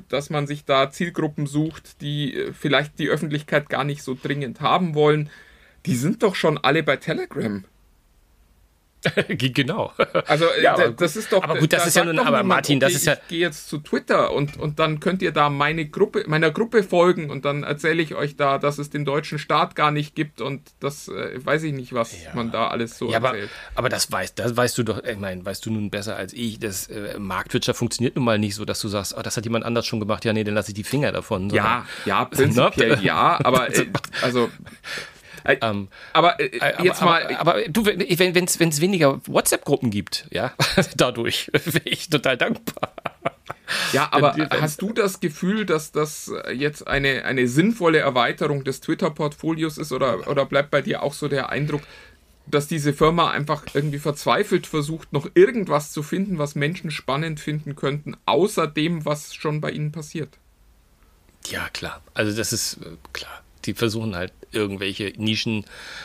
dass 0.08 0.30
man 0.30 0.46
sich 0.46 0.64
da 0.64 0.90
Zielgruppen 0.90 1.46
sucht, 1.46 2.00
die 2.00 2.52
vielleicht 2.52 2.98
die 3.00 3.08
Öffentlichkeit 3.08 3.68
gar 3.68 3.82
nicht 3.82 4.04
so 4.04 4.16
dringend 4.20 4.60
haben 4.60 4.94
wollen, 4.94 5.30
die 5.86 5.96
sind 5.96 6.22
doch 6.22 6.36
schon 6.36 6.58
alle 6.58 6.82
bei 6.82 6.96
Telegram. 6.96 7.64
genau. 9.28 9.92
Also 10.26 10.46
ja, 10.62 10.74
aber, 10.74 10.90
das 10.90 11.16
ist 11.16 11.32
doch. 11.32 11.42
Aber 11.42 11.58
gut, 11.58 11.72
das 11.72 11.82
da 11.82 11.88
ist 11.88 11.96
ja 11.96 12.04
nun. 12.04 12.18
Aber 12.18 12.28
niemand, 12.28 12.48
Martin, 12.48 12.76
okay, 12.76 12.86
das 12.86 12.94
ist 12.94 13.06
ja. 13.06 13.14
Ich 13.14 13.28
gehe 13.28 13.40
jetzt 13.40 13.68
zu 13.68 13.78
Twitter 13.78 14.32
und, 14.32 14.58
und 14.58 14.78
dann 14.78 15.00
könnt 15.00 15.22
ihr 15.22 15.32
da 15.32 15.48
meine 15.48 15.86
Gruppe, 15.88 16.24
meiner 16.26 16.50
Gruppe 16.50 16.82
folgen 16.82 17.30
und 17.30 17.44
dann 17.44 17.62
erzähle 17.62 18.02
ich 18.02 18.14
euch 18.14 18.36
da, 18.36 18.58
dass 18.58 18.78
es 18.78 18.90
den 18.90 19.04
deutschen 19.04 19.38
Staat 19.38 19.74
gar 19.74 19.90
nicht 19.90 20.14
gibt 20.14 20.40
und 20.40 20.62
das 20.80 21.08
äh, 21.08 21.44
weiß 21.44 21.62
ich 21.62 21.72
nicht, 21.72 21.94
was 21.94 22.12
ja. 22.22 22.34
man 22.34 22.50
da 22.50 22.68
alles 22.68 22.98
so 22.98 23.10
ja, 23.10 23.18
erzählt. 23.18 23.50
Aber, 23.70 23.78
aber 23.78 23.88
das 23.88 24.10
weißt, 24.12 24.38
das 24.38 24.56
weißt 24.56 24.76
du 24.78 24.82
doch. 24.82 25.02
Ich 25.02 25.18
meine, 25.18 25.44
weißt 25.44 25.64
du 25.64 25.70
nun 25.70 25.90
besser 25.90 26.16
als 26.16 26.32
ich. 26.32 26.58
Das 26.58 26.88
äh, 26.88 27.18
Marktwirtschaft 27.18 27.78
funktioniert 27.78 28.16
nun 28.16 28.24
mal 28.24 28.38
nicht 28.38 28.54
so, 28.54 28.64
dass 28.64 28.80
du 28.80 28.88
sagst, 28.88 29.14
oh, 29.16 29.22
das 29.22 29.36
hat 29.36 29.44
jemand 29.44 29.64
anders 29.64 29.86
schon 29.86 30.00
gemacht. 30.00 30.24
Ja, 30.24 30.32
nee, 30.32 30.44
dann 30.44 30.54
lasse 30.54 30.70
ich 30.70 30.74
die 30.74 30.84
Finger 30.84 31.12
davon. 31.12 31.50
Ja, 31.50 31.86
ja, 32.04 32.24
prinzipiell 32.26 33.02
ja, 33.02 33.38
aber 33.42 33.70
äh, 33.74 33.86
also 34.22 34.46
äh, 34.46 34.50
ähm, 35.44 35.88
aber 36.12 36.38
äh, 36.40 36.46
äh 36.46 36.82
jetzt 36.82 37.02
aber, 37.02 37.10
mal. 37.10 37.36
Aber, 37.36 37.54
aber 37.54 37.68
du, 37.68 37.86
wenn 37.86 38.44
es 38.44 38.80
weniger 38.80 39.20
WhatsApp-Gruppen 39.26 39.90
gibt, 39.90 40.26
ja, 40.30 40.52
dadurch 40.96 41.50
wäre 41.52 41.88
ich 41.88 42.08
total 42.08 42.36
dankbar. 42.36 42.92
Ja, 43.92 44.08
aber 44.10 44.34
hast 44.60 44.82
du 44.82 44.92
das 44.92 45.20
Gefühl, 45.20 45.64
dass 45.64 45.92
das 45.92 46.32
jetzt 46.52 46.86
eine, 46.88 47.24
eine 47.24 47.46
sinnvolle 47.46 47.98
Erweiterung 47.98 48.64
des 48.64 48.80
Twitter-Portfolios 48.80 49.78
ist 49.78 49.92
oder, 49.92 50.26
oder 50.28 50.44
bleibt 50.44 50.70
bei 50.70 50.82
dir 50.82 51.02
auch 51.02 51.14
so 51.14 51.28
der 51.28 51.50
Eindruck, 51.50 51.82
dass 52.46 52.66
diese 52.66 52.92
Firma 52.92 53.30
einfach 53.30 53.64
irgendwie 53.72 53.98
verzweifelt 53.98 54.66
versucht, 54.66 55.12
noch 55.12 55.28
irgendwas 55.34 55.92
zu 55.92 56.02
finden, 56.02 56.38
was 56.38 56.56
Menschen 56.56 56.90
spannend 56.90 57.38
finden 57.38 57.76
könnten, 57.76 58.16
außer 58.26 58.66
dem, 58.66 59.04
was 59.04 59.34
schon 59.34 59.60
bei 59.60 59.70
ihnen 59.70 59.92
passiert? 59.92 60.38
Ja, 61.46 61.68
klar. 61.68 62.02
Also 62.12 62.36
das 62.36 62.52
ist 62.52 62.78
äh, 62.78 62.96
klar 63.12 63.42
die 63.66 63.74
versuchen 63.74 64.16
halt 64.16 64.32
irgendwelche 64.52 65.12
Nischen 65.16 65.64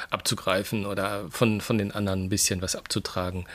abzugreifen 0.09 0.85
oder 0.85 1.25
von, 1.29 1.61
von 1.61 1.77
den 1.77 1.91
anderen 1.91 2.25
ein 2.25 2.29
bisschen 2.29 2.61
was 2.61 2.75
abzutragen, 2.75 3.45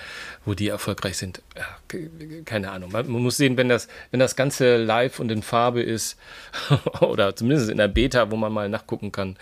wo 0.45 0.55
die 0.55 0.69
erfolgreich 0.69 1.17
sind. 1.17 1.43
Ja, 1.57 1.99
keine 2.45 2.71
Ahnung. 2.71 2.93
Man, 2.93 3.09
muss 3.09 3.37
sehen, 3.37 3.57
wenn 3.57 3.69
das, 3.69 3.89
wenn 4.11 4.21
das 4.21 4.37
Ganze 4.37 4.77
live 4.77 5.21
und 5.21 5.31
in 5.31 5.43
Farbe 5.43 5.83
ist, 5.83 6.19
oder 7.01 7.37
zumindest 7.37 7.71
in 7.71 7.79
der 7.79 7.89
Beta, 7.89 8.31
wo 8.31 8.37
man 8.37 8.53
mal 8.53 8.69
nachgucken 8.69 9.13
kann, 9.13 9.37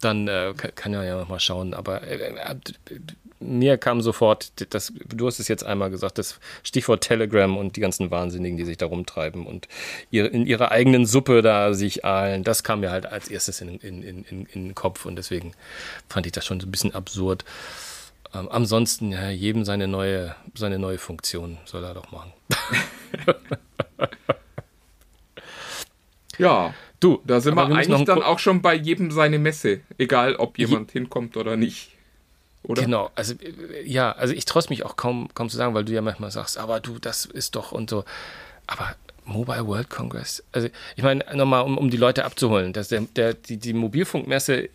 dann 0.00 0.28
äh, 0.28 0.54
kann, 0.54 0.92
man 0.92 1.06
ja 1.06 1.18
noch 1.18 1.28
mal 1.28 1.40
schauen. 1.40 1.74
Aber 1.74 2.02
äh, 2.02 2.16
äh 2.16 2.56
mir 3.42 3.78
kam 3.78 4.00
sofort, 4.00 4.52
das, 4.72 4.92
du 4.96 5.26
hast 5.26 5.38
es 5.38 5.48
jetzt 5.48 5.64
einmal 5.64 5.90
gesagt, 5.90 6.18
das 6.18 6.38
Stichwort 6.62 7.02
Telegram 7.02 7.56
und 7.56 7.76
die 7.76 7.80
ganzen 7.80 8.10
Wahnsinnigen, 8.10 8.56
die 8.56 8.64
sich 8.64 8.76
da 8.76 8.86
rumtreiben 8.86 9.46
und 9.46 9.68
ihre, 10.10 10.28
in 10.28 10.46
ihrer 10.46 10.70
eigenen 10.70 11.06
Suppe 11.06 11.42
da 11.42 11.74
sich 11.74 12.04
ahlen, 12.04 12.44
das 12.44 12.64
kam 12.64 12.80
mir 12.80 12.90
halt 12.90 13.06
als 13.06 13.28
erstes 13.28 13.60
in, 13.60 13.78
in, 13.78 14.02
in, 14.02 14.24
in, 14.24 14.46
den 14.46 14.74
Kopf 14.74 15.04
und 15.06 15.16
deswegen 15.16 15.52
fand 16.08 16.26
ich 16.26 16.32
das 16.32 16.46
schon 16.46 16.60
so 16.60 16.66
ein 16.66 16.70
bisschen 16.70 16.94
absurd. 16.94 17.44
Ähm, 18.34 18.48
ansonsten, 18.50 19.12
ja, 19.12 19.30
jedem 19.30 19.64
seine 19.64 19.88
neue, 19.88 20.34
seine 20.54 20.78
neue 20.78 20.98
Funktion 20.98 21.58
soll 21.64 21.84
er 21.84 21.94
doch 21.94 22.10
machen. 22.10 22.32
ja. 26.38 26.74
Du, 27.00 27.20
da 27.24 27.40
sind 27.40 27.56
wir 27.56 27.66
eigentlich 27.66 28.04
dann 28.04 28.22
auch 28.22 28.38
schon 28.38 28.62
bei 28.62 28.74
jedem 28.74 29.10
seine 29.10 29.40
Messe, 29.40 29.80
egal 29.98 30.36
ob 30.36 30.56
jemand 30.56 30.94
Je 30.94 31.00
hinkommt 31.00 31.36
oder 31.36 31.56
nicht. 31.56 31.90
Oder? 32.64 32.82
Genau, 32.82 33.10
also 33.16 33.34
ja, 33.84 34.12
also 34.12 34.34
ich 34.34 34.44
traue 34.44 34.62
mich 34.68 34.84
auch 34.84 34.96
kaum, 34.96 35.28
kaum 35.34 35.48
zu 35.48 35.56
sagen, 35.56 35.74
weil 35.74 35.84
du 35.84 35.92
ja 35.92 36.00
manchmal 36.00 36.30
sagst, 36.30 36.58
aber 36.58 36.80
du, 36.80 36.98
das 36.98 37.24
ist 37.24 37.56
doch 37.56 37.72
und 37.72 37.90
so. 37.90 38.04
Aber 38.66 38.94
Mobile 39.32 39.66
World 39.66 39.90
Congress. 39.90 40.42
Also 40.52 40.68
ich 40.96 41.02
meine, 41.02 41.24
nochmal, 41.34 41.62
um, 41.62 41.78
um 41.78 41.90
die 41.90 41.96
Leute 41.96 42.24
abzuholen, 42.24 42.72
dass 42.72 42.88
der, 42.88 43.02
der, 43.16 43.34
die, 43.34 43.56
die 43.56 43.72
Mobilfunkmesse, 43.72 44.68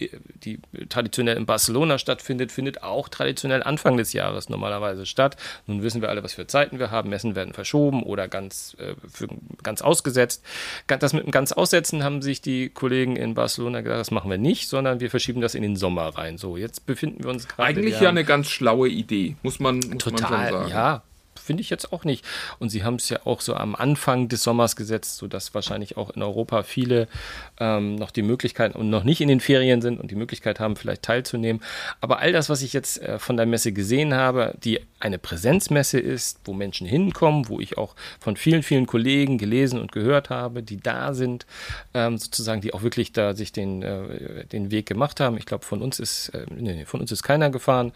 die 0.43 0.59
traditionell 0.89 1.37
in 1.37 1.45
Barcelona 1.45 1.97
stattfindet, 1.97 2.51
findet 2.51 2.83
auch 2.83 3.09
traditionell 3.09 3.63
Anfang 3.63 3.97
des 3.97 4.13
Jahres 4.13 4.49
normalerweise 4.49 5.05
statt. 5.05 5.37
Nun 5.67 5.83
wissen 5.83 6.01
wir 6.01 6.09
alle, 6.09 6.23
was 6.23 6.33
für 6.33 6.47
Zeiten 6.47 6.79
wir 6.79 6.91
haben. 6.91 7.09
Messen 7.09 7.35
werden 7.35 7.53
verschoben 7.53 8.03
oder 8.03 8.27
ganz, 8.27 8.75
äh, 8.79 8.95
für, 9.07 9.27
ganz 9.63 9.81
ausgesetzt. 9.81 10.43
Das 10.87 11.13
mit 11.13 11.23
dem 11.23 11.31
ganz 11.31 11.51
Aussetzen 11.51 12.03
haben 12.03 12.21
sich 12.21 12.41
die 12.41 12.69
Kollegen 12.69 13.15
in 13.15 13.33
Barcelona 13.33 13.81
gesagt, 13.81 13.99
das 13.99 14.11
machen 14.11 14.29
wir 14.29 14.37
nicht, 14.37 14.67
sondern 14.67 14.99
wir 14.99 15.09
verschieben 15.09 15.41
das 15.41 15.55
in 15.55 15.61
den 15.61 15.75
Sommer 15.75 16.07
rein. 16.09 16.37
So, 16.37 16.57
jetzt 16.57 16.85
befinden 16.85 17.23
wir 17.23 17.29
uns 17.29 17.47
gerade. 17.47 17.69
Eigentlich 17.69 17.99
ja 17.99 18.09
eine 18.09 18.23
ganz 18.23 18.49
schlaue 18.49 18.89
Idee, 18.89 19.35
muss 19.43 19.59
man, 19.59 19.79
muss 19.79 20.03
total, 20.03 20.21
man 20.21 20.49
schon 20.49 20.59
sagen. 20.59 20.69
Ja, 20.71 21.03
finde 21.47 21.61
ich 21.61 21.69
jetzt 21.69 21.91
auch 21.91 22.03
nicht. 22.03 22.23
Und 22.59 22.69
sie 22.69 22.83
haben 22.83 22.95
es 22.95 23.09
ja 23.09 23.19
auch 23.25 23.41
so 23.41 23.55
am 23.55 23.75
Anfang 23.75 24.27
des 24.27 24.43
Sommers 24.43 24.75
gesetzt, 24.75 25.17
sodass 25.17 25.53
wahrscheinlich 25.53 25.97
auch 25.97 26.11
in 26.11 26.21
Europa 26.21 26.63
viele 26.63 27.07
ähm, 27.59 27.95
noch 27.95 28.11
die 28.11 28.21
Möglichkeit 28.21 28.75
und 28.75 28.89
noch 28.89 29.03
nicht 29.03 29.21
in 29.21 29.29
den 29.29 29.39
Ferien 29.39 29.81
sind 29.81 29.99
und 29.99 30.11
die 30.11 30.15
Möglichkeit 30.15 30.59
haben, 30.59 30.75
vielleicht 30.75 31.01
teilzunehmen. 31.01 31.61
Aber 32.01 32.19
all 32.19 32.31
das, 32.31 32.49
was 32.49 32.61
ich 32.61 32.73
jetzt 32.73 33.01
äh, 33.01 33.17
von 33.17 33.37
der 33.37 33.45
Messe 33.45 33.71
gesehen 33.71 34.13
habe, 34.13 34.53
die 34.63 34.81
eine 34.99 35.17
Präsenzmesse 35.17 35.99
ist, 35.99 36.39
wo 36.45 36.53
Menschen 36.53 36.85
hinkommen, 36.85 37.49
wo 37.49 37.59
ich 37.59 37.77
auch 37.77 37.95
von 38.19 38.35
vielen, 38.35 38.63
vielen 38.63 38.85
Kollegen 38.85 39.37
gelesen 39.37 39.79
und 39.79 39.91
gehört 39.91 40.29
habe, 40.29 40.63
die 40.63 40.77
da 40.77 41.13
sind, 41.13 41.45
ähm, 41.93 42.17
sozusagen, 42.17 42.61
die 42.61 42.73
auch 42.73 42.83
wirklich 42.83 43.13
da 43.13 43.33
sich 43.33 43.51
den, 43.51 43.83
äh, 43.83 44.45
den 44.45 44.71
Weg 44.71 44.85
gemacht 44.85 45.19
haben. 45.19 45.37
Ich 45.37 45.45
glaube, 45.45 45.65
von 45.65 45.81
uns 45.81 45.99
ist, 45.99 46.29
äh, 46.29 46.45
nee, 46.49 46.85
von 46.85 46.99
uns 46.99 47.11
ist 47.11 47.23
keiner 47.23 47.49
gefahren 47.49 47.93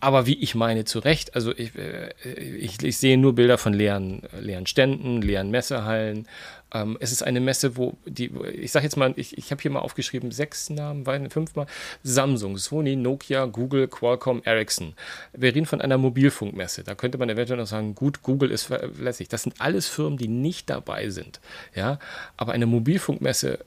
aber 0.00 0.26
wie 0.26 0.34
ich 0.34 0.54
meine, 0.54 0.84
zu 0.84 0.98
Recht. 0.98 1.34
Also 1.34 1.52
ich, 1.54 1.74
äh, 1.76 2.10
ich, 2.58 2.82
ich, 2.82 2.96
sehe 2.96 3.18
nur 3.18 3.34
Bilder 3.34 3.58
von 3.58 3.72
leeren, 3.72 4.22
leeren 4.40 4.66
Ständen, 4.66 5.20
leeren 5.20 5.50
Messehallen. 5.50 6.26
Ähm, 6.72 6.96
es 7.00 7.12
ist 7.12 7.22
eine 7.22 7.40
Messe, 7.40 7.76
wo 7.76 7.98
die, 8.06 8.30
ich 8.52 8.72
sage 8.72 8.84
jetzt 8.84 8.96
mal, 8.96 9.12
ich, 9.16 9.36
ich 9.36 9.50
habe 9.50 9.60
hier 9.60 9.70
mal 9.70 9.80
aufgeschrieben, 9.80 10.30
sechs 10.30 10.70
Namen, 10.70 11.04
fünfmal. 11.30 11.66
Samsung, 12.02 12.56
Sony, 12.56 12.96
Nokia, 12.96 13.44
Google, 13.46 13.88
Qualcomm, 13.88 14.42
Ericsson. 14.44 14.94
Wir 15.32 15.54
reden 15.54 15.66
von 15.66 15.80
einer 15.80 15.98
Mobilfunkmesse. 15.98 16.82
Da 16.84 16.94
könnte 16.94 17.18
man 17.18 17.28
eventuell 17.28 17.58
noch 17.58 17.66
sagen, 17.66 17.94
gut, 17.94 18.22
Google 18.22 18.50
ist 18.50 18.64
verlässlich. 18.64 19.28
Das 19.28 19.42
sind 19.42 19.60
alles 19.60 19.88
Firmen, 19.88 20.18
die 20.18 20.28
nicht 20.28 20.70
dabei 20.70 21.10
sind. 21.10 21.40
Ja, 21.74 21.98
aber 22.36 22.52
eine 22.52 22.66
Mobilfunkmesse 22.66 23.58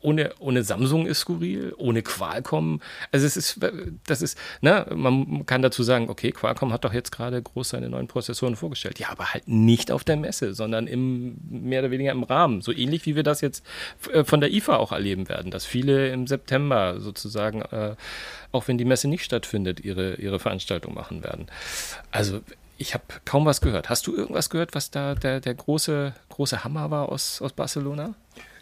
ohne, 0.00 0.32
ohne 0.38 0.62
Samsung 0.62 1.06
ist 1.06 1.20
skurril, 1.20 1.74
ohne 1.76 2.02
Qualcomm. 2.02 2.80
Also 3.10 3.26
es 3.26 3.36
ist, 3.36 3.60
das 4.06 4.22
ist, 4.22 4.38
ne, 4.60 4.86
man 4.94 5.44
kann 5.46 5.62
dazu 5.62 5.82
sagen, 5.82 6.08
okay, 6.08 6.30
Qualcomm 6.32 6.72
hat 6.72 6.84
doch 6.84 6.92
jetzt 6.92 7.10
gerade 7.10 7.40
groß 7.42 7.70
seine 7.70 7.88
neuen 7.88 8.06
Prozessoren 8.06 8.56
vorgestellt. 8.56 8.98
Ja, 8.98 9.10
aber 9.10 9.32
halt 9.32 9.48
nicht 9.48 9.90
auf 9.90 10.04
der 10.04 10.16
Messe, 10.16 10.54
sondern 10.54 10.86
im, 10.86 11.36
mehr 11.50 11.80
oder 11.80 11.90
weniger 11.90 12.12
im 12.12 12.22
Rahmen. 12.22 12.62
So 12.62 12.72
ähnlich 12.72 13.06
wie 13.06 13.16
wir 13.16 13.22
das 13.22 13.40
jetzt 13.40 13.64
äh, 14.12 14.24
von 14.24 14.40
der 14.40 14.52
IFA 14.52 14.76
auch 14.76 14.92
erleben 14.92 15.28
werden, 15.28 15.50
dass 15.50 15.64
viele 15.64 16.10
im 16.10 16.26
September 16.26 17.00
sozusagen, 17.00 17.62
äh, 17.62 17.96
auch 18.52 18.68
wenn 18.68 18.78
die 18.78 18.84
Messe 18.84 19.08
nicht 19.08 19.24
stattfindet, 19.24 19.80
ihre, 19.80 20.14
ihre 20.14 20.38
Veranstaltung 20.38 20.94
machen 20.94 21.24
werden. 21.24 21.46
Also 22.10 22.40
ich 22.78 22.94
habe 22.94 23.04
kaum 23.24 23.44
was 23.44 23.60
gehört. 23.60 23.90
Hast 23.90 24.06
du 24.06 24.14
irgendwas 24.14 24.50
gehört, 24.50 24.74
was 24.74 24.90
da 24.90 25.16
der, 25.16 25.40
der 25.40 25.54
große, 25.54 26.14
große 26.28 26.62
Hammer 26.62 26.90
war 26.92 27.08
aus, 27.08 27.42
aus 27.42 27.52
Barcelona? 27.52 28.14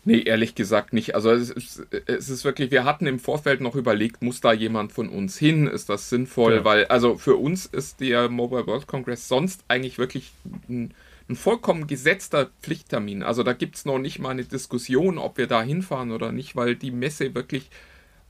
Nee, 0.06 0.20
ehrlich 0.20 0.54
gesagt 0.54 0.92
nicht. 0.92 1.16
Also 1.16 1.32
es 1.32 1.50
ist, 1.50 1.84
es 2.06 2.28
ist, 2.28 2.44
wirklich, 2.44 2.70
wir 2.70 2.84
hatten 2.84 3.08
im 3.08 3.18
Vorfeld 3.18 3.60
noch 3.60 3.74
überlegt, 3.74 4.22
muss 4.22 4.40
da 4.40 4.52
jemand 4.52 4.92
von 4.92 5.08
uns 5.08 5.36
hin? 5.36 5.66
Ist 5.66 5.88
das 5.88 6.08
sinnvoll? 6.08 6.54
Ja. 6.54 6.64
Weil, 6.64 6.84
also 6.86 7.18
für 7.18 7.34
uns 7.34 7.66
ist 7.66 7.98
der 7.98 8.28
Mobile 8.28 8.68
World 8.68 8.86
Congress 8.86 9.26
sonst 9.26 9.64
eigentlich 9.66 9.98
wirklich 9.98 10.30
ein, 10.68 10.94
ein 11.28 11.34
vollkommen 11.34 11.88
gesetzter 11.88 12.50
Pflichttermin. 12.62 13.24
Also 13.24 13.42
da 13.42 13.52
gibt 13.52 13.74
es 13.74 13.84
noch 13.84 13.98
nicht 13.98 14.20
mal 14.20 14.30
eine 14.30 14.44
Diskussion, 14.44 15.18
ob 15.18 15.38
wir 15.38 15.48
da 15.48 15.60
hinfahren 15.60 16.12
oder 16.12 16.30
nicht, 16.30 16.54
weil 16.54 16.76
die 16.76 16.92
Messe 16.92 17.34
wirklich 17.34 17.68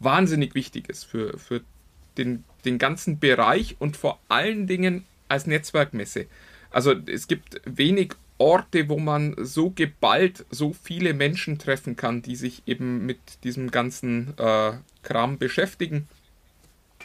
wahnsinnig 0.01 0.55
wichtig 0.55 0.89
ist 0.89 1.05
für, 1.05 1.37
für 1.37 1.61
den, 2.17 2.45
den 2.65 2.79
ganzen 2.79 3.19
Bereich 3.19 3.77
und 3.79 3.99
vor 3.99 4.19
allen 4.29 4.67
Dingen 4.67 5.05
als 5.29 5.47
Netzwerkmesse. 5.47 6.25
Also 6.71 6.95
es 7.07 7.29
gibt 7.29 7.61
wenig 7.67 8.15
Orte, 8.39 8.89
wo 8.89 8.99
man 8.99 9.35
so 9.39 9.71
geballt 9.71 10.45
so 10.51 10.73
viele 10.73 11.15
Menschen 11.15 11.59
treffen 11.59 11.97
kann, 11.97 12.23
die 12.23 12.37
sich 12.37 12.63
eben 12.67 13.07
mit 13.07 13.19
diesem 13.45 13.71
ganzen 13.71 14.35
äh, 14.39 14.73
Kram 15.03 15.39
beschäftigen. 15.39 16.09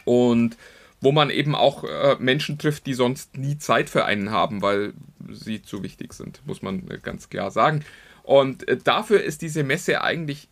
Und 0.04 0.58
wo 1.00 1.12
man 1.12 1.30
eben 1.30 1.56
auch 1.56 1.84
äh, 1.84 2.16
Menschen 2.20 2.58
trifft, 2.58 2.86
die 2.86 2.94
sonst 2.94 3.38
nie 3.38 3.58
Zeit 3.58 3.90
für 3.90 4.06
einen 4.06 4.32
haben, 4.32 4.62
weil 4.62 4.94
sie 5.30 5.62
zu 5.62 5.84
wichtig 5.84 6.14
sind, 6.14 6.42
muss 6.46 6.62
man 6.62 6.88
äh, 6.90 7.00
ganz 7.02 7.30
klar 7.30 7.50
sagen. 7.50 7.84
Und 8.24 8.68
äh, 8.68 8.78
dafür 8.78 9.24
ist 9.24 9.42
diese 9.42 9.64
Messe 9.64 10.02
eigentlich 10.02 10.48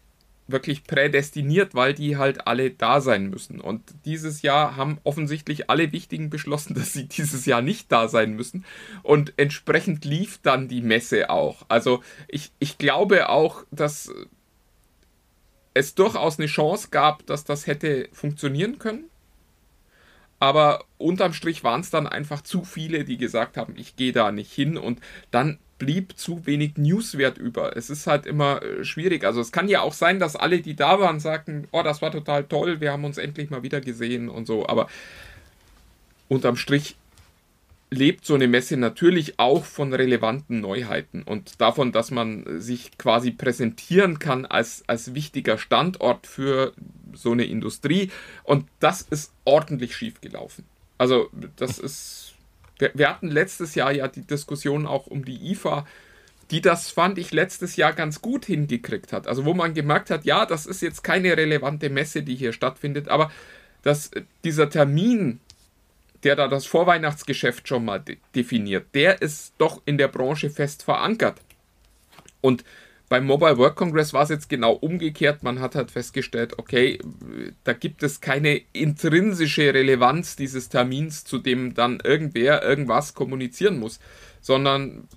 wirklich 0.51 0.83
prädestiniert, 0.83 1.75
weil 1.75 1.93
die 1.93 2.17
halt 2.17 2.47
alle 2.47 2.71
da 2.71 3.01
sein 3.01 3.29
müssen. 3.29 3.61
Und 3.61 3.81
dieses 4.05 4.41
Jahr 4.41 4.75
haben 4.75 4.99
offensichtlich 5.03 5.69
alle 5.69 5.91
Wichtigen 5.91 6.29
beschlossen, 6.29 6.73
dass 6.75 6.93
sie 6.93 7.07
dieses 7.07 7.45
Jahr 7.45 7.61
nicht 7.61 7.91
da 7.91 8.07
sein 8.07 8.33
müssen. 8.35 8.65
Und 9.03 9.33
entsprechend 9.37 10.05
lief 10.05 10.39
dann 10.41 10.67
die 10.67 10.81
Messe 10.81 11.29
auch. 11.29 11.65
Also 11.69 12.03
ich, 12.27 12.51
ich 12.59 12.77
glaube 12.77 13.29
auch, 13.29 13.63
dass 13.71 14.11
es 15.73 15.95
durchaus 15.95 16.39
eine 16.39 16.47
Chance 16.47 16.89
gab, 16.91 17.25
dass 17.25 17.43
das 17.43 17.67
hätte 17.67 18.09
funktionieren 18.11 18.79
können. 18.79 19.05
Aber 20.39 20.85
unterm 20.97 21.33
Strich 21.33 21.63
waren 21.63 21.81
es 21.81 21.89
dann 21.89 22.07
einfach 22.07 22.41
zu 22.41 22.63
viele, 22.63 23.03
die 23.03 23.17
gesagt 23.17 23.57
haben, 23.57 23.75
ich 23.77 23.95
gehe 23.95 24.13
da 24.13 24.31
nicht 24.31 24.51
hin. 24.51 24.77
Und 24.77 24.99
dann 25.31 25.59
blieb 25.79 26.17
zu 26.17 26.45
wenig 26.45 26.77
Newswert 26.77 27.37
über. 27.37 27.75
Es 27.75 27.89
ist 27.89 28.05
halt 28.05 28.25
immer 28.25 28.61
äh, 28.61 28.83
schwierig. 28.83 29.23
Also 29.23 29.41
es 29.41 29.51
kann 29.51 29.67
ja 29.67 29.81
auch 29.81 29.93
sein, 29.93 30.19
dass 30.19 30.35
alle, 30.35 30.59
die 30.59 30.75
da 30.75 30.99
waren, 30.99 31.19
sagten, 31.19 31.67
oh, 31.71 31.81
das 31.81 32.01
war 32.01 32.11
total 32.11 32.43
toll, 32.43 32.81
wir 32.81 32.91
haben 32.91 33.05
uns 33.05 33.17
endlich 33.17 33.49
mal 33.49 33.63
wieder 33.63 33.81
gesehen 33.81 34.29
und 34.29 34.45
so. 34.45 34.67
Aber 34.67 34.87
unterm 36.27 36.57
Strich 36.57 36.95
lebt 37.91 38.25
so 38.25 38.35
eine 38.35 38.47
Messe 38.47 38.77
natürlich 38.77 39.39
auch 39.39 39.65
von 39.65 39.93
relevanten 39.93 40.61
Neuheiten 40.61 41.23
und 41.23 41.59
davon, 41.59 41.91
dass 41.91 42.11
man 42.11 42.61
sich 42.61 42.97
quasi 42.99 43.31
präsentieren 43.31 44.19
kann 44.19 44.45
als, 44.45 44.83
als 44.85 45.15
wichtiger 45.15 45.57
Standort 45.57 46.27
für 46.27 46.73
so 47.13 47.31
eine 47.31 47.45
Industrie. 47.45 48.11
Und 48.43 48.65
das 48.79 49.01
ist 49.01 49.33
ordentlich 49.43 49.95
schief 49.95 50.21
gelaufen. 50.21 50.65
Also 50.99 51.29
das 51.55 51.79
ist 51.79 52.35
wir, 52.79 52.91
wir 52.95 53.09
hatten 53.09 53.29
letztes 53.29 53.75
Jahr 53.75 53.91
ja 53.91 54.07
die 54.07 54.25
Diskussion 54.25 54.87
auch 54.87 55.07
um 55.07 55.23
die 55.23 55.51
IFA, 55.51 55.85
die 56.51 56.61
das 56.61 56.89
fand 56.89 57.19
ich 57.19 57.31
letztes 57.31 57.75
Jahr 57.75 57.93
ganz 57.93 58.21
gut 58.21 58.45
hingekriegt 58.45 59.13
hat. 59.13 59.27
Also 59.27 59.45
wo 59.45 59.53
man 59.53 59.73
gemerkt 59.73 60.09
hat, 60.09 60.25
ja, 60.25 60.45
das 60.45 60.65
ist 60.65 60.81
jetzt 60.81 61.03
keine 61.03 61.37
relevante 61.37 61.89
Messe, 61.89 62.23
die 62.23 62.35
hier 62.35 62.53
stattfindet, 62.53 63.07
aber 63.07 63.31
dass 63.83 64.09
dieser 64.43 64.69
Termin, 64.69 65.39
der 66.23 66.35
da 66.35 66.47
das 66.47 66.65
Vorweihnachtsgeschäft 66.65 67.67
schon 67.67 67.85
mal 67.85 67.99
de 67.99 68.17
definiert, 68.35 68.87
der 68.93 69.21
ist 69.21 69.53
doch 69.57 69.81
in 69.85 69.97
der 69.97 70.07
Branche 70.07 70.49
fest 70.49 70.83
verankert. 70.83 71.39
Und 72.41 72.63
beim 73.09 73.25
Mobile 73.25 73.57
Work 73.57 73.75
Congress 73.75 74.13
war 74.13 74.23
es 74.23 74.29
jetzt 74.29 74.49
genau 74.49 74.73
umgekehrt. 74.73 75.41
Man 75.41 75.59
hat 75.59 75.73
halt 75.73 75.89
festgestellt, 75.89 76.57
okay, 76.57 76.99
da 77.63 77.73
gibt 77.73 78.03
es 78.03 78.21
keine 78.21 78.61
intrinsische 78.71 79.73
Relevanz 79.73 80.35
dieses 80.35 80.69
Termins, 80.69 81.25
zu 81.25 81.39
dem 81.39 81.73
dann 81.73 81.99
irgendwer 82.03 82.63
irgendwas 82.63 83.15
kommunizieren 83.15 83.79
muss, 83.79 83.99
sondern 84.41 85.07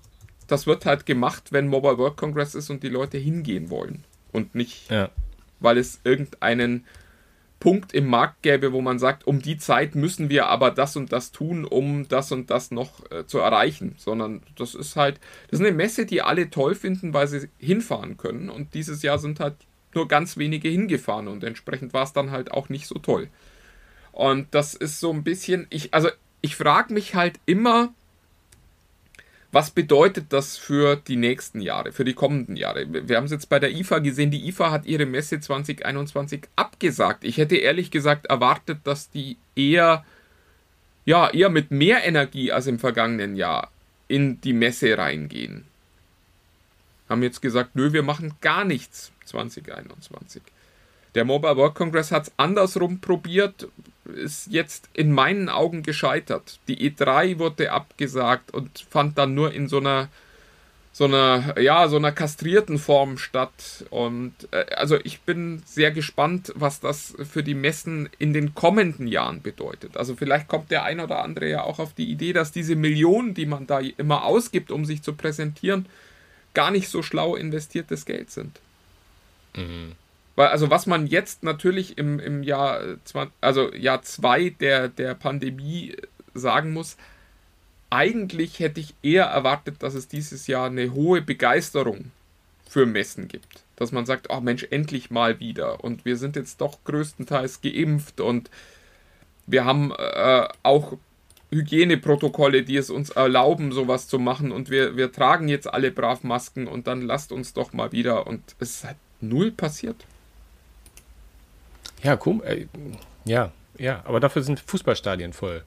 das 0.47 0.67
wird 0.67 0.87
halt 0.87 1.05
gemacht, 1.07 1.53
wenn 1.53 1.69
Mobile 1.69 1.99
Work 1.99 2.17
Congress 2.17 2.55
ist 2.55 2.71
und 2.71 2.83
die 2.83 2.89
Leute 2.89 3.19
hingehen 3.19 3.69
wollen 3.69 4.05
und 4.33 4.55
nicht, 4.55 4.91
ja. 4.91 5.11
weil 5.61 5.77
es 5.77 6.01
irgendeinen 6.03 6.87
Punkt 7.63 7.95
im 7.95 8.09
Markt 8.09 8.43
gäbe, 8.43 8.73
wo 8.73 8.81
man 8.81 8.99
sagt, 8.99 9.25
um 9.25 9.41
die 9.41 9.57
Zeit 9.57 9.95
müssen 9.95 10.29
wir 10.29 10.47
aber 10.47 10.73
das 10.73 10.97
und 10.97 11.13
das 11.13 11.31
tun, 11.31 11.65
um 11.65 12.09
das 12.09 12.33
und 12.33 12.51
das 12.51 12.73
noch 12.73 13.09
äh, 13.13 13.25
zu 13.25 13.39
erreichen, 13.39 13.95
sondern 13.99 14.43
das 14.57 14.75
ist 14.75 14.97
halt, 14.97 15.21
das 15.49 15.61
ist 15.61 15.67
eine 15.67 15.77
Messe, 15.77 16.05
die 16.05 16.23
alle 16.23 16.51
toll 16.51 16.75
finden, 16.75 17.15
weil 17.15 17.29
sie 17.29 17.49
hinfahren 17.59 18.17
können 18.17 18.51
und 18.51 18.75
dieses 18.75 19.05
Jahr 19.05 19.21
sind 19.21 19.39
halt 19.39 19.55
nur 19.95 20.09
ganz 20.09 20.37
wenige 20.37 20.69
hingefahren 20.69 21.29
und 21.29 21.45
entsprechend 21.45 21.95
war 21.95 22.03
es 22.03 22.13
dann 22.13 22.33
halt 22.33 22.51
auch 22.51 22.69
nicht 22.69 22.89
so 22.89 22.97
toll. 22.97 23.29
Und 24.11 24.49
das 24.51 24.75
ist 24.75 24.99
so 24.99 25.13
ein 25.13 25.23
bisschen, 25.23 25.69
ich, 25.71 25.95
also 25.95 26.09
ich 26.41 26.57
frage 26.57 26.93
mich 26.93 27.15
halt 27.15 27.39
immer, 27.47 27.95
was 29.53 29.71
bedeutet 29.71 30.33
das 30.33 30.57
für 30.57 30.97
die 30.97 31.17
nächsten 31.17 31.61
Jahre, 31.61 31.93
für 31.93 32.05
die 32.05 32.15
kommenden 32.15 32.57
Jahre? 32.57 32.87
Wir 32.89 33.17
haben 33.19 33.27
es 33.27 33.31
jetzt 33.31 33.51
bei 33.51 33.59
der 33.59 33.71
IFA 33.71 33.99
gesehen, 33.99 34.31
die 34.31 34.49
IFA 34.49 34.71
hat 34.71 34.87
ihre 34.87 35.05
Messe 35.05 35.41
2021 35.41 36.45
abgesagt. 36.57 37.23
Ich 37.23 37.37
hätte 37.37 37.57
ehrlich 37.57 37.91
gesagt 37.91 38.27
erwartet, 38.27 38.79
dass 38.85 39.11
die 39.11 39.37
eher, 39.55 40.07
ja, 41.05 41.29
eher 41.29 41.51
mit 41.51 41.71
mehr 41.71 42.03
Energie 42.03 42.51
als 42.51 42.67
im 42.67 42.79
vergangenen 42.79 43.37
Jahr 43.37 43.71
in 44.09 44.41
die 44.41 44.55
Messe 44.55 44.97
reingehen. 44.97 45.65
Haben 47.11 47.23
jetzt 47.23 47.43
gesagt, 47.43 47.77
nö, 47.77 47.93
wir 47.93 48.03
machen 48.03 48.35
gar 48.41 48.65
nichts 48.65 49.13
2021. 49.27 50.43
Der 51.15 51.27
Mobile 51.27 51.59
World 51.59 51.75
Congress 51.75 52.11
hat 52.11 52.23
es 52.25 52.33
andersrum 52.39 53.01
probiert, 53.01 53.69
ist 54.05 54.49
jetzt 54.51 54.89
in 54.95 55.13
meinen 55.13 55.49
Augen 55.49 55.83
gescheitert. 55.83 56.59
Die 56.69 56.91
E3 56.91 57.39
wurde 57.39 57.73
abgesagt 57.73 58.53
und 58.53 58.87
fand 58.91 59.19
dann 59.19 59.35
nur 59.35 59.53
in 59.53 59.69
so 59.69 59.79
einer 59.79 60.09
so 60.95 61.05
einer 61.05 61.59
ja 61.59 61.89
so 61.89 61.97
einer 61.97 62.13
kastrierten 62.13 62.79
Form 62.79 63.17
statt 63.17 63.87
und 63.89 64.35
äh, 64.51 64.67
also 64.75 64.99
ich 65.05 65.23
bin 65.23 65.63
sehr 65.65 65.91
gespannt, 65.91 66.53
was 66.55 66.81
das 66.81 67.15
für 67.31 67.43
die 67.43 67.55
Messen 67.55 68.11
in 68.19 68.35
den 68.35 68.55
kommenden 68.55 69.07
Jahren 69.07 69.41
bedeutet. 69.41 69.97
Also 69.97 70.15
vielleicht 70.17 70.49
kommt 70.49 70.71
der 70.71 70.85
ein 70.85 71.01
oder 71.01 71.25
andere 71.25 71.49
ja 71.49 71.63
auch 71.63 71.79
auf 71.79 71.95
die 71.95 72.11
Idee, 72.11 72.35
dass 72.35 72.53
diese 72.53 72.77
Millionen, 72.77 73.33
die 73.33 73.47
man 73.47 73.67
da 73.67 73.81
immer 73.81 74.25
ausgibt, 74.25 74.71
um 74.71 74.85
sich 74.85 75.03
zu 75.03 75.15
präsentieren, 75.15 75.87
gar 76.53 76.71
nicht 76.71 76.89
so 76.89 77.03
schlau 77.03 77.37
investiertes 77.37 78.05
Geld 78.05 78.31
sind. 78.31 78.61
Mhm. 79.57 79.93
Also 80.37 80.71
was 80.71 80.87
man 80.87 81.07
jetzt 81.07 81.43
natürlich 81.43 81.99
im, 81.99 82.19
im 82.19 82.43
Jahr, 82.43 82.81
also 83.41 83.73
Jahr 83.75 84.03
2 84.03 84.51
der, 84.51 84.89
der 84.89 85.15
Pandemie 85.15 85.97
sagen 86.35 86.73
muss, 86.73 86.97
eigentlich 87.91 88.59
hätte 88.59 88.81
ich 88.81 88.95
eher 89.03 89.27
erwartet, 89.27 89.83
dass 89.83 89.95
es 89.95 90.09
dieses 90.09 90.47
Jahr 90.47 90.67
eine 90.67 90.95
hohe 90.95 91.21
Begeisterung 91.21 92.11
für 92.67 92.87
Messen 92.87 93.29
gibt. 93.29 93.65
Dass 93.77 93.93
man 93.93 94.07
sagt, 94.07 94.29
oh 94.31 94.41
Mensch, 94.41 94.67
endlich 94.71 95.11
mal 95.11 95.41
wieder. 95.41 95.85
Und 95.85 96.07
wir 96.07 96.17
sind 96.17 96.37
jetzt 96.37 96.63
doch 96.63 96.79
größtenteils 96.85 97.61
geimpft 97.61 98.21
und 98.21 98.49
wir 99.47 99.67
haben 99.67 99.93
äh, 99.93 100.49
auch 100.63 100.97
Hygieneprotokolle, 101.51 102.63
die 102.63 102.77
es 102.77 102.89
uns 102.89 103.11
erlauben, 103.11 103.73
sowas 103.73 104.09
zu 104.09 104.19
machen. 104.19 104.53
Und 104.53 104.71
wir, 104.71 104.97
wir 104.97 105.13
tragen 105.13 105.49
jetzt 105.49 105.73
alle 105.73 105.91
brav 105.91 106.25
Masken 106.25 106.67
und 106.67 106.87
dann 106.87 107.03
lasst 107.03 107.31
uns 107.31 107.53
doch 107.53 107.75
mal 107.75 107.93
wieder. 107.93 108.27
Und 108.27 108.57
es 108.59 108.77
ist 108.77 108.85
halt 108.85 108.97
null 109.21 109.51
passiert. 109.51 110.07
Ja, 112.03 112.17
komm, 112.17 112.43
äh, 112.43 112.67
ja, 113.25 113.53
ja, 113.79 114.03
aber 114.05 114.21
dafür 114.21 114.43
sind 114.43 114.61
Fußballstadien 114.61 115.33
voll. 115.33 115.65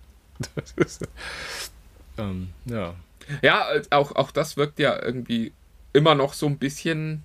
ist, 0.75 1.07
ähm, 2.17 2.49
ja. 2.65 2.95
Ja, 3.41 3.67
auch, 3.91 4.15
auch 4.15 4.31
das 4.31 4.57
wirkt 4.57 4.79
ja 4.79 5.01
irgendwie 5.01 5.51
immer 5.93 6.13
noch 6.13 6.33
so 6.33 6.45
ein 6.45 6.57
bisschen 6.57 7.23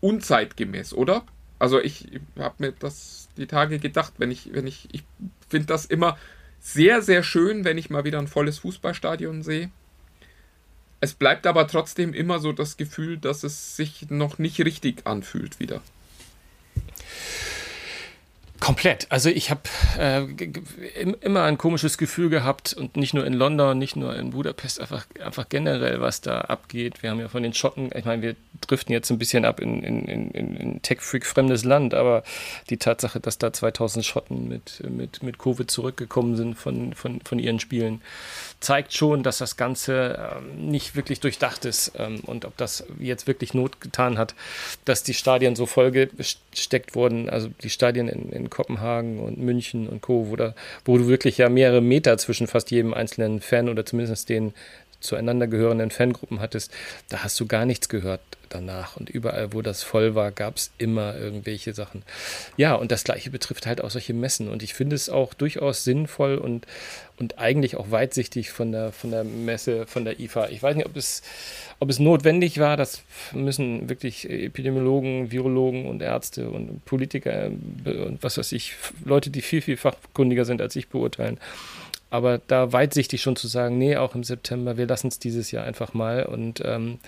unzeitgemäß, 0.00 0.92
oder? 0.92 1.24
Also 1.58 1.80
ich 1.80 2.08
habe 2.38 2.54
mir 2.58 2.72
das 2.72 3.28
die 3.36 3.46
Tage 3.46 3.78
gedacht, 3.78 4.14
wenn 4.18 4.30
ich, 4.30 4.52
wenn 4.52 4.66
ich, 4.66 4.88
ich 4.92 5.02
finde 5.48 5.66
das 5.66 5.84
immer 5.86 6.16
sehr, 6.60 7.02
sehr 7.02 7.22
schön, 7.22 7.64
wenn 7.64 7.78
ich 7.78 7.90
mal 7.90 8.04
wieder 8.04 8.18
ein 8.18 8.28
volles 8.28 8.58
Fußballstadion 8.58 9.42
sehe. 9.42 9.70
Es 11.00 11.14
bleibt 11.14 11.46
aber 11.46 11.66
trotzdem 11.66 12.12
immer 12.12 12.38
so 12.38 12.52
das 12.52 12.76
Gefühl, 12.76 13.16
dass 13.16 13.42
es 13.42 13.76
sich 13.76 14.10
noch 14.10 14.38
nicht 14.38 14.60
richtig 14.60 15.06
anfühlt 15.06 15.58
wieder. 15.58 15.80
Komplett. 18.60 19.06
Also 19.08 19.30
ich 19.30 19.50
habe 19.50 19.62
äh, 19.98 20.20
immer 21.22 21.44
ein 21.44 21.56
komisches 21.56 21.96
Gefühl 21.96 22.28
gehabt 22.28 22.74
und 22.74 22.94
nicht 22.94 23.14
nur 23.14 23.24
in 23.24 23.32
London, 23.32 23.78
nicht 23.78 23.96
nur 23.96 24.14
in 24.14 24.30
Budapest, 24.30 24.80
einfach, 24.80 25.06
einfach 25.24 25.48
generell, 25.48 26.02
was 26.02 26.20
da 26.20 26.42
abgeht. 26.42 27.02
Wir 27.02 27.10
haben 27.10 27.20
ja 27.20 27.28
von 27.28 27.42
den 27.42 27.54
Schotten, 27.54 27.88
ich 27.94 28.04
meine, 28.04 28.20
wir 28.20 28.36
driften 28.60 28.92
jetzt 28.92 29.10
ein 29.10 29.18
bisschen 29.18 29.46
ab 29.46 29.60
in, 29.60 29.82
in, 29.82 30.04
in, 30.06 30.56
in 30.56 30.82
Tech-Freak 30.82 31.24
fremdes 31.24 31.64
Land, 31.64 31.94
aber 31.94 32.22
die 32.68 32.76
Tatsache, 32.76 33.18
dass 33.18 33.38
da 33.38 33.50
2000 33.50 34.04
Schotten 34.04 34.48
mit, 34.48 34.82
mit, 34.88 35.22
mit 35.22 35.38
Covid 35.38 35.70
zurückgekommen 35.70 36.36
sind 36.36 36.54
von, 36.56 36.92
von, 36.92 37.22
von 37.22 37.38
ihren 37.38 37.60
Spielen, 37.60 38.02
zeigt 38.60 38.92
schon, 38.92 39.22
dass 39.22 39.38
das 39.38 39.56
Ganze 39.56 40.36
ähm, 40.36 40.70
nicht 40.70 40.94
wirklich 40.94 41.20
durchdacht 41.20 41.64
ist 41.64 41.92
ähm, 41.96 42.20
und 42.20 42.44
ob 42.44 42.58
das 42.58 42.84
jetzt 42.98 43.26
wirklich 43.26 43.54
Not 43.54 43.80
getan 43.80 44.18
hat, 44.18 44.34
dass 44.84 45.02
die 45.02 45.14
Stadien 45.14 45.56
so 45.56 45.64
vollgesteckt 45.64 46.94
wurden, 46.94 47.30
also 47.30 47.48
die 47.62 47.70
Stadien 47.70 48.06
in, 48.06 48.30
in 48.30 48.49
Kopenhagen 48.50 49.20
und 49.20 49.38
München 49.38 49.88
und 49.88 50.02
Co., 50.02 50.28
wo, 50.28 50.36
da, 50.36 50.54
wo 50.84 50.98
du 50.98 51.06
wirklich 51.06 51.38
ja 51.38 51.48
mehrere 51.48 51.80
Meter 51.80 52.18
zwischen 52.18 52.46
fast 52.46 52.70
jedem 52.70 52.94
einzelnen 52.94 53.40
Fan 53.40 53.68
oder 53.68 53.86
zumindest 53.86 54.28
den 54.28 54.52
zueinander 55.00 55.46
gehörenden 55.46 55.90
Fangruppen 55.90 56.40
hattest, 56.40 56.72
da 57.08 57.24
hast 57.24 57.40
du 57.40 57.46
gar 57.46 57.64
nichts 57.64 57.88
gehört 57.88 58.20
danach. 58.50 58.96
Und 58.96 59.08
überall, 59.08 59.52
wo 59.52 59.62
das 59.62 59.82
voll 59.82 60.14
war, 60.14 60.30
gab 60.30 60.56
es 60.56 60.70
immer 60.76 61.16
irgendwelche 61.16 61.72
Sachen. 61.72 62.02
Ja, 62.56 62.74
und 62.74 62.92
das 62.92 63.04
Gleiche 63.04 63.30
betrifft 63.30 63.66
halt 63.66 63.82
auch 63.82 63.90
solche 63.90 64.12
Messen. 64.12 64.48
Und 64.48 64.62
ich 64.62 64.74
finde 64.74 64.96
es 64.96 65.08
auch 65.08 65.32
durchaus 65.32 65.84
sinnvoll 65.84 66.36
und, 66.36 66.66
und 67.16 67.38
eigentlich 67.38 67.76
auch 67.76 67.90
weitsichtig 67.90 68.50
von 68.50 68.72
der, 68.72 68.92
von 68.92 69.10
der 69.10 69.24
Messe, 69.24 69.86
von 69.86 70.04
der 70.04 70.20
IFA. 70.20 70.48
Ich 70.48 70.62
weiß 70.62 70.76
nicht, 70.76 70.86
ob 70.86 70.96
es, 70.96 71.22
ob 71.78 71.88
es 71.88 71.98
notwendig 71.98 72.58
war. 72.58 72.76
Das 72.76 73.02
müssen 73.32 73.88
wirklich 73.88 74.28
Epidemiologen, 74.28 75.30
Virologen 75.30 75.86
und 75.86 76.02
Ärzte 76.02 76.50
und 76.50 76.84
Politiker 76.84 77.46
und 77.46 78.18
was 78.22 78.36
weiß 78.36 78.52
ich, 78.52 78.74
Leute, 79.04 79.30
die 79.30 79.42
viel, 79.42 79.62
viel 79.62 79.76
fachkundiger 79.76 80.44
sind 80.44 80.60
als 80.60 80.76
ich, 80.76 80.88
beurteilen. 80.88 81.38
Aber 82.10 82.38
da 82.38 82.72
weitsichtig 82.72 83.22
schon 83.22 83.36
zu 83.36 83.46
sagen, 83.46 83.78
nee, 83.78 83.96
auch 83.96 84.16
im 84.16 84.24
September, 84.24 84.76
wir 84.76 84.86
lassen 84.86 85.08
es 85.08 85.20
dieses 85.20 85.52
Jahr 85.52 85.64
einfach 85.64 85.94
mal 85.94 86.24
und 86.24 86.60
ähm, 86.64 86.98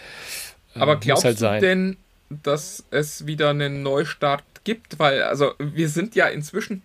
aber 0.75 0.97
glaubst 0.97 1.25
halt 1.25 1.41
du 1.41 1.61
denn, 1.61 1.97
dass 2.43 2.85
es 2.91 3.27
wieder 3.27 3.51
einen 3.51 3.83
Neustart 3.83 4.45
gibt? 4.65 4.99
Weil, 4.99 5.23
also, 5.23 5.53
wir 5.59 5.89
sind 5.89 6.15
ja 6.15 6.27
inzwischen. 6.27 6.83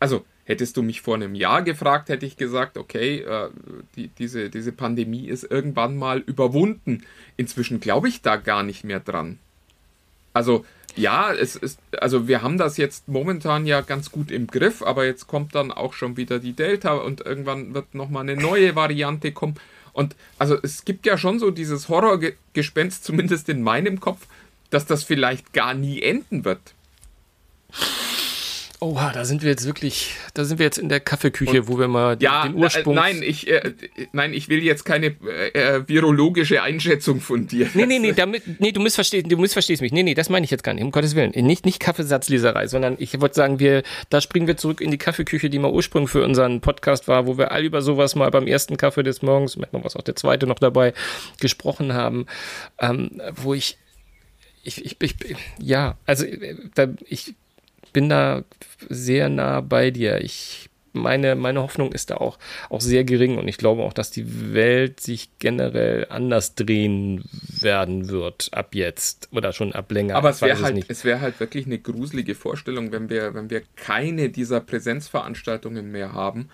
Also, 0.00 0.24
hättest 0.44 0.76
du 0.76 0.82
mich 0.82 1.02
vor 1.02 1.14
einem 1.14 1.34
Jahr 1.34 1.62
gefragt, 1.62 2.08
hätte 2.08 2.26
ich 2.26 2.36
gesagt, 2.36 2.76
okay, 2.76 3.20
äh, 3.20 3.48
die, 3.96 4.08
diese, 4.08 4.50
diese 4.50 4.72
Pandemie 4.72 5.26
ist 5.26 5.44
irgendwann 5.44 5.96
mal 5.96 6.18
überwunden. 6.18 7.04
Inzwischen 7.36 7.80
glaube 7.80 8.08
ich 8.08 8.22
da 8.22 8.36
gar 8.36 8.62
nicht 8.62 8.84
mehr 8.84 9.00
dran. 9.00 9.38
Also, 10.32 10.64
ja, 10.96 11.32
es 11.32 11.56
ist, 11.56 11.78
also 11.98 12.28
wir 12.28 12.42
haben 12.42 12.58
das 12.58 12.76
jetzt 12.76 13.08
momentan 13.08 13.66
ja 13.66 13.80
ganz 13.80 14.10
gut 14.10 14.30
im 14.30 14.46
Griff, 14.46 14.82
aber 14.82 15.06
jetzt 15.06 15.26
kommt 15.26 15.54
dann 15.54 15.70
auch 15.72 15.94
schon 15.94 16.16
wieder 16.16 16.38
die 16.38 16.52
Delta 16.52 16.94
und 16.94 17.22
irgendwann 17.22 17.72
wird 17.74 17.94
nochmal 17.94 18.22
eine 18.22 18.36
neue 18.36 18.74
Variante 18.76 19.32
kommen. 19.32 19.54
Und 19.92 20.16
also 20.38 20.56
es 20.62 20.84
gibt 20.84 21.06
ja 21.06 21.18
schon 21.18 21.38
so 21.38 21.50
dieses 21.50 21.88
Horrorgespenst, 21.88 23.04
zumindest 23.04 23.48
in 23.48 23.62
meinem 23.62 24.00
Kopf, 24.00 24.26
dass 24.70 24.86
das 24.86 25.04
vielleicht 25.04 25.52
gar 25.52 25.74
nie 25.74 26.02
enden 26.02 26.44
wird. 26.44 26.74
Oha, 28.82 29.12
da 29.12 29.24
sind 29.24 29.42
wir 29.44 29.50
jetzt 29.50 29.64
wirklich, 29.64 30.16
da 30.34 30.44
sind 30.44 30.58
wir 30.58 30.66
jetzt 30.66 30.76
in 30.76 30.88
der 30.88 30.98
Kaffeeküche, 30.98 31.60
Und, 31.60 31.68
wo 31.68 31.78
wir 31.78 31.86
mal 31.86 32.16
den, 32.16 32.24
ja, 32.24 32.42
den 32.42 32.56
Ursprung. 32.56 32.96
Nein, 32.96 33.22
ich, 33.22 33.48
äh, 33.48 33.74
nein, 34.10 34.34
ich 34.34 34.48
will 34.48 34.60
jetzt 34.60 34.84
keine 34.84 35.14
äh, 35.24 35.50
äh, 35.50 35.88
virologische 35.88 36.62
Einschätzung 36.62 37.20
von 37.20 37.46
dir. 37.46 37.68
Nee, 37.74 37.86
nee, 37.86 38.00
nee, 38.00 38.12
damit, 38.12 38.60
nee, 38.60 38.72
du 38.72 38.80
missverstehst, 38.80 39.30
du 39.30 39.36
missverstehst 39.36 39.82
mich. 39.82 39.92
Nee, 39.92 40.02
nee, 40.02 40.14
das 40.14 40.30
meine 40.30 40.42
ich 40.42 40.50
jetzt 40.50 40.64
gar 40.64 40.74
nicht, 40.74 40.82
um 40.82 40.90
Gottes 40.90 41.14
Willen. 41.14 41.30
Nicht, 41.30 41.64
nicht 41.64 41.78
Kaffeesatzleserei, 41.78 42.66
sondern 42.66 42.96
ich 42.98 43.20
wollte 43.20 43.36
sagen, 43.36 43.60
wir, 43.60 43.84
da 44.10 44.20
springen 44.20 44.48
wir 44.48 44.56
zurück 44.56 44.80
in 44.80 44.90
die 44.90 44.98
Kaffeeküche, 44.98 45.48
die 45.48 45.60
mal 45.60 45.70
Ursprung 45.70 46.08
für 46.08 46.24
unseren 46.24 46.60
Podcast 46.60 47.06
war, 47.06 47.28
wo 47.28 47.38
wir 47.38 47.52
all 47.52 47.64
über 47.64 47.82
sowas 47.82 48.16
mal 48.16 48.32
beim 48.32 48.48
ersten 48.48 48.78
Kaffee 48.78 49.04
des 49.04 49.22
Morgens, 49.22 49.56
manchmal 49.56 49.82
war 49.82 49.86
es 49.86 49.94
auch 49.94 50.02
der 50.02 50.16
zweite 50.16 50.48
noch 50.48 50.58
dabei, 50.58 50.92
gesprochen 51.38 51.92
haben, 51.94 52.26
ähm, 52.80 53.22
wo 53.36 53.54
ich 53.54 53.78
ich, 54.64 54.84
ich, 54.84 54.96
ich, 55.00 55.16
ja, 55.58 55.96
also 56.06 56.24
äh, 56.24 56.56
da, 56.74 56.86
ich 57.08 57.34
bin 57.92 58.08
da 58.08 58.44
sehr 58.88 59.28
nah 59.28 59.60
bei 59.60 59.90
dir. 59.90 60.20
Ich 60.20 60.70
meine, 60.92 61.34
meine 61.34 61.62
Hoffnung 61.62 61.92
ist 61.92 62.10
da 62.10 62.16
auch, 62.16 62.38
auch 62.68 62.80
sehr 62.80 63.04
gering 63.04 63.38
und 63.38 63.48
ich 63.48 63.56
glaube 63.56 63.82
auch, 63.82 63.92
dass 63.92 64.10
die 64.10 64.52
Welt 64.54 65.00
sich 65.00 65.30
generell 65.38 66.06
anders 66.10 66.54
drehen 66.54 67.24
werden 67.60 68.08
wird 68.08 68.50
ab 68.52 68.74
jetzt 68.74 69.28
oder 69.32 69.52
schon 69.52 69.72
ab 69.72 69.90
länger. 69.90 70.16
Aber 70.16 70.30
es 70.30 70.42
wäre 70.42 70.60
halt, 70.60 70.84
es 70.88 71.04
wäre 71.04 71.20
halt 71.20 71.40
wirklich 71.40 71.66
eine 71.66 71.78
gruselige 71.78 72.34
Vorstellung, 72.34 72.92
wenn 72.92 73.08
wir, 73.08 73.34
wenn 73.34 73.50
wir 73.50 73.62
keine 73.76 74.28
dieser 74.28 74.60
Präsenzveranstaltungen 74.60 75.90
mehr 75.90 76.12
haben, 76.12 76.48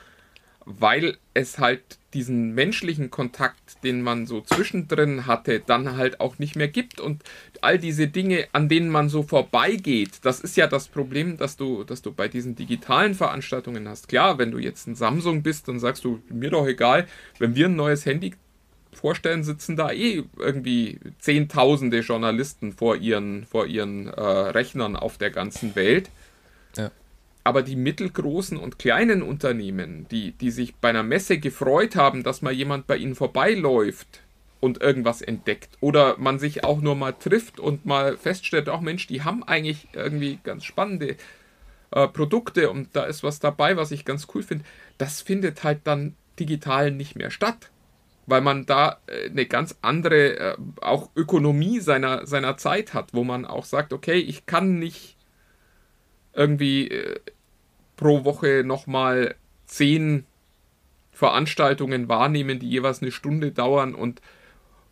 weil 0.68 1.16
es 1.32 1.58
halt 1.58 1.98
diesen 2.14 2.54
menschlichen 2.54 3.10
Kontakt, 3.10 3.82
den 3.84 4.02
man 4.02 4.26
so 4.26 4.40
zwischendrin 4.40 5.26
hatte, 5.26 5.60
dann 5.60 5.96
halt 5.96 6.20
auch 6.20 6.38
nicht 6.38 6.56
mehr 6.56 6.68
gibt 6.68 7.00
und 7.00 7.22
all 7.60 7.78
diese 7.78 8.08
Dinge, 8.08 8.46
an 8.52 8.68
denen 8.68 8.90
man 8.90 9.08
so 9.08 9.22
vorbeigeht, 9.22 10.20
das 10.22 10.40
ist 10.40 10.56
ja 10.56 10.66
das 10.66 10.88
Problem, 10.88 11.36
dass 11.36 11.56
du, 11.56 11.84
dass 11.84 12.02
du 12.02 12.12
bei 12.12 12.28
diesen 12.28 12.54
digitalen 12.54 13.14
Veranstaltungen 13.14 13.88
hast. 13.88 14.08
Klar, 14.08 14.38
wenn 14.38 14.50
du 14.50 14.58
jetzt 14.58 14.86
ein 14.86 14.94
Samsung 14.94 15.42
bist, 15.42 15.68
dann 15.68 15.80
sagst 15.80 16.04
du, 16.04 16.20
mir 16.28 16.50
doch 16.50 16.66
egal, 16.66 17.06
wenn 17.38 17.54
wir 17.54 17.66
ein 17.66 17.76
neues 17.76 18.06
Handy 18.06 18.34
vorstellen, 18.92 19.44
sitzen 19.44 19.76
da 19.76 19.90
eh 19.90 20.24
irgendwie 20.36 20.98
zehntausende 21.18 22.00
Journalisten 22.00 22.72
vor 22.72 22.96
ihren, 22.96 23.44
vor 23.44 23.66
ihren 23.66 24.08
äh, 24.08 24.20
Rechnern 24.20 24.96
auf 24.96 25.18
der 25.18 25.30
ganzen 25.30 25.74
Welt. 25.76 26.10
Aber 27.48 27.62
die 27.62 27.76
mittelgroßen 27.76 28.58
und 28.58 28.78
kleinen 28.78 29.22
Unternehmen, 29.22 30.06
die, 30.10 30.32
die 30.32 30.50
sich 30.50 30.74
bei 30.74 30.90
einer 30.90 31.02
Messe 31.02 31.38
gefreut 31.38 31.96
haben, 31.96 32.22
dass 32.22 32.42
mal 32.42 32.52
jemand 32.52 32.86
bei 32.86 32.98
ihnen 32.98 33.14
vorbeiläuft 33.14 34.20
und 34.60 34.82
irgendwas 34.82 35.22
entdeckt 35.22 35.78
oder 35.80 36.18
man 36.18 36.38
sich 36.38 36.64
auch 36.64 36.82
nur 36.82 36.94
mal 36.94 37.14
trifft 37.14 37.58
und 37.58 37.86
mal 37.86 38.18
feststellt, 38.18 38.68
auch 38.68 38.82
Mensch, 38.82 39.06
die 39.06 39.22
haben 39.22 39.42
eigentlich 39.44 39.88
irgendwie 39.94 40.38
ganz 40.44 40.64
spannende 40.64 41.16
äh, 41.90 42.06
Produkte 42.08 42.68
und 42.68 42.90
da 42.92 43.04
ist 43.04 43.22
was 43.22 43.40
dabei, 43.40 43.78
was 43.78 43.92
ich 43.92 44.04
ganz 44.04 44.26
cool 44.34 44.42
finde, 44.42 44.66
das 44.98 45.22
findet 45.22 45.64
halt 45.64 45.80
dann 45.84 46.16
digital 46.38 46.90
nicht 46.90 47.16
mehr 47.16 47.30
statt 47.30 47.70
weil 48.26 48.42
man 48.42 48.66
da 48.66 48.98
äh, 49.06 49.30
eine 49.30 49.46
ganz 49.46 49.78
andere, 49.80 50.36
äh, 50.36 50.56
auch 50.82 51.08
Ökonomie 51.16 51.80
seiner, 51.80 52.26
seiner 52.26 52.58
Zeit 52.58 52.92
hat, 52.92 53.14
wo 53.14 53.24
man 53.24 53.46
auch 53.46 53.64
sagt, 53.64 53.94
okay, 53.94 54.18
ich 54.18 54.44
kann 54.44 54.78
nicht 54.78 55.16
irgendwie 56.34 56.88
äh, 56.88 57.20
pro 57.98 58.24
Woche 58.24 58.62
nochmal 58.64 59.34
zehn 59.66 60.24
Veranstaltungen 61.12 62.08
wahrnehmen, 62.08 62.60
die 62.60 62.70
jeweils 62.70 63.02
eine 63.02 63.10
Stunde 63.10 63.50
dauern 63.50 63.94
und 63.94 64.22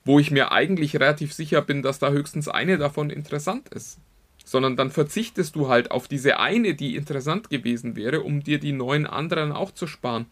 wo 0.04 0.18
ich 0.18 0.30
mir 0.30 0.52
eigentlich 0.52 0.94
relativ 0.96 1.32
sicher 1.32 1.62
bin, 1.62 1.82
dass 1.82 1.98
da 1.98 2.10
höchstens 2.10 2.48
eine 2.48 2.76
davon 2.76 3.08
interessant 3.08 3.68
ist. 3.70 3.98
Sondern 4.44 4.76
dann 4.76 4.90
verzichtest 4.90 5.56
du 5.56 5.68
halt 5.68 5.90
auf 5.90 6.08
diese 6.08 6.38
eine, 6.38 6.74
die 6.74 6.94
interessant 6.96 7.48
gewesen 7.48 7.96
wäre, 7.96 8.20
um 8.20 8.42
dir 8.42 8.58
die 8.58 8.72
neun 8.72 9.06
anderen 9.06 9.52
auch 9.52 9.72
zu 9.72 9.86
sparen. 9.86 10.26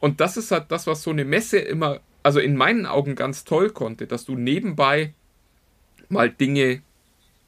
Und 0.00 0.20
das 0.20 0.36
ist 0.36 0.50
halt 0.50 0.66
das, 0.70 0.86
was 0.86 1.02
so 1.02 1.10
eine 1.10 1.24
Messe 1.24 1.58
immer, 1.58 2.00
also 2.22 2.40
in 2.40 2.56
meinen 2.56 2.86
Augen 2.86 3.14
ganz 3.16 3.44
toll 3.44 3.70
konnte, 3.70 4.06
dass 4.06 4.24
du 4.24 4.36
nebenbei 4.36 5.12
mal 6.08 6.30
Dinge 6.30 6.82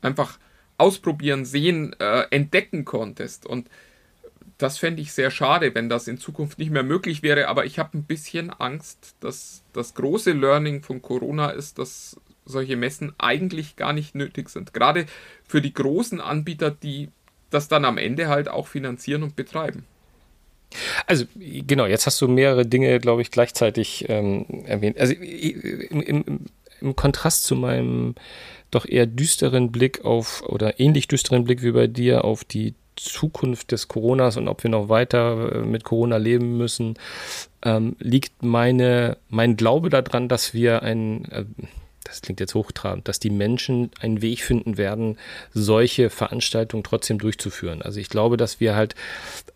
einfach 0.01 0.39
ausprobieren, 0.79 1.45
sehen, 1.45 1.95
äh, 2.01 2.25
entdecken 2.31 2.85
konntest. 2.85 3.47
Und 3.47 3.69
das 4.59 4.79
fände 4.79 5.01
ich 5.01 5.13
sehr 5.13 5.31
schade, 5.31 5.75
wenn 5.75 5.89
das 5.89 6.09
in 6.09 6.19
Zukunft 6.19 6.59
nicht 6.59 6.71
mehr 6.71 6.83
möglich 6.83 7.23
wäre. 7.23 7.49
Aber 7.49 7.65
ich 7.65 7.79
habe 7.79 7.97
ein 7.97 8.03
bisschen 8.03 8.51
Angst, 8.51 9.15
dass 9.21 9.63
das 9.73 9.95
große 9.95 10.33
Learning 10.33 10.83
von 10.83 11.01
Corona 11.01 11.51
ist, 11.51 11.79
dass 11.79 12.17
solche 12.45 12.77
Messen 12.77 13.13
eigentlich 13.19 13.77
gar 13.77 13.93
nicht 13.93 14.15
nötig 14.15 14.49
sind. 14.49 14.75
Gerade 14.75 15.07
für 15.47 15.63
die 15.63 15.73
großen 15.73 16.21
Anbieter, 16.21 16.71
die 16.73 17.09
das 17.51 17.69
dann 17.69 17.85
am 17.85 17.99
Ende 17.99 18.29
halt 18.29 18.49
auch 18.49 18.67
finanzieren 18.67 19.23
und 19.23 19.37
betreiben. 19.37 19.85
Also 21.07 21.25
genau, 21.37 21.87
jetzt 21.87 22.07
hast 22.07 22.21
du 22.21 22.29
mehrere 22.29 22.67
Dinge, 22.67 22.99
glaube 22.99 23.23
ich, 23.23 23.31
gleichzeitig 23.31 24.07
ähm, 24.09 24.45
erwähnt. 24.67 24.99
Also 24.99 25.15
im, 25.15 26.03
im, 26.03 26.41
im 26.81 26.97
Kontrast 26.97 27.45
zu 27.45 27.55
meinem 27.55 28.17
doch 28.71 28.85
eher 28.87 29.07
düsteren 29.07 29.73
Blick 29.73 30.05
auf 30.05 30.43
oder 30.43 30.79
ähnlich 30.79 31.09
düsteren 31.09 31.45
Blick 31.45 31.63
wie 31.63 31.73
bei 31.73 31.87
dir 31.87 32.25
auf 32.25 32.45
die 32.45 32.75
Zukunft 33.01 33.73
des 33.73 33.89
Coronas 33.89 34.37
und 34.37 34.49
ob 34.49 34.63
wir 34.63 34.71
noch 34.71 34.89
weiter 34.89 35.53
äh, 35.53 35.59
mit 35.61 35.85
Corona 35.85 36.17
leben 36.17 36.57
müssen, 36.57 36.95
ähm, 37.63 37.97
liegt 37.99 38.43
meine, 38.43 39.17
mein 39.29 39.57
Glaube 39.57 39.89
daran, 39.91 40.29
dass 40.29 40.55
wir 40.55 40.83
ein, 40.83 41.25
äh, 41.31 41.45
das 42.05 42.23
klingt 42.23 42.41
jetzt 42.41 42.55
hochtrabend, 42.55 43.07
dass 43.07 43.21
die 43.21 43.31
Menschen 43.31 43.91
einen 44.01 44.23
Weg 44.23 44.43
finden 44.43 44.79
werden, 44.79 45.19
solche 45.53 46.11
Veranstaltungen 46.11 46.83
trotzdem 46.83 47.19
durchzuführen. 47.19 47.83
Also 47.83 48.01
ich 48.01 48.09
glaube, 48.09 48.37
dass 48.37 48.61
wir 48.61 48.75
halt 48.75 48.95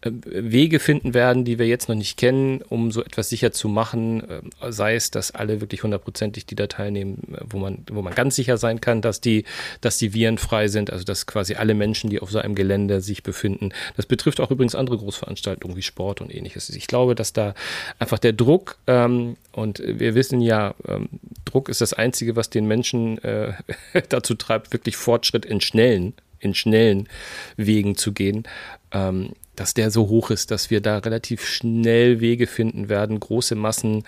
äh, 0.03 0.11
Wege 0.27 0.79
finden 0.79 1.15
werden, 1.15 1.45
die 1.45 1.59
wir 1.59 1.67
jetzt 1.67 1.89
noch 1.89 1.95
nicht 1.95 2.19
kennen, 2.19 2.63
um 2.69 2.93
so 2.93 3.03
etwas 3.03 3.29
sicher 3.29 3.53
zu 3.53 3.69
machen, 3.69 4.29
äh, 4.29 4.43
sei 4.71 4.95
es, 4.95 5.11
dass 5.11 5.31
alle 5.31 5.61
wirklich 5.61 5.83
hundertprozentig, 5.83 6.47
die 6.47 6.55
da 6.55 6.67
teilnehmen, 6.67 7.37
wo 7.49 7.59
man, 7.59 7.85
wo 7.91 8.03
man 8.03 8.15
ganz 8.15 8.37
sicher 8.37 8.59
sein 8.59 8.81
kann, 8.81 9.01
dass 9.01 9.21
die, 9.21 9.45
dass 9.81 9.97
die 9.99 10.13
virenfrei 10.13 10.69
sind, 10.69 10.93
also 10.93 11.05
dass 11.05 11.27
quasi 11.27 11.55
alle 11.55 11.75
Menschen, 11.75 12.11
die 12.11 12.21
auf 12.21 12.31
so 12.31 12.39
einem 12.39 12.55
Gelände 12.55 13.01
sich 13.01 13.23
befinden. 13.23 13.71
Das 13.97 14.07
betrifft 14.07 14.41
auch 14.41 14.51
übrigens 14.51 14.75
andere 14.75 14.99
Großveranstaltungen 14.99 15.77
wie 15.77 15.83
Sport 15.83 16.21
und 16.21 16.35
ähnliches. 16.35 16.69
Ich 16.71 16.87
glaube, 16.87 17.15
dass 17.15 17.33
da 17.33 17.55
einfach 17.99 18.19
der 18.19 18.33
Druck 18.33 18.77
ähm, 18.87 19.37
und 19.53 19.83
wir 19.85 20.15
wissen 20.15 20.41
ja, 20.41 20.75
ähm, 20.89 21.09
Druck 21.45 21.69
ist 21.69 21.81
das 21.81 21.93
Einzige, 21.93 22.37
was 22.37 22.51
den 22.51 22.67
Menschen 22.67 23.19
äh, 23.23 23.53
dazu 24.09 24.35
treibt, 24.35 24.73
wirklich 24.73 24.97
Fortschritt 24.97 25.45
in 25.45 25.61
schnellen, 25.61 26.15
in 26.41 26.55
schnellen 26.55 27.09
Wegen 27.57 27.97
zu 27.97 28.13
gehen. 28.13 28.45
Ähm, 28.91 29.33
dass 29.57 29.75
der 29.75 29.91
so 29.91 30.09
hoch 30.09 30.31
ist, 30.31 30.51
dass 30.51 30.71
wir 30.71 30.81
da 30.81 30.99
relativ 30.99 31.47
schnell 31.47 32.21
Wege 32.21 32.47
finden 32.47 32.89
werden, 32.89 33.21
große 33.21 33.55
Massen 33.55 34.05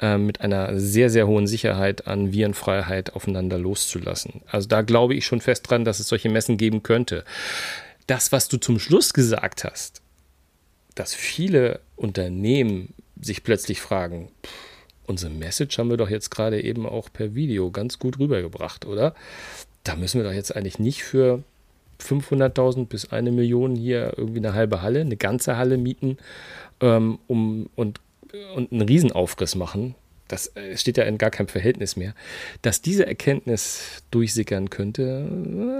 äh, 0.00 0.18
mit 0.18 0.40
einer 0.40 0.78
sehr, 0.78 1.10
sehr 1.10 1.26
hohen 1.26 1.46
Sicherheit 1.46 2.06
an 2.06 2.32
Virenfreiheit 2.32 3.14
aufeinander 3.14 3.58
loszulassen. 3.58 4.42
Also 4.46 4.68
da 4.68 4.82
glaube 4.82 5.14
ich 5.14 5.26
schon 5.26 5.40
fest 5.40 5.68
dran, 5.68 5.84
dass 5.84 5.98
es 5.98 6.08
solche 6.08 6.30
Messen 6.30 6.56
geben 6.56 6.82
könnte. 6.82 7.24
Das, 8.06 8.30
was 8.30 8.48
du 8.48 8.56
zum 8.58 8.78
Schluss 8.78 9.12
gesagt 9.12 9.64
hast, 9.64 10.00
dass 10.94 11.12
viele 11.12 11.80
Unternehmen 11.96 12.94
sich 13.20 13.42
plötzlich 13.42 13.80
fragen, 13.80 14.30
pff, 14.44 14.52
unsere 15.06 15.32
Message 15.32 15.78
haben 15.78 15.90
wir 15.90 15.96
doch 15.96 16.10
jetzt 16.10 16.30
gerade 16.30 16.62
eben 16.62 16.86
auch 16.86 17.08
per 17.12 17.34
Video 17.34 17.70
ganz 17.70 17.98
gut 17.98 18.18
rübergebracht, 18.18 18.86
oder? 18.86 19.14
Da 19.84 19.96
müssen 19.96 20.20
wir 20.20 20.28
doch 20.28 20.34
jetzt 20.34 20.54
eigentlich 20.54 20.78
nicht 20.78 21.04
für 21.04 21.42
500.000 22.00 22.86
bis 22.86 23.12
eine 23.12 23.32
Million 23.32 23.76
hier 23.76 24.14
irgendwie 24.16 24.40
eine 24.40 24.54
halbe 24.54 24.82
Halle, 24.82 25.00
eine 25.00 25.16
ganze 25.16 25.56
Halle 25.56 25.78
mieten 25.78 26.18
ähm, 26.80 27.18
um, 27.26 27.68
und, 27.76 28.00
und 28.54 28.72
einen 28.72 28.82
Riesenaufriss 28.82 29.54
machen. 29.54 29.94
Das 30.28 30.56
äh, 30.56 30.76
steht 30.76 30.96
ja 30.96 31.04
in 31.04 31.18
gar 31.18 31.30
keinem 31.30 31.48
Verhältnis 31.48 31.96
mehr. 31.96 32.14
Dass 32.62 32.80
diese 32.80 33.06
Erkenntnis 33.06 34.02
durchsickern 34.10 34.70
könnte, 34.70 35.28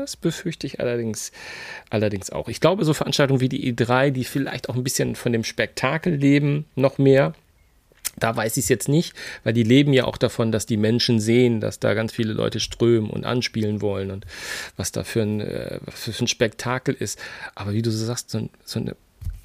das 0.01 0.17
befürchte 0.17 0.67
ich 0.67 0.81
allerdings, 0.81 1.33
allerdings 1.89 2.31
auch. 2.31 2.49
Ich 2.49 2.61
glaube, 2.61 2.85
so 2.85 2.93
Veranstaltungen 2.93 3.41
wie 3.41 3.49
die 3.49 3.73
E3, 3.73 4.11
die 4.11 4.25
vielleicht 4.25 4.69
auch 4.69 4.77
ein 4.77 4.85
bisschen 4.85 5.17
von 5.17 5.33
dem 5.33 5.45
Spektakel 5.45 6.15
leben, 6.15 6.67
noch 6.77 6.99
mehr, 6.99 7.35
da 8.19 8.37
weiß 8.37 8.57
ich 8.57 8.65
es 8.65 8.69
jetzt 8.69 8.89
nicht, 8.89 9.15
weil 9.43 9.53
die 9.53 9.63
leben 9.63 9.93
ja 9.93 10.05
auch 10.05 10.17
davon, 10.17 10.53
dass 10.53 10.67
die 10.67 10.77
Menschen 10.77 11.21
sehen, 11.21 11.61
dass 11.61 11.79
da 11.79 11.95
ganz 11.95 12.13
viele 12.13 12.33
Leute 12.33 12.61
strömen 12.61 13.11
und 13.11 13.25
anspielen 13.25 13.81
wollen 13.81 14.11
und 14.11 14.27
was 14.77 14.93
da 14.93 15.05
für 15.05 15.23
ein, 15.23 15.41
äh, 15.41 15.79
für 15.89 16.13
ein 16.23 16.29
Spektakel 16.29 16.95
ist. 16.95 17.19
Aber 17.55 17.73
wie 17.73 17.83
du 17.83 17.91
so 17.91 18.05
sagst, 18.05 18.31
so, 18.31 18.49
so 18.65 18.81
eine 18.81 18.97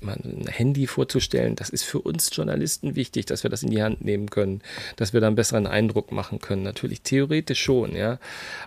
ein 0.02 0.48
Handy 0.48 0.88
vorzustellen, 0.88 1.56
das 1.56 1.70
ist 1.70 1.84
für 1.84 2.00
uns 2.00 2.30
Journalisten 2.36 2.96
wichtig, 2.96 3.26
dass 3.26 3.44
wir 3.44 3.50
das 3.50 3.64
in 3.64 3.70
die 3.70 3.84
Hand 3.84 4.04
nehmen 4.04 4.30
können, 4.30 4.62
dass 4.96 5.14
wir 5.14 5.22
da 5.22 5.28
einen 5.28 5.36
besseren 5.36 5.68
Eindruck 5.68 6.12
machen 6.12 6.40
können. 6.40 6.64
Natürlich 6.64 7.02
theoretisch 7.02 7.62
schon, 7.62 7.96
ja. 7.96 8.20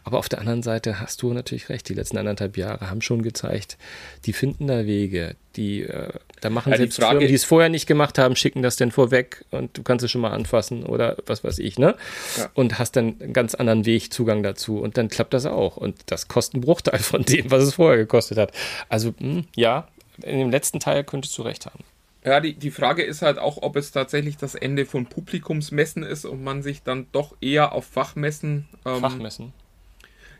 Aber 0.04 0.18
auf 0.18 0.28
der 0.28 0.40
anderen 0.40 0.62
Seite 0.62 1.00
hast 1.00 1.22
du 1.22 1.32
natürlich 1.32 1.68
recht, 1.68 1.88
die 1.88 1.94
letzten 1.94 2.18
anderthalb 2.18 2.56
Jahre 2.56 2.90
haben 2.90 3.02
schon 3.02 3.22
gezeigt, 3.22 3.78
die 4.24 4.32
finden 4.32 4.66
da 4.66 4.86
Wege, 4.86 5.36
die 5.56 5.82
äh, 5.82 6.08
da 6.40 6.50
machen 6.50 6.72
ja, 6.72 6.78
selbst 6.78 6.96
Frage, 6.96 7.18
Firmen, 7.18 7.28
die 7.28 7.34
es 7.34 7.44
vorher 7.44 7.68
nicht 7.68 7.86
gemacht 7.86 8.18
haben, 8.18 8.36
schicken 8.36 8.62
das 8.62 8.76
denn 8.76 8.90
vorweg 8.90 9.44
und 9.50 9.76
du 9.76 9.82
kannst 9.82 10.04
es 10.04 10.10
schon 10.10 10.20
mal 10.20 10.32
anfassen 10.32 10.84
oder 10.84 11.16
was 11.26 11.44
weiß 11.44 11.58
ich, 11.58 11.78
ne? 11.78 11.94
Ja. 12.36 12.50
Und 12.54 12.78
hast 12.78 12.96
dann 12.96 13.20
einen 13.20 13.32
ganz 13.32 13.54
anderen 13.54 13.86
Weg, 13.86 14.12
Zugang 14.12 14.42
dazu 14.42 14.78
und 14.80 14.96
dann 14.96 15.08
klappt 15.08 15.34
das 15.34 15.46
auch 15.46 15.76
und 15.76 15.96
das 16.06 16.28
kostet 16.28 16.54
einen 16.54 16.64
Bruchteil 16.64 16.98
von 16.98 17.22
dem, 17.24 17.50
was 17.50 17.62
es 17.62 17.74
vorher 17.74 17.98
gekostet 17.98 18.38
hat. 18.38 18.52
Also 18.88 19.10
mh, 19.18 19.34
hm, 19.34 19.44
ja, 19.54 19.88
in 20.22 20.38
dem 20.38 20.50
letzten 20.50 20.80
Teil 20.80 21.04
könntest 21.04 21.36
du 21.38 21.42
recht 21.42 21.66
haben. 21.66 21.84
Ja, 22.24 22.40
die, 22.40 22.54
die 22.54 22.70
Frage 22.70 23.02
ist 23.02 23.22
halt 23.22 23.38
auch, 23.38 23.58
ob 23.62 23.76
es 23.76 23.90
tatsächlich 23.90 24.36
das 24.36 24.54
Ende 24.54 24.86
von 24.86 25.06
Publikumsmessen 25.06 26.04
ist 26.04 26.24
und 26.24 26.44
man 26.44 26.62
sich 26.62 26.82
dann 26.82 27.06
doch 27.10 27.34
eher 27.40 27.72
auf 27.72 27.84
Fachmessen. 27.84 28.68
Ähm, 28.84 29.00
Fachmessen. 29.00 29.52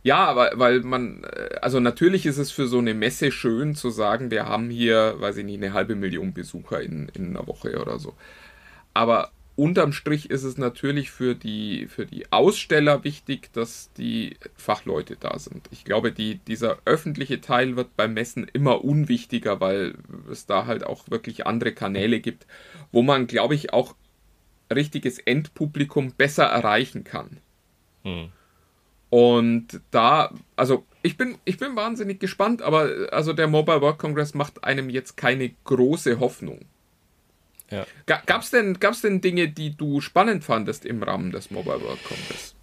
Ja, 0.04 0.24
aber 0.24 0.52
weil 0.54 0.80
man, 0.80 1.24
äh, 1.24 1.56
also 1.60 1.80
natürlich 1.80 2.26
ist 2.26 2.38
es 2.38 2.50
für 2.50 2.68
so 2.68 2.78
eine 2.78 2.94
Messe 2.94 3.32
schön 3.32 3.74
zu 3.74 3.90
sagen, 3.90 4.30
wir 4.30 4.46
haben 4.46 4.70
hier, 4.70 5.16
weiß 5.18 5.36
ich 5.38 5.44
nicht, 5.44 5.62
eine 5.62 5.72
halbe 5.72 5.96
Million 5.96 6.32
Besucher 6.32 6.80
in, 6.80 7.08
in 7.14 7.30
einer 7.30 7.46
Woche 7.48 7.80
oder 7.80 7.98
so. 7.98 8.14
Aber 8.94 9.30
unterm 9.56 9.92
Strich 9.92 10.30
ist 10.30 10.44
es 10.44 10.56
natürlich 10.56 11.10
für 11.10 11.34
die, 11.34 11.86
für 11.88 12.06
die 12.06 12.32
Aussteller 12.32 13.04
wichtig, 13.04 13.52
dass 13.52 13.92
die 13.94 14.36
Fachleute 14.56 15.16
da 15.16 15.38
sind. 15.38 15.68
Ich 15.70 15.84
glaube, 15.84 16.12
die, 16.12 16.36
dieser 16.36 16.78
öffentliche 16.84 17.40
Teil 17.40 17.76
wird 17.76 17.96
beim 17.96 18.14
Messen 18.14 18.46
immer 18.52 18.84
unwichtiger, 18.84 19.60
weil 19.60 19.94
es 20.30 20.46
da 20.46 20.66
halt 20.66 20.84
auch 20.84 21.10
wirklich 21.10 21.46
andere 21.46 21.72
Kanäle 21.72 22.20
gibt, 22.20 22.46
wo 22.92 23.02
man, 23.02 23.26
glaube 23.26 23.54
ich, 23.54 23.72
auch 23.72 23.94
richtiges 24.72 25.18
Endpublikum 25.18 26.12
besser 26.12 26.44
erreichen 26.44 27.04
kann. 27.04 27.38
Hm. 28.04 28.30
Und 29.10 29.82
da, 29.90 30.32
also 30.56 30.86
ich 31.02 31.18
bin, 31.18 31.36
ich 31.44 31.58
bin 31.58 31.76
wahnsinnig 31.76 32.18
gespannt, 32.18 32.62
aber 32.62 33.08
also 33.12 33.34
der 33.34 33.48
Mobile 33.48 33.82
World 33.82 33.98
Congress 33.98 34.32
macht 34.32 34.64
einem 34.64 34.88
jetzt 34.88 35.18
keine 35.18 35.50
große 35.64 36.18
Hoffnung. 36.18 36.60
Ja. 37.72 37.86
Gab 38.26 38.42
es 38.42 38.50
denn, 38.50 38.78
gab's 38.78 39.00
denn 39.00 39.20
Dinge, 39.20 39.48
die 39.48 39.76
du 39.76 40.00
spannend 40.00 40.44
fandest 40.44 40.84
im 40.84 41.02
Rahmen 41.02 41.32
des 41.32 41.50
Mobile 41.50 41.80
World 41.80 42.04
Congress? 42.04 42.54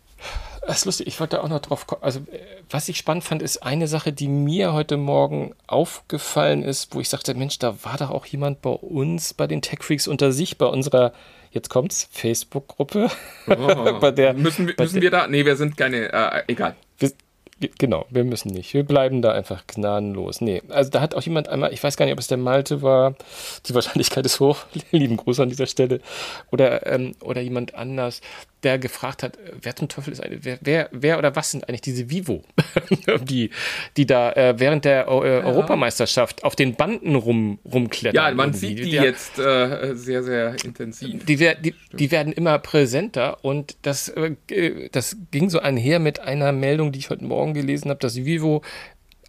Das 0.68 0.80
ist 0.80 0.86
lustig, 0.86 1.08
ich 1.08 1.20
wollte 1.20 1.38
da 1.38 1.44
auch 1.44 1.50
noch 1.50 1.62
drauf 1.62 1.88
kommen. 1.88 2.04
Also, 2.04 2.20
äh, 2.32 2.40
was 2.70 2.90
ich 2.90 2.98
spannend 2.98 3.24
fand, 3.24 3.42
ist 3.42 3.64
eine 3.64 3.88
Sache, 3.88 4.14
die 4.14 4.28
mir 4.28 4.74
heute 4.74 4.98
Morgen 4.98 5.56
aufgefallen 5.66 6.64
ist, 6.64 6.94
wo 6.94 7.00
ich 7.00 7.10
sagte: 7.10 7.34
Mensch, 7.34 7.58
da 7.60 7.84
war 7.84 7.98
doch 7.98 8.12
auch 8.12 8.26
jemand 8.26 8.62
bei 8.62 8.70
uns, 8.70 9.34
bei 9.34 9.48
den 9.48 9.62
Tech 9.62 9.80
Freaks 9.82 10.08
unter 10.08 10.32
sich, 10.32 10.58
bei 10.58 10.68
unserer, 10.68 11.14
jetzt 11.52 11.70
kommt's, 11.70 12.08
Facebook-Gruppe. 12.12 13.10
Oh, 13.48 13.94
bei 14.00 14.12
der, 14.12 14.34
müssen 14.34 14.68
wir, 14.68 14.76
müssen 14.78 14.96
der, 14.96 15.02
wir 15.02 15.12
da? 15.12 15.28
Nee, 15.28 15.46
wir 15.46 15.56
sind 15.56 15.76
keine, 15.76 16.12
äh, 16.12 16.44
egal. 16.48 16.76
Wir, 17.00 17.12
Genau, 17.78 18.06
wir 18.10 18.24
müssen 18.24 18.54
nicht. 18.54 18.74
Wir 18.74 18.84
bleiben 18.84 19.22
da 19.22 19.34
einfach 19.34 19.68
gnadenlos. 19.68 20.40
Nee, 20.40 20.62
also 20.70 20.90
da 20.90 21.02
hat 21.02 21.14
auch 21.14 21.22
jemand 21.22 21.50
einmal, 21.50 21.74
ich 21.74 21.84
weiß 21.84 21.98
gar 21.98 22.06
nicht, 22.06 22.14
ob 22.14 22.20
es 22.20 22.28
der 22.28 22.38
Malte 22.38 22.82
war, 22.82 23.16
die 23.66 23.76
Wahrscheinlichkeit 23.76 24.26
ist 24.26 24.40
hoch, 24.40 24.60
lieben 24.92 25.18
Gruß 25.18 25.42
an 25.42 25.50
dieser 25.50 25.66
Stelle, 25.66 26.00
oder, 26.52 26.88
ähm, 26.88 27.16
oder 27.22 27.42
jemand 27.42 27.76
anders, 27.76 28.22
der 28.64 28.78
gefragt 28.78 29.24
hat, 29.24 29.38
wer 29.62 29.76
zum 29.76 29.88
Teufel 29.88 30.12
ist 30.12 30.22
eine, 30.22 30.44
wer, 30.44 30.58
wer, 30.62 30.90
wer 30.92 31.18
oder 31.18 31.36
was 31.36 31.52
sind 31.52 31.68
eigentlich 31.68 31.82
diese 31.82 32.10
Vivo, 32.10 32.44
die, 33.22 33.52
die 33.96 34.06
da 34.06 34.32
äh, 34.34 34.56
während 34.58 34.86
der 34.86 35.08
äh, 35.08 35.40
ja. 35.40 35.46
Europameisterschaft 35.46 36.44
auf 36.44 36.56
den 36.56 36.76
Banden 36.76 37.16
rum, 37.16 37.60
rumklettern. 37.66 38.16
Ja, 38.16 38.34
man 38.34 38.54
sieht 38.54 38.80
die, 38.80 38.84
die 38.84 38.92
jetzt 38.92 39.40
äh, 39.40 39.96
sehr, 39.96 40.24
sehr 40.24 40.56
intensiv. 40.64 41.26
Die, 41.26 41.38
die, 41.38 41.76
die, 41.94 42.12
werden 42.12 42.34
immer 42.34 42.60
präsenter 42.60 43.44
und 43.44 43.78
das, 43.84 44.10
äh, 44.10 44.36
das 44.92 45.16
ging 45.32 45.50
so 45.50 45.60
einher 45.60 46.00
mit 46.00 46.20
einer 46.20 46.52
Meldung, 46.52 46.92
die 46.92 47.00
ich 47.00 47.10
heute 47.10 47.24
Morgen 47.24 47.54
gelesen 47.54 47.90
habe, 47.90 48.00
dass 48.00 48.16
Vivo 48.16 48.62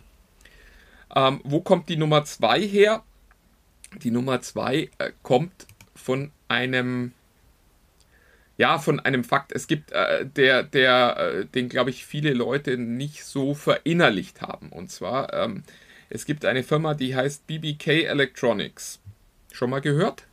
Ähm, 1.16 1.40
wo 1.44 1.62
kommt 1.62 1.88
die 1.90 1.98
Nummer 1.98 2.26
2 2.26 2.62
her? 2.62 3.04
Die 4.04 4.12
Nummer 4.12 4.42
2 4.42 4.90
äh, 4.98 5.12
kommt 5.24 5.66
von 5.96 6.32
einem 6.48 7.14
ja, 8.58 8.80
von 8.80 9.00
einem 9.00 9.24
Fakt. 9.24 9.52
Es 9.52 9.68
gibt 9.68 9.92
äh, 9.92 10.26
der, 10.26 10.64
der, 10.64 11.18
äh, 11.18 11.46
den 11.46 11.70
glaube 11.70 11.92
ich 11.92 12.06
viele 12.06 12.34
Leute 12.34 12.78
nicht 12.78 13.24
so 13.24 13.54
verinnerlicht 13.54 14.42
haben. 14.42 14.70
Und 14.70 14.90
zwar, 14.90 15.34
ähm, 15.34 15.64
es 16.10 16.26
gibt 16.26 16.44
eine 16.44 16.64
Firma, 16.64 16.94
die 16.94 17.16
heißt 17.16 17.46
BBK 17.48 18.06
Electronics. 18.06 19.00
Schon 19.52 19.70
mal 19.70 19.82
gehört? 19.82 20.26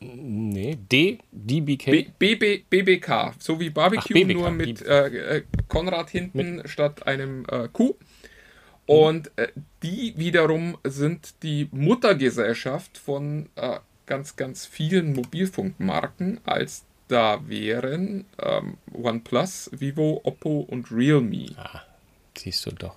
Nee, 0.00 0.78
D, 0.90 1.18
DBK? 1.30 1.90
B, 2.18 2.34
BB, 2.34 2.64
BBK, 2.68 3.34
so 3.38 3.60
wie 3.60 3.70
Barbecue, 3.70 4.00
Ach, 4.00 4.26
BBK, 4.26 4.34
nur 4.34 4.50
mit 4.50 4.82
äh, 4.82 5.36
äh, 5.36 5.42
Konrad 5.68 6.10
hinten 6.10 6.56
mit. 6.56 6.68
statt 6.68 7.06
einem 7.06 7.46
äh, 7.48 7.68
Q. 7.72 7.94
Und 8.86 9.30
äh, 9.36 9.48
die 9.82 10.14
wiederum 10.16 10.76
sind 10.84 11.42
die 11.42 11.68
Muttergesellschaft 11.70 12.98
von 12.98 13.48
äh, 13.54 13.78
ganz, 14.12 14.36
ganz 14.36 14.66
vielen 14.66 15.14
Mobilfunkmarken, 15.14 16.42
als 16.44 16.84
da 17.08 17.48
wären 17.48 18.26
ähm, 18.38 18.76
OnePlus, 18.92 19.70
Vivo, 19.72 20.20
Oppo 20.22 20.60
und 20.68 20.92
Realme. 20.92 21.46
Ah, 21.56 21.80
siehst 22.36 22.66
du 22.66 22.72
doch. 22.72 22.96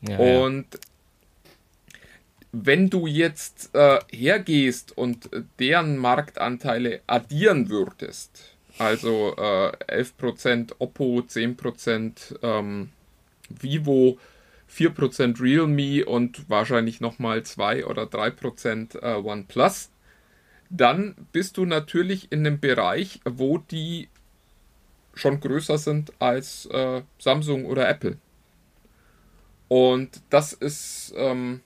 Ja, 0.00 0.18
und 0.18 0.66
ja. 0.74 2.00
wenn 2.50 2.90
du 2.90 3.06
jetzt 3.06 3.70
äh, 3.76 4.00
hergehst 4.10 4.98
und 4.98 5.30
deren 5.60 5.98
Marktanteile 5.98 7.02
addieren 7.06 7.68
würdest, 7.68 8.56
also 8.78 9.36
äh, 9.36 10.02
11% 10.02 10.72
Oppo, 10.80 11.20
10% 11.20 12.40
ähm, 12.42 12.90
Vivo, 13.48 14.18
4% 14.68 15.40
Realme 15.40 16.04
und 16.04 16.50
wahrscheinlich 16.50 17.00
nochmal 17.00 17.44
2 17.44 17.86
oder 17.86 18.02
3% 18.02 19.00
äh, 19.00 19.22
OnePlus, 19.22 19.90
dann 20.76 21.14
bist 21.32 21.56
du 21.56 21.66
natürlich 21.66 22.32
in 22.32 22.40
einem 22.40 22.58
Bereich, 22.58 23.20
wo 23.24 23.58
die 23.58 24.08
schon 25.14 25.38
größer 25.38 25.78
sind 25.78 26.12
als 26.18 26.66
äh, 26.66 27.02
Samsung 27.18 27.66
oder 27.66 27.88
Apple. 27.88 28.18
Und 29.68 30.20
das 30.30 30.52
ist, 30.52 31.14
ähm, 31.16 31.60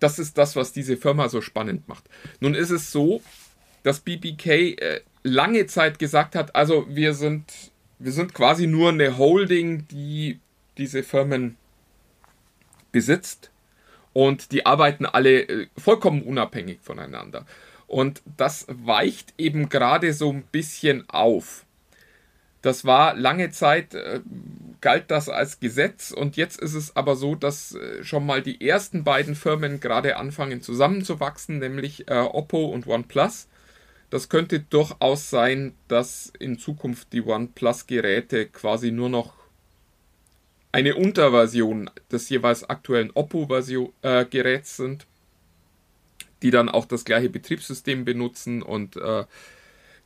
das 0.00 0.18
ist 0.18 0.36
das, 0.36 0.56
was 0.56 0.72
diese 0.72 0.96
Firma 0.96 1.28
so 1.28 1.40
spannend 1.40 1.86
macht. 1.86 2.04
Nun 2.40 2.54
ist 2.54 2.70
es 2.70 2.90
so, 2.90 3.22
dass 3.84 4.00
BBK 4.00 4.46
äh, 4.46 5.00
lange 5.22 5.66
Zeit 5.66 6.00
gesagt 6.00 6.34
hat, 6.34 6.56
also 6.56 6.86
wir 6.88 7.14
sind, 7.14 7.52
wir 8.00 8.12
sind 8.12 8.34
quasi 8.34 8.66
nur 8.66 8.88
eine 8.88 9.16
Holding, 9.16 9.86
die 9.88 10.40
diese 10.76 11.04
Firmen 11.04 11.56
besitzt 12.90 13.52
und 14.12 14.50
die 14.50 14.66
arbeiten 14.66 15.06
alle 15.06 15.42
äh, 15.42 15.66
vollkommen 15.78 16.22
unabhängig 16.22 16.80
voneinander. 16.82 17.46
Und 17.92 18.22
das 18.38 18.64
weicht 18.70 19.34
eben 19.36 19.68
gerade 19.68 20.14
so 20.14 20.32
ein 20.32 20.44
bisschen 20.44 21.04
auf. 21.10 21.66
Das 22.62 22.86
war 22.86 23.14
lange 23.14 23.50
Zeit, 23.50 23.92
äh, 23.92 24.20
galt 24.80 25.10
das 25.10 25.28
als 25.28 25.60
Gesetz 25.60 26.10
und 26.10 26.38
jetzt 26.38 26.58
ist 26.58 26.72
es 26.72 26.96
aber 26.96 27.16
so, 27.16 27.34
dass 27.34 27.74
äh, 27.74 28.02
schon 28.02 28.24
mal 28.24 28.40
die 28.40 28.66
ersten 28.66 29.04
beiden 29.04 29.34
Firmen 29.34 29.78
gerade 29.78 30.16
anfangen 30.16 30.62
zusammenzuwachsen, 30.62 31.58
nämlich 31.58 32.08
äh, 32.08 32.14
Oppo 32.14 32.64
und 32.64 32.86
OnePlus. 32.86 33.46
Das 34.08 34.30
könnte 34.30 34.60
durchaus 34.60 35.28
sein, 35.28 35.74
dass 35.88 36.32
in 36.38 36.58
Zukunft 36.58 37.12
die 37.12 37.20
OnePlus-Geräte 37.20 38.46
quasi 38.46 38.90
nur 38.90 39.10
noch 39.10 39.34
eine 40.72 40.96
Unterversion 40.96 41.90
des 42.10 42.30
jeweils 42.30 42.64
aktuellen 42.64 43.10
Oppo-Geräts 43.10 44.78
äh, 44.78 44.82
sind 44.82 45.06
die 46.42 46.50
dann 46.50 46.68
auch 46.68 46.84
das 46.84 47.04
gleiche 47.04 47.30
Betriebssystem 47.30 48.04
benutzen 48.04 48.62
und 48.62 48.96
äh, 48.96 49.24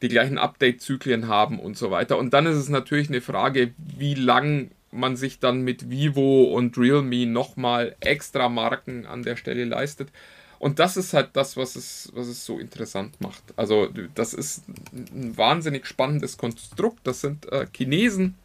die 0.03 0.09
gleichen 0.09 0.39
Update-Zyklen 0.39 1.29
haben 1.29 1.59
und 1.59 1.77
so 1.77 1.91
weiter. 1.91 2.19
Und 2.19 2.35
dann 2.35 2.47
ist 2.47 2.57
es 2.57 2.69
natürlich 2.69 3.09
eine 3.09 3.21
Frage, 3.21 3.73
wie 3.79 4.15
lang 4.15 4.71
man 4.93 5.17
sich 5.17 5.41
dann 5.41 5.63
mit 5.63 5.91
Vivo 5.91 6.45
und 6.45 6.77
Realme 6.79 7.27
nochmal 7.27 7.97
extra 8.01 8.49
Marken 8.49 9.07
an 9.07 9.23
der 9.23 9.37
Stelle 9.37 9.65
leistet. 9.65 10.11
Und 10.59 10.79
das 10.79 10.97
ist 10.97 11.13
halt 11.13 11.31
das, 11.35 11.57
was 11.57 11.77
es, 11.77 12.11
was 12.15 12.29
es 12.29 12.45
so 12.45 12.59
interessant 12.59 13.21
macht. 13.21 13.43
Also 13.57 13.89
das 14.15 14.33
ist 14.33 14.65
ein 14.93 15.37
wahnsinnig 15.37 15.87
spannendes 15.87 16.39
Konstrukt. 16.39 17.01
Das 17.05 17.21
sind 17.21 17.51
äh, 17.53 17.67
Chinesen, 17.75 18.37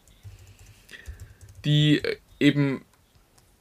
die 1.64 2.02
eben 2.39 2.84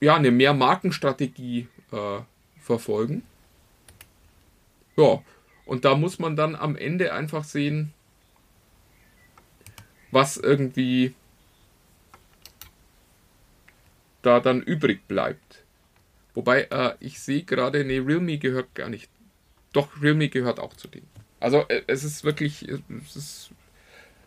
ja 0.01 0.17
eine 0.17 0.31
Mehrmarkenstrategie 0.31 1.69
äh, 1.93 2.21
verfolgen 2.61 3.23
ja, 5.01 5.23
und 5.67 5.85
da 5.85 5.95
muss 5.95 6.19
man 6.19 6.37
dann 6.37 6.55
am 6.55 6.77
Ende 6.77 7.13
einfach 7.13 7.45
sehen, 7.45 7.93
was 10.11 10.37
irgendwie 10.37 11.15
da 14.23 14.41
dann 14.41 14.63
übrig 14.63 15.07
bleibt. 15.07 15.65
Wobei, 16.35 16.63
äh, 16.71 16.95
ich 17.01 17.21
sehe 17.21 17.43
gerade, 17.43 17.85
nee, 17.85 17.99
Realme 17.99 18.39
gehört 18.39 18.75
gar 18.75 18.89
nicht. 18.89 19.09
Doch, 19.73 20.03
Realme 20.03 20.29
gehört 20.29 20.61
auch 20.61 20.75
zu 20.75 20.89
denen. 20.89 21.09
Also 21.39 21.65
äh, 21.69 21.83
es 21.87 22.05
ist 22.05 22.25
wirklich, 22.25 22.69
es 22.69 23.17
ist 23.17 23.51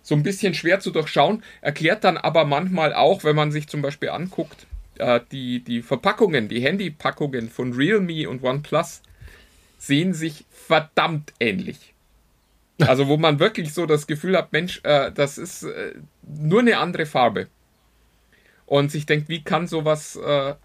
so 0.01 0.15
ein 0.15 0.23
bisschen 0.23 0.53
schwer 0.53 0.79
zu 0.79 0.91
durchschauen, 0.91 1.43
erklärt 1.61 2.03
dann 2.03 2.17
aber 2.17 2.45
manchmal 2.45 2.93
auch, 2.93 3.23
wenn 3.23 3.35
man 3.35 3.51
sich 3.51 3.67
zum 3.67 3.81
Beispiel 3.81 4.09
anguckt, 4.09 4.67
äh, 4.97 5.19
die, 5.31 5.63
die 5.63 5.81
Verpackungen, 5.81 6.49
die 6.49 6.61
Handypackungen 6.61 7.49
von 7.49 7.73
Realme 7.73 8.29
und 8.29 8.43
OnePlus 8.43 9.01
sehen 9.83 10.13
sich 10.13 10.45
verdammt 10.49 11.33
ähnlich. 11.41 11.93
Also 12.79 13.07
wo 13.09 13.17
man 13.17 13.39
wirklich 13.39 13.73
so 13.73 13.85
das 13.85 14.07
Gefühl 14.07 14.37
hat, 14.37 14.53
Mensch, 14.53 14.79
äh, 14.83 15.11
das 15.11 15.37
ist 15.37 15.63
äh, 15.63 15.93
nur 16.21 16.61
eine 16.61 16.77
andere 16.77 17.05
Farbe. 17.05 17.47
Und 18.65 18.91
sich 18.91 19.05
denkt, 19.05 19.27
wie 19.27 19.43
kann 19.43 19.67
sowas 19.67 20.15
äh, 20.15 20.55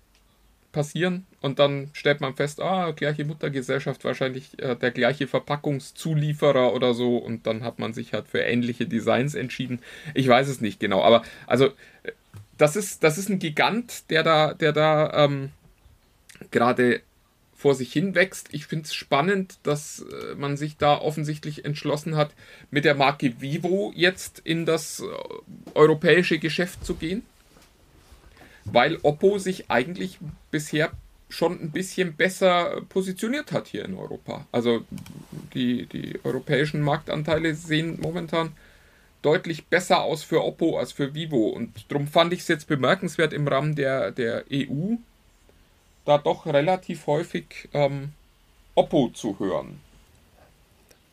passieren? 0.71 1.27
Und 1.41 1.59
dann 1.59 1.91
stellt 1.95 2.21
man 2.21 2.37
fest, 2.37 2.61
ah, 2.61 2.93
gleiche 2.93 3.25
Muttergesellschaft, 3.25 4.05
wahrscheinlich 4.05 4.57
äh, 4.63 4.77
der 4.77 4.93
gleiche 4.93 5.27
Verpackungszulieferer 5.27 6.73
oder 6.73 6.95
so. 6.95 7.19
Und 7.19 7.47
dann 7.49 7.65
hat 7.65 7.81
man 7.81 7.93
sich 7.93 8.13
halt 8.13 8.29
für 8.29 8.41
ähnliche 8.41 8.87
Designs 8.87 9.35
entschieden. 9.35 9.81
Ich 10.15 10.29
weiß 10.29 10.47
es 10.47 10.61
nicht 10.61 10.79
genau, 10.79 11.03
aber 11.03 11.23
also 11.49 11.67
äh, 12.05 12.13
das 12.57 12.77
ist, 12.77 13.03
das 13.03 13.19
ist 13.19 13.29
ein 13.31 13.41
Gigant, 13.41 14.11
der 14.11 14.23
da, 14.23 14.55
der 14.55 14.73
da 14.73 15.25
ähm, 15.25 15.51
gerade 16.53 17.03
vor 17.59 17.75
sich 17.75 17.93
hin 17.93 18.15
wächst. 18.15 18.49
Ich 18.53 18.67
finde 18.67 18.85
es 18.85 18.95
spannend, 18.95 19.59
dass 19.65 19.99
äh, 20.01 20.37
man 20.37 20.57
sich 20.57 20.77
da 20.77 20.97
offensichtlich 20.97 21.65
entschlossen 21.65 22.15
hat, 22.15 22.31
mit 22.71 22.85
der 22.85 22.95
Marke 22.95 23.41
Vivo 23.41 23.93
jetzt 23.97 24.41
in 24.45 24.65
das 24.65 25.01
äh, 25.01 25.05
europäische 25.75 26.39
Geschäft 26.39 26.87
zu 26.87 26.95
gehen. 26.95 27.23
Weil 28.65 28.99
Oppo 29.03 29.39
sich 29.39 29.71
eigentlich 29.71 30.19
bisher 30.53 30.93
schon 31.29 31.61
ein 31.61 31.73
bisschen 31.73 32.15
besser 32.15 32.81
positioniert 32.89 33.51
hat 33.51 33.67
hier 33.67 33.85
in 33.85 33.97
Europa. 33.97 34.47
Also 34.53 34.85
die, 35.53 35.87
die 35.87 36.21
europäischen 36.23 36.81
Marktanteile 36.81 37.55
sehen 37.57 37.99
momentan 38.01 38.53
deutlich 39.23 39.67
besser 39.67 40.03
aus 40.03 40.23
für 40.23 40.45
Oppo 40.45 40.79
als 40.79 40.93
für 40.93 41.13
Vivo. 41.13 41.49
Und 41.49 41.91
darum 41.91 42.07
fand 42.07 42.33
ich 42.33 42.41
es 42.41 42.49
jetzt 42.49 42.69
bemerkenswert 42.69 43.33
im 43.33 43.49
Rahmen 43.49 43.75
der, 43.75 44.13
der 44.13 44.45
EU, 44.53 44.95
da 46.09 46.19
doch 46.19 46.47
relativ 46.47 47.07
häufig 47.07 47.69
ähm, 47.75 48.13
Oppo 48.75 49.11
zu 49.13 49.39
hören. 49.39 49.81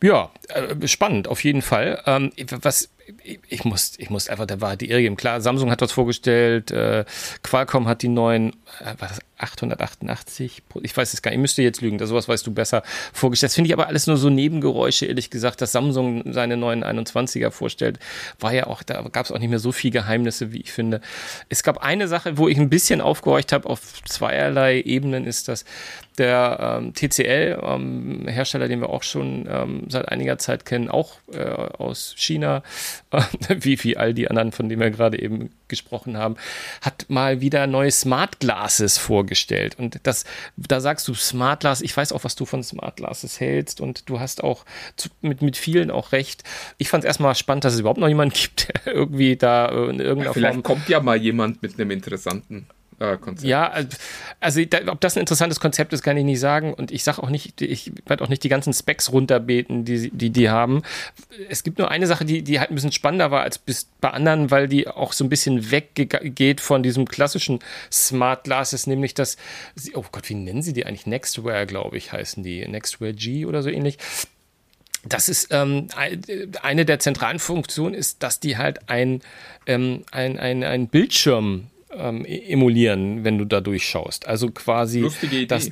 Ja, 0.01 0.31
äh, 0.49 0.87
spannend, 0.87 1.27
auf 1.27 1.43
jeden 1.43 1.61
Fall. 1.61 2.01
Ähm, 2.05 2.31
was 2.61 2.89
ich 3.23 3.65
muss, 3.65 3.93
ich 3.97 4.09
muss 4.09 4.29
einfach 4.29 4.47
der 4.47 4.61
Wahrheit 4.61 4.81
die 4.81 4.89
Irre 4.89 5.01
geben. 5.01 5.15
Klar, 5.15 5.41
Samsung 5.41 5.69
hat 5.69 5.81
das 5.81 5.91
vorgestellt, 5.91 6.71
äh, 6.71 7.05
Qualcomm 7.43 7.87
hat 7.87 8.01
die 8.01 8.07
neuen, 8.07 8.51
äh, 8.79 8.95
888? 9.45 10.63
Ich 10.81 10.97
weiß 10.97 11.13
es 11.13 11.21
gar 11.21 11.31
nicht, 11.31 11.37
ich 11.37 11.41
müsste 11.41 11.61
jetzt 11.61 11.81
lügen, 11.81 12.03
sowas 12.05 12.27
weißt 12.27 12.45
du 12.45 12.53
besser 12.53 12.83
vorgestellt. 13.13 13.49
Das 13.49 13.55
finde 13.55 13.69
ich 13.69 13.73
aber 13.73 13.87
alles 13.87 14.07
nur 14.07 14.17
so 14.17 14.29
Nebengeräusche, 14.29 15.05
ehrlich 15.05 15.29
gesagt, 15.29 15.61
dass 15.61 15.71
Samsung 15.71 16.33
seine 16.33 16.57
neuen 16.57 16.83
21er 16.83 17.51
vorstellt, 17.51 17.99
war 18.39 18.53
ja 18.53 18.67
auch, 18.67 18.83
da 18.83 19.01
gab 19.03 19.25
es 19.25 19.31
auch 19.31 19.39
nicht 19.39 19.49
mehr 19.49 19.59
so 19.59 19.71
viel 19.71 19.91
Geheimnisse, 19.91 20.51
wie 20.51 20.61
ich 20.61 20.71
finde. 20.71 21.01
Es 21.49 21.63
gab 21.63 21.77
eine 21.83 22.07
Sache, 22.07 22.37
wo 22.37 22.47
ich 22.47 22.57
ein 22.57 22.69
bisschen 22.69 23.01
aufgehorcht 23.01 23.51
habe, 23.51 23.69
auf 23.69 24.03
zweierlei 24.03 24.81
Ebenen, 24.81 25.25
ist 25.25 25.47
das 25.47 25.65
der 26.17 26.79
ähm, 26.79 26.93
TCL, 26.93 27.59
ähm, 27.61 28.25
Hersteller, 28.27 28.67
den 28.67 28.79
wir 28.79 28.89
auch 28.89 29.03
schon 29.03 29.47
ähm, 29.49 29.83
seit 29.89 30.07
einiger 30.09 30.37
Zeit 30.37 30.65
kennen, 30.65 30.89
auch 30.89 31.13
äh, 31.33 31.43
aus 31.43 32.13
China, 32.17 32.63
wie, 33.49 33.83
wie 33.83 33.97
all 33.97 34.13
die 34.13 34.29
anderen, 34.29 34.51
von 34.51 34.69
denen 34.69 34.81
wir 34.81 34.91
gerade 34.91 35.21
eben 35.21 35.49
gesprochen 35.67 36.17
haben, 36.17 36.35
hat 36.81 37.05
mal 37.09 37.41
wieder 37.41 37.67
neue 37.67 37.91
Smart 37.91 38.39
Glasses 38.39 38.97
vorgestellt. 38.97 39.34
Und 39.79 39.99
das, 40.03 40.25
da 40.57 40.79
sagst 40.79 41.07
du 41.07 41.13
Smart 41.13 41.61
Glass, 41.61 41.81
ich 41.81 41.95
weiß 41.95 42.11
auch, 42.11 42.23
was 42.23 42.35
du 42.35 42.45
von 42.45 42.63
Smart 42.63 42.97
Glasses 42.97 43.39
hältst 43.39 43.81
und 43.81 44.09
du 44.09 44.19
hast 44.19 44.43
auch 44.43 44.65
zu, 44.95 45.09
mit, 45.21 45.41
mit 45.41 45.57
vielen 45.57 45.91
auch 45.91 46.11
recht. 46.11 46.43
Ich 46.77 46.89
fand 46.89 47.03
es 47.03 47.07
erstmal 47.07 47.35
spannend, 47.35 47.65
dass 47.65 47.73
es 47.73 47.79
überhaupt 47.79 47.99
noch 47.99 48.07
jemanden 48.07 48.35
gibt, 48.39 48.69
der 48.85 48.93
irgendwie 48.93 49.35
da 49.35 49.67
in 49.67 49.99
irgendeiner 49.99 50.33
Vielleicht 50.33 50.33
Form. 50.33 50.33
Vielleicht 50.33 50.63
kommt 50.63 50.89
ja 50.89 50.99
mal 50.99 51.17
jemand 51.17 51.61
mit 51.61 51.79
einem 51.79 51.91
interessanten 51.91 52.67
äh, 52.99 53.17
Konzept. 53.17 53.47
Ja, 53.47 53.73
also 54.39 54.63
da, 54.65 54.79
ob 54.87 55.01
das 55.01 55.17
ein 55.17 55.19
interessantes 55.19 55.59
Konzept 55.59 55.91
ist, 55.93 56.03
kann 56.03 56.17
ich 56.17 56.23
nicht 56.23 56.39
sagen. 56.39 56.73
Und 56.73 56.91
ich 56.91 57.03
sage 57.03 57.21
auch 57.21 57.29
nicht, 57.29 57.61
ich 57.61 57.91
werde 58.05 58.23
auch 58.23 58.29
nicht 58.29 58.43
die 58.43 58.49
ganzen 58.49 58.73
Specs 58.73 59.11
runterbeten, 59.11 59.85
die, 59.85 60.09
die 60.11 60.29
die 60.29 60.49
haben. 60.49 60.83
Es 61.49 61.63
gibt 61.63 61.77
nur 61.77 61.91
eine 61.91 62.07
Sache, 62.07 62.25
die, 62.25 62.41
die 62.41 62.59
halt 62.59 62.71
ein 62.71 62.75
bisschen 62.75 62.91
spannender 62.91 63.31
war 63.31 63.41
als 63.41 63.57
bis 63.57 63.89
bei 63.99 64.09
anderen, 64.11 64.51
weil 64.51 64.67
die 64.67 64.87
auch 64.87 65.13
so 65.13 65.23
ein 65.23 65.29
bisschen 65.29 65.71
weggeht 65.71 66.61
von 66.61 66.83
diesem 66.83 67.07
klassischen 67.07 67.59
Smart 67.91 68.45
Glasses, 68.45 68.87
nämlich 68.87 69.13
das, 69.13 69.37
oh 69.93 70.05
Gott, 70.11 70.29
wie 70.29 70.35
nennen 70.35 70.61
sie 70.61 70.73
die 70.73 70.85
eigentlich? 70.85 71.05
Nextwear, 71.05 71.65
glaube 71.65 71.97
ich, 71.97 72.11
heißen 72.13 72.43
die. 72.43 72.65
Nextwear 72.67 73.13
G 73.13 73.45
oder 73.45 73.61
so 73.61 73.69
ähnlich 73.69 73.97
das 75.07 75.29
ist 75.29 75.49
ähm, 75.51 75.87
eine 76.63 76.83
der 76.83 76.99
zentralen 76.99 77.37
Funktionen 77.37 77.93
ist, 77.93 78.23
dass 78.23 78.39
die 78.39 78.57
halt 78.57 78.89
ein, 78.89 79.21
ähm, 79.67 80.03
ein, 80.11 80.39
ein, 80.39 80.63
ein 80.63 80.87
Bildschirm 80.87 81.67
ähm, 81.97 82.25
e-, 82.25 82.51
emulieren, 82.51 83.23
wenn 83.23 83.37
du 83.37 83.45
da 83.45 83.61
durchschaust. 83.61 84.27
Also 84.27 84.51
quasi, 84.51 85.09
dass 85.47 85.71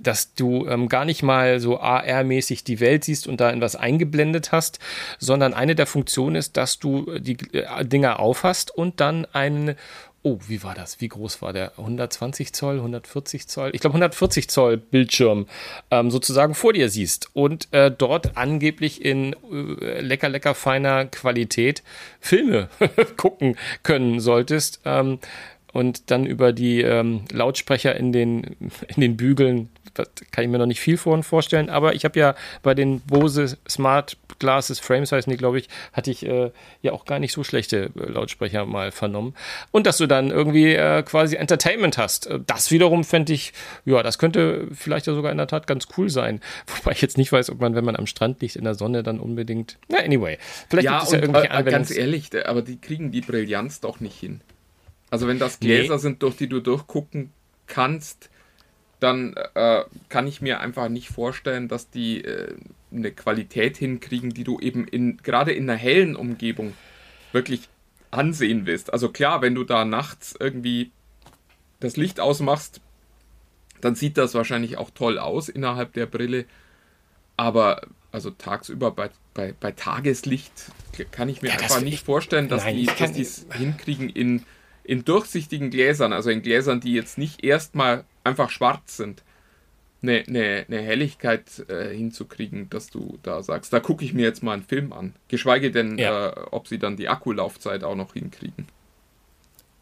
dass 0.00 0.34
du 0.34 0.66
ähm, 0.66 0.88
gar 0.88 1.04
nicht 1.04 1.22
mal 1.22 1.60
so 1.60 1.80
AR-mäßig 1.80 2.64
die 2.64 2.80
Welt 2.80 3.04
siehst 3.04 3.26
und 3.26 3.40
da 3.40 3.50
in 3.50 3.60
was 3.60 3.76
eingeblendet 3.76 4.52
hast, 4.52 4.78
sondern 5.18 5.54
eine 5.54 5.74
der 5.74 5.86
Funktionen 5.86 6.36
ist, 6.36 6.56
dass 6.56 6.78
du 6.78 7.18
die 7.18 7.38
äh, 7.52 7.84
Dinger 7.84 8.20
aufhast 8.20 8.70
und 8.70 9.00
dann 9.00 9.26
einen 9.32 9.74
Oh, 10.22 10.38
wie 10.48 10.62
war 10.64 10.74
das? 10.74 11.00
Wie 11.00 11.08
groß 11.08 11.40
war 11.40 11.52
der? 11.52 11.78
120 11.78 12.52
Zoll, 12.52 12.76
140 12.76 13.46
Zoll? 13.46 13.70
Ich 13.74 13.80
glaube 13.80 13.94
140 13.94 14.48
Zoll 14.48 14.76
Bildschirm 14.76 15.46
ähm, 15.92 16.10
sozusagen 16.10 16.54
vor 16.54 16.72
dir 16.72 16.88
siehst 16.88 17.30
und 17.32 17.72
äh, 17.72 17.92
dort 17.92 18.36
angeblich 18.36 19.04
in 19.04 19.36
äh, 19.80 20.00
lecker, 20.00 20.28
lecker 20.28 20.54
feiner 20.54 21.06
Qualität 21.06 21.84
Filme 22.18 22.68
gucken 23.16 23.56
können 23.84 24.18
solltest. 24.18 24.80
Ähm, 24.84 25.20
und 25.72 26.10
dann 26.10 26.24
über 26.24 26.52
die 26.54 26.80
ähm, 26.80 27.26
Lautsprecher 27.30 27.94
in 27.96 28.10
den, 28.10 28.56
in 28.88 29.02
den 29.02 29.16
Bügeln 29.18 29.68
kann 30.30 30.44
ich 30.44 30.50
mir 30.50 30.58
noch 30.58 30.66
nicht 30.66 30.80
viel 30.80 30.96
vorstellen, 30.96 31.70
aber 31.70 31.94
ich 31.94 32.04
habe 32.04 32.18
ja 32.18 32.34
bei 32.62 32.74
den 32.74 33.00
Bose 33.00 33.56
Smart 33.68 34.16
Glasses 34.38 34.80
Frames 34.80 35.12
heißen 35.12 35.30
die, 35.30 35.36
glaube 35.36 35.58
ich, 35.58 35.68
hatte 35.92 36.10
ich 36.10 36.24
äh, 36.26 36.50
ja 36.82 36.92
auch 36.92 37.04
gar 37.04 37.18
nicht 37.18 37.32
so 37.32 37.44
schlechte 37.44 37.90
äh, 37.98 38.10
Lautsprecher 38.10 38.66
mal 38.66 38.92
vernommen. 38.92 39.34
Und 39.70 39.86
dass 39.86 39.98
du 39.98 40.06
dann 40.06 40.30
irgendwie 40.30 40.74
äh, 40.74 41.02
quasi 41.02 41.36
Entertainment 41.36 41.98
hast. 41.98 42.26
Äh, 42.26 42.40
das 42.46 42.70
wiederum 42.70 43.04
fände 43.04 43.32
ich, 43.32 43.52
ja, 43.84 44.02
das 44.02 44.18
könnte 44.18 44.68
vielleicht 44.72 45.06
ja 45.06 45.14
sogar 45.14 45.32
in 45.32 45.38
der 45.38 45.46
Tat 45.46 45.66
ganz 45.66 45.88
cool 45.96 46.10
sein. 46.10 46.40
Wobei 46.66 46.92
ich 46.92 47.02
jetzt 47.02 47.18
nicht 47.18 47.32
weiß, 47.32 47.50
ob 47.50 47.60
man, 47.60 47.74
wenn 47.74 47.84
man 47.84 47.96
am 47.96 48.06
Strand 48.06 48.40
liegt 48.40 48.56
in 48.56 48.64
der 48.64 48.74
Sonne, 48.74 49.02
dann 49.02 49.20
unbedingt. 49.20 49.78
Na, 49.88 49.98
anyway. 49.98 50.38
Vielleicht 50.68 50.86
ja, 50.86 50.98
gibt 50.98 51.04
es 51.04 51.12
ja 51.12 51.20
irgendwelche 51.20 51.50
äh, 51.50 51.64
Ganz 51.64 51.90
ehrlich, 51.90 52.30
aber 52.46 52.62
die 52.62 52.80
kriegen 52.80 53.10
die 53.10 53.20
Brillanz 53.20 53.80
doch 53.80 54.00
nicht 54.00 54.18
hin. 54.18 54.40
Also 55.10 55.28
wenn 55.28 55.38
das 55.38 55.60
Gläser 55.60 55.94
nee. 55.94 56.00
sind, 56.00 56.22
durch 56.22 56.36
die 56.36 56.48
du 56.48 56.60
durchgucken 56.60 57.32
kannst, 57.66 58.28
dann 59.06 59.34
äh, 59.54 59.84
kann 60.08 60.26
ich 60.26 60.42
mir 60.42 60.58
einfach 60.58 60.88
nicht 60.88 61.10
vorstellen, 61.10 61.68
dass 61.68 61.90
die 61.90 62.24
äh, 62.24 62.56
eine 62.90 63.12
Qualität 63.12 63.76
hinkriegen, 63.76 64.30
die 64.30 64.42
du 64.42 64.58
eben 64.58 64.84
in 64.88 65.18
gerade 65.18 65.52
in 65.52 65.70
einer 65.70 65.78
hellen 65.78 66.16
Umgebung 66.16 66.74
wirklich 67.30 67.68
ansehen 68.10 68.66
willst. 68.66 68.92
Also 68.92 69.10
klar, 69.10 69.42
wenn 69.42 69.54
du 69.54 69.62
da 69.62 69.84
nachts 69.84 70.34
irgendwie 70.38 70.90
das 71.78 71.96
Licht 71.96 72.18
ausmachst, 72.18 72.80
dann 73.80 73.94
sieht 73.94 74.18
das 74.18 74.34
wahrscheinlich 74.34 74.76
auch 74.76 74.90
toll 74.90 75.20
aus 75.20 75.48
innerhalb 75.48 75.92
der 75.92 76.06
Brille. 76.06 76.44
Aber 77.36 77.82
also 78.10 78.30
tagsüber 78.30 78.90
bei, 78.90 79.10
bei, 79.34 79.54
bei 79.60 79.70
Tageslicht 79.70 80.72
kann 81.12 81.28
ich 81.28 81.42
mir 81.42 81.50
ja, 81.50 81.58
einfach 81.58 81.80
nicht 81.80 82.04
vorstellen, 82.04 82.48
dass 82.48 82.64
nein, 82.64 82.74
die 82.76 83.22
es 83.22 83.46
hinkriegen 83.52 84.08
in 84.08 84.44
in 84.86 85.04
durchsichtigen 85.04 85.70
Gläsern, 85.70 86.12
also 86.12 86.30
in 86.30 86.42
Gläsern, 86.42 86.80
die 86.80 86.92
jetzt 86.92 87.18
nicht 87.18 87.44
erstmal 87.44 88.04
einfach 88.24 88.50
schwarz 88.50 88.96
sind, 88.96 89.22
eine, 90.02 90.24
eine, 90.26 90.64
eine 90.68 90.80
Helligkeit 90.80 91.68
äh, 91.68 91.94
hinzukriegen, 91.94 92.70
dass 92.70 92.88
du 92.88 93.18
da 93.22 93.42
sagst, 93.42 93.72
da 93.72 93.80
gucke 93.80 94.04
ich 94.04 94.14
mir 94.14 94.22
jetzt 94.22 94.42
mal 94.42 94.52
einen 94.52 94.62
Film 94.62 94.92
an. 94.92 95.14
Geschweige 95.28 95.70
denn, 95.70 95.98
ja. 95.98 96.28
äh, 96.28 96.40
ob 96.50 96.68
sie 96.68 96.78
dann 96.78 96.96
die 96.96 97.08
Akkulaufzeit 97.08 97.82
auch 97.82 97.96
noch 97.96 98.12
hinkriegen. 98.12 98.66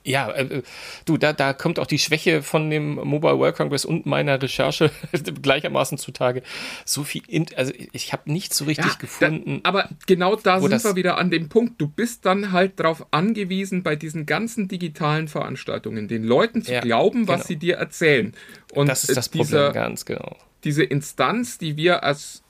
Ja, 0.06 0.30
äh, 0.32 0.62
du, 1.06 1.16
da, 1.16 1.32
da 1.32 1.54
kommt 1.54 1.78
auch 1.78 1.86
die 1.86 1.98
Schwäche 1.98 2.42
von 2.42 2.68
dem 2.68 2.96
Mobile 2.96 3.38
World 3.38 3.56
Congress 3.56 3.86
und 3.86 4.04
meiner 4.04 4.40
Recherche 4.40 4.90
gleichermaßen 5.42 5.96
zutage. 5.96 6.42
So 6.84 7.04
viel, 7.04 7.22
in, 7.26 7.46
also 7.56 7.72
ich 7.92 8.12
habe 8.12 8.30
nichts 8.30 8.58
so 8.58 8.66
richtig 8.66 8.84
ja, 8.84 8.98
gefunden. 8.98 9.62
Da, 9.62 9.68
aber 9.68 9.88
genau 10.06 10.36
da 10.36 10.60
sind 10.60 10.84
wir 10.84 10.96
wieder 10.96 11.16
an 11.16 11.30
dem 11.30 11.48
Punkt. 11.48 11.80
Du 11.80 11.88
bist 11.88 12.26
dann 12.26 12.52
halt 12.52 12.78
darauf 12.80 13.06
angewiesen, 13.12 13.82
bei 13.82 13.96
diesen 13.96 14.26
ganzen 14.26 14.68
digitalen 14.68 15.26
Veranstaltungen 15.26 16.06
den 16.06 16.22
Leuten 16.22 16.62
zu 16.62 16.74
ja, 16.74 16.80
glauben, 16.80 17.26
was 17.26 17.36
genau. 17.36 17.46
sie 17.46 17.56
dir 17.56 17.76
erzählen. 17.76 18.34
Und 18.72 18.88
das 18.88 19.04
ist 19.04 19.16
das 19.16 19.30
dieser, 19.30 19.66
Problem, 19.66 19.82
ganz 19.82 20.04
genau. 20.04 20.36
Diese 20.64 20.84
Instanz, 20.84 21.56
die 21.56 21.78
wir 21.78 22.04
als 22.04 22.42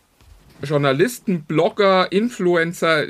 Journalisten, 0.60 1.44
Blogger, 1.44 2.10
Influencer, 2.10 3.04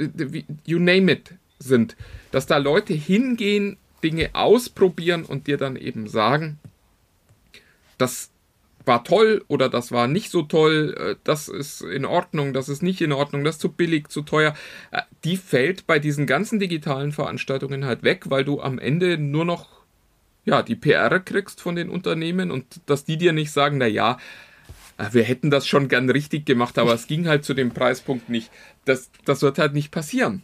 you 0.67 0.79
name 0.79 1.11
it, 1.13 1.31
sind, 1.59 1.97
dass 2.31 2.47
da 2.47 2.59
Leute 2.59 2.93
hingehen 2.93 3.79
Dinge 4.05 4.31
ausprobieren 4.35 5.25
und 5.25 5.47
dir 5.47 5.57
dann 5.57 5.77
eben 5.77 6.07
sagen, 6.07 6.59
das 7.99 8.31
war 8.85 9.03
toll 9.03 9.43
oder 9.49 9.71
das 9.71 9.93
war 9.93 10.07
nicht 10.07 10.31
so 10.31 10.43
toll, 10.43 10.95
äh, 10.99 11.17
das 11.25 11.49
ist 11.49 11.81
in 11.81 12.05
Ordnung, 12.05 12.53
das 12.53 12.69
ist 12.69 12.83
nicht 12.83 13.01
in 13.01 13.13
Ordnung, 13.13 13.43
das 13.43 13.57
ist 13.57 13.63
zu 13.63 13.73
billig, 13.73 14.09
zu 14.09 14.23
teuer, 14.23 14.55
äh, 14.91 15.01
die 15.25 15.39
fällt 15.39 15.87
bei 15.87 15.99
diesen 15.99 16.27
ganzen 16.27 16.59
digitalen 16.59 17.13
Veranstaltungen 17.13 17.87
halt 17.87 18.03
weg, 18.03 18.25
weil 18.29 18.45
du 18.45 18.61
am 18.61 18.79
Ende 18.79 19.17
nur 19.17 19.47
noch 19.47 19.75
ja, 20.45 20.63
die 20.63 20.77
PR 20.77 21.21
kriegst 21.21 21.61
von 21.61 21.75
den 21.75 21.89
Unternehmen 21.89 22.51
und 22.51 22.81
dass 22.87 23.05
die 23.05 23.17
dir 23.17 23.33
nicht 23.33 23.51
sagen, 23.51 23.79
na 23.79 23.87
ja, 23.87 24.19
äh, 24.99 25.07
wir 25.13 25.25
hätten 25.25 25.51
das 25.51 25.67
schon 25.67 25.89
gern 25.89 26.11
richtig 26.11 26.47
gemacht, 26.47 26.79
aber 26.79 26.95
es 26.95 27.07
ging 27.07 27.27
halt 27.27 27.45
zu 27.45 27.55
dem 27.55 27.71
Preispunkt 27.71 28.29
nicht. 28.29 28.51
Das, 28.85 29.11
das 29.25 29.43
wird 29.43 29.59
halt 29.59 29.73
nicht 29.73 29.91
passieren. 29.91 30.43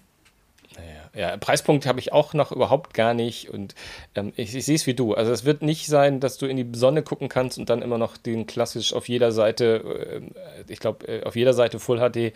Ja, 1.13 1.37
Preispunkt 1.37 1.87
habe 1.87 1.99
ich 1.99 2.13
auch 2.13 2.35
noch 2.35 2.53
überhaupt 2.53 2.95
gar 2.95 3.15
nicht 3.15 3.51
und 3.51 3.75
ähm, 4.15 4.33
ich, 4.37 4.55
ich 4.55 4.65
sehe 4.65 4.77
es 4.77 4.87
wie 4.87 4.95
du. 4.95 5.15
Also 5.15 5.33
es 5.33 5.45
wird 5.45 5.61
nicht 5.61 5.87
sein, 5.87 6.21
dass 6.21 6.39
du 6.39 6.47
in 6.47 6.57
die 6.57 6.79
Sonne 6.79 7.03
gucken 7.03 7.29
kannst 7.29 7.59
und 7.59 7.69
dann 7.69 7.83
immer 7.83 7.99
noch 7.99 8.17
den 8.17 8.47
klassisch 8.47 8.93
auf 8.93 9.09
jeder 9.09 9.33
Seite, 9.33 10.23
äh, 10.67 10.73
ich 10.73 10.79
glaube 10.79 11.09
äh, 11.09 11.25
auf 11.25 11.35
jeder 11.35 11.53
Seite 11.53 11.81
Full 11.81 11.99
HD. 11.99 12.33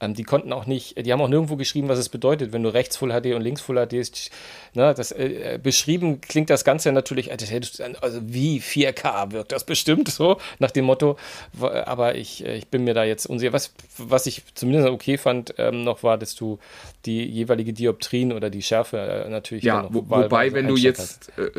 Ähm, 0.00 0.14
die 0.14 0.24
konnten 0.24 0.52
auch 0.52 0.66
nicht, 0.66 1.06
die 1.06 1.12
haben 1.12 1.20
auch 1.20 1.28
nirgendwo 1.28 1.54
geschrieben, 1.54 1.88
was 1.88 2.00
es 2.00 2.08
bedeutet, 2.08 2.52
wenn 2.52 2.64
du 2.64 2.68
rechts 2.68 2.96
Full 2.96 3.10
HD 3.10 3.34
und 3.34 3.42
links 3.42 3.60
Full 3.60 3.86
HD 3.86 3.92
ist. 3.92 4.30
Ne, 4.74 4.92
das, 4.92 5.12
äh, 5.12 5.60
beschrieben 5.62 6.20
klingt 6.20 6.50
das 6.50 6.64
Ganze 6.64 6.90
natürlich, 6.90 7.30
also 7.30 8.20
wie 8.22 8.60
4K 8.60 9.32
wirkt 9.32 9.52
das 9.52 9.64
bestimmt 9.64 10.08
so, 10.08 10.38
nach 10.58 10.72
dem 10.72 10.84
Motto. 10.84 11.16
Aber 11.60 12.16
ich, 12.16 12.44
äh, 12.44 12.56
ich 12.56 12.66
bin 12.66 12.82
mir 12.82 12.94
da 12.94 13.04
jetzt 13.04 13.26
unsicher. 13.26 13.52
Was, 13.52 13.72
was 13.98 14.26
ich 14.26 14.42
zumindest 14.54 14.88
okay 14.88 15.16
fand 15.16 15.54
ähm, 15.58 15.84
noch 15.84 16.02
war, 16.02 16.18
dass 16.18 16.34
du 16.34 16.58
die 17.06 17.24
jeweilige 17.24 17.72
Dioptrie 17.72 18.16
Dioptrien 18.16 18.32
oder 18.32 18.50
die 18.50 18.62
Schärfe 18.62 18.98
äh, 18.98 19.28
natürlich. 19.28 19.64
Ja, 19.64 19.88
wo, 19.90 20.08
wobei, 20.08 20.52
wenn 20.52 20.68
du 20.68 20.76
jetzt 20.76 21.32
äh, 21.38 21.50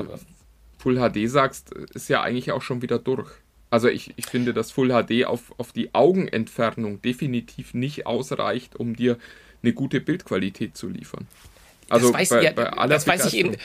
Full 0.77 0.95
HD 0.97 1.29
sagst, 1.29 1.73
ist 1.93 2.09
ja 2.09 2.21
eigentlich 2.21 2.51
auch 2.51 2.61
schon 2.61 2.81
wieder 2.81 2.99
durch. 2.99 3.31
Also 3.69 3.89
ich, 3.89 4.13
ich 4.15 4.25
finde, 4.27 4.53
dass 4.53 4.71
Full 4.71 4.89
HD 4.89 5.25
auf, 5.25 5.53
auf 5.57 5.73
die 5.73 5.93
Augenentfernung 5.93 7.01
definitiv 7.01 7.73
nicht 7.73 8.05
ausreicht, 8.05 8.75
um 8.75 8.95
dir 8.95 9.17
eine 9.61 9.73
gute 9.73 9.99
Bildqualität 9.99 10.77
zu 10.77 10.87
liefern. 10.87 11.27
Also 11.89 12.11
das 12.11 12.19
weiß, 12.21 12.29
bei, 12.29 12.43
ja, 12.43 12.51
bei 12.51 12.69
aller 12.69 12.93
das 12.93 13.07
weiß 13.07 13.25
ich 13.25 13.37
eben. 13.37 13.55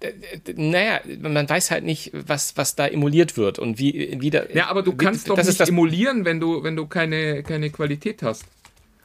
Äh, 0.00 0.08
äh, 0.08 0.12
naja, 0.54 1.00
man 1.20 1.48
weiß 1.48 1.70
halt 1.70 1.84
nicht, 1.84 2.12
was, 2.12 2.56
was 2.56 2.76
da 2.76 2.86
emuliert 2.86 3.36
wird 3.36 3.58
und 3.58 3.78
wie, 3.78 4.16
wie 4.20 4.30
da. 4.30 4.44
Ja, 4.52 4.68
aber 4.68 4.82
du 4.82 4.94
kannst 4.94 5.28
doch 5.28 5.36
nicht 5.36 5.60
emulieren, 5.60 6.24
wenn 6.24 6.40
du, 6.40 6.62
wenn 6.62 6.76
du 6.76 6.86
keine, 6.86 7.42
keine 7.42 7.70
Qualität 7.70 8.22
hast. 8.22 8.44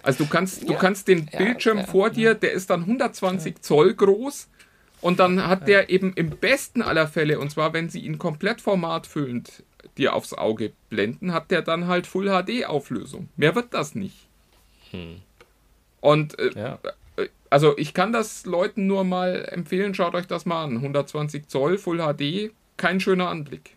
Also 0.04 0.24
du 0.24 0.30
kannst, 0.30 0.68
du 0.68 0.74
kannst 0.76 1.08
den 1.08 1.26
Bildschirm 1.26 1.80
ja, 1.80 1.86
vor 1.86 2.10
dir, 2.10 2.34
der 2.34 2.52
ist 2.54 2.70
dann 2.70 2.82
120 2.82 3.62
Zoll 3.62 3.94
groß 3.94 4.48
und 5.02 5.20
dann 5.20 5.48
hat 5.48 5.68
der 5.68 5.90
eben 5.90 6.14
im 6.14 6.30
besten 6.32 6.82
aller 6.82 7.08
Fälle, 7.08 7.40
und 7.40 7.52
zwar 7.52 7.74
wenn 7.74 7.90
sie 7.90 8.00
ihn 8.00 8.18
komplett 8.18 8.62
formatfüllend 8.62 9.64
dir 9.98 10.14
aufs 10.14 10.34
Auge 10.34 10.72
blenden, 10.90 11.34
hat 11.34 11.52
der 11.52 11.62
dann 11.62 11.88
halt 11.88 12.08
Full 12.08 12.28
HD 12.28 12.66
Auflösung. 12.66 13.30
Mehr 13.36 13.56
wird 13.56 13.74
das 13.74 13.96
nicht. 13.96 14.28
Hm. 14.92 15.22
Und 16.00 16.40
äh, 16.40 16.52
ja. 16.56 16.80
Äh, 17.18 17.28
also 17.50 17.78
ich 17.78 17.94
kann 17.94 18.14
das 18.14 18.46
Leuten 18.46 18.88
nur 18.88 19.04
mal 19.04 19.48
empfehlen, 19.52 19.94
schaut 19.94 20.16
euch 20.16 20.28
das 20.28 20.46
mal 20.46 20.64
an. 20.64 20.78
120 20.78 21.48
Zoll 21.48 21.78
Full 21.78 21.98
HD, 21.98 22.52
kein 22.78 23.00
schöner 23.00 23.30
Anblick. 23.30 23.76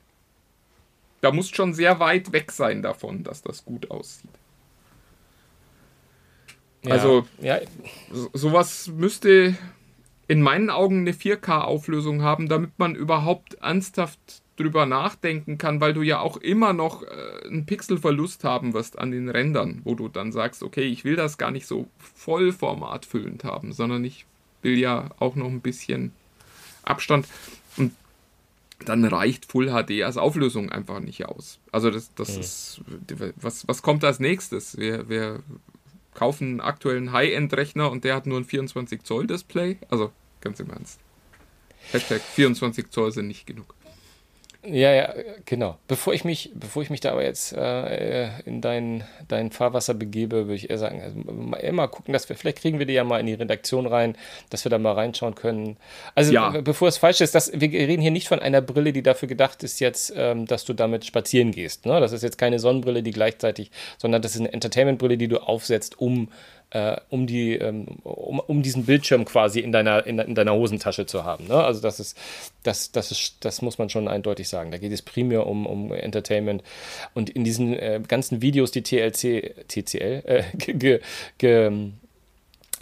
Da 1.20 1.32
muss 1.32 1.48
schon 1.50 1.74
sehr 1.74 2.00
weit 2.00 2.32
weg 2.32 2.52
sein 2.52 2.82
davon, 2.82 3.24
dass 3.24 3.42
das 3.42 3.64
gut 3.64 3.90
aussieht. 3.90 4.30
Also, 6.90 7.26
ja. 7.40 7.58
sowas 8.32 8.88
müsste 8.88 9.56
in 10.28 10.42
meinen 10.42 10.70
Augen 10.70 11.00
eine 11.00 11.12
4K-Auflösung 11.12 12.22
haben, 12.22 12.48
damit 12.48 12.78
man 12.78 12.94
überhaupt 12.94 13.54
ernsthaft 13.54 14.42
drüber 14.56 14.86
nachdenken 14.86 15.58
kann, 15.58 15.80
weil 15.80 15.94
du 15.94 16.02
ja 16.02 16.20
auch 16.20 16.36
immer 16.36 16.72
noch 16.72 17.02
äh, 17.02 17.46
einen 17.46 17.66
Pixelverlust 17.66 18.44
haben 18.44 18.72
wirst 18.72 18.98
an 18.98 19.10
den 19.10 19.28
Rändern, 19.28 19.80
wo 19.84 19.94
du 19.94 20.08
dann 20.08 20.30
sagst, 20.30 20.62
okay, 20.62 20.84
ich 20.84 21.04
will 21.04 21.16
das 21.16 21.38
gar 21.38 21.50
nicht 21.50 21.66
so 21.66 21.88
voll 21.98 22.52
formatfüllend 22.52 23.44
haben, 23.44 23.72
sondern 23.72 24.04
ich 24.04 24.26
will 24.62 24.78
ja 24.78 25.10
auch 25.18 25.34
noch 25.34 25.48
ein 25.48 25.60
bisschen 25.60 26.12
Abstand. 26.84 27.26
Und 27.76 27.92
dann 28.84 29.04
reicht 29.04 29.50
Full 29.50 29.70
HD 29.70 30.02
als 30.02 30.16
Auflösung 30.16 30.70
einfach 30.70 31.00
nicht 31.00 31.26
aus. 31.26 31.58
Also 31.72 31.90
das, 31.90 32.14
das 32.14 32.34
mhm. 32.34 32.40
ist, 32.40 32.80
was, 33.36 33.66
was 33.66 33.82
kommt 33.82 34.04
als 34.04 34.20
nächstes? 34.20 34.76
Wir, 34.76 35.08
wir 35.08 35.40
kaufen 36.14 36.44
einen 36.48 36.60
aktuellen 36.60 37.12
High-End-Rechner 37.12 37.90
und 37.90 38.04
der 38.04 38.14
hat 38.14 38.26
nur 38.26 38.38
ein 38.38 38.44
24 38.44 39.02
Zoll 39.02 39.26
Display. 39.26 39.78
Also 39.88 40.12
ganz 40.40 40.60
im 40.60 40.70
Ernst. 40.70 41.00
Hashtag 41.92 42.20
24 42.20 42.90
Zoll 42.90 43.12
sind 43.12 43.28
nicht 43.28 43.46
genug. 43.46 43.74
Ja, 44.66 44.92
ja, 44.92 45.14
genau. 45.44 45.76
Bevor 45.88 46.14
ich 46.14 46.24
mich, 46.24 46.50
bevor 46.54 46.82
ich 46.82 46.88
mich 46.88 47.00
da 47.00 47.12
aber 47.12 47.22
jetzt 47.22 47.52
äh, 47.52 48.38
in 48.40 48.60
dein, 48.60 49.04
dein 49.28 49.50
Fahrwasser 49.50 49.92
begebe, 49.92 50.46
würde 50.46 50.54
ich 50.54 50.70
eher 50.70 50.78
sagen, 50.78 51.02
also 51.02 51.18
immer 51.58 51.88
gucken, 51.88 52.12
dass 52.12 52.28
wir, 52.28 52.36
vielleicht 52.36 52.58
kriegen 52.58 52.78
wir 52.78 52.86
die 52.86 52.94
ja 52.94 53.04
mal 53.04 53.20
in 53.20 53.26
die 53.26 53.34
Redaktion 53.34 53.86
rein, 53.86 54.16
dass 54.50 54.64
wir 54.64 54.70
da 54.70 54.78
mal 54.78 54.92
reinschauen 54.92 55.34
können. 55.34 55.76
Also 56.14 56.32
ja. 56.32 56.50
bevor 56.62 56.88
es 56.88 56.96
falsch 56.96 57.20
ist, 57.20 57.34
dass, 57.34 57.52
wir 57.52 57.70
reden 57.70 58.00
hier 58.00 58.10
nicht 58.10 58.28
von 58.28 58.38
einer 58.38 58.62
Brille, 58.62 58.92
die 58.92 59.02
dafür 59.02 59.28
gedacht 59.28 59.62
ist 59.62 59.80
jetzt, 59.80 60.12
ähm, 60.16 60.46
dass 60.46 60.64
du 60.64 60.72
damit 60.72 61.04
spazieren 61.04 61.52
gehst. 61.52 61.84
Ne? 61.84 62.00
Das 62.00 62.12
ist 62.12 62.22
jetzt 62.22 62.38
keine 62.38 62.58
Sonnenbrille, 62.58 63.02
die 63.02 63.10
gleichzeitig, 63.10 63.70
sondern 63.98 64.22
das 64.22 64.34
ist 64.34 64.40
eine 64.40 64.52
Entertainment-Brille, 64.52 65.18
die 65.18 65.28
du 65.28 65.38
aufsetzt, 65.38 65.98
um 65.98 66.28
äh, 66.70 66.96
um, 67.10 67.26
die, 67.26 67.54
ähm, 67.54 67.86
um, 68.02 68.40
um 68.40 68.62
diesen 68.62 68.84
Bildschirm 68.84 69.24
quasi 69.24 69.60
in 69.60 69.72
deiner, 69.72 70.06
in, 70.06 70.18
in 70.18 70.34
deiner 70.34 70.54
Hosentasche 70.54 71.06
zu 71.06 71.24
haben. 71.24 71.46
Ne? 71.46 71.54
Also 71.54 71.80
das 71.80 72.00
ist, 72.00 72.18
das, 72.62 72.92
das 72.92 73.10
ist, 73.10 73.36
das 73.44 73.62
muss 73.62 73.78
man 73.78 73.90
schon 73.90 74.08
eindeutig 74.08 74.48
sagen. 74.48 74.70
Da 74.70 74.78
geht 74.78 74.92
es 74.92 75.02
primär 75.02 75.46
um, 75.46 75.66
um 75.66 75.92
Entertainment. 75.92 76.62
Und 77.14 77.30
in 77.30 77.44
diesen 77.44 77.74
äh, 77.74 78.00
ganzen 78.06 78.42
Videos, 78.42 78.70
die 78.72 78.82
TLC, 78.82 79.66
TCL 79.68 80.22
äh, 80.26 80.42
ge, 81.38 81.92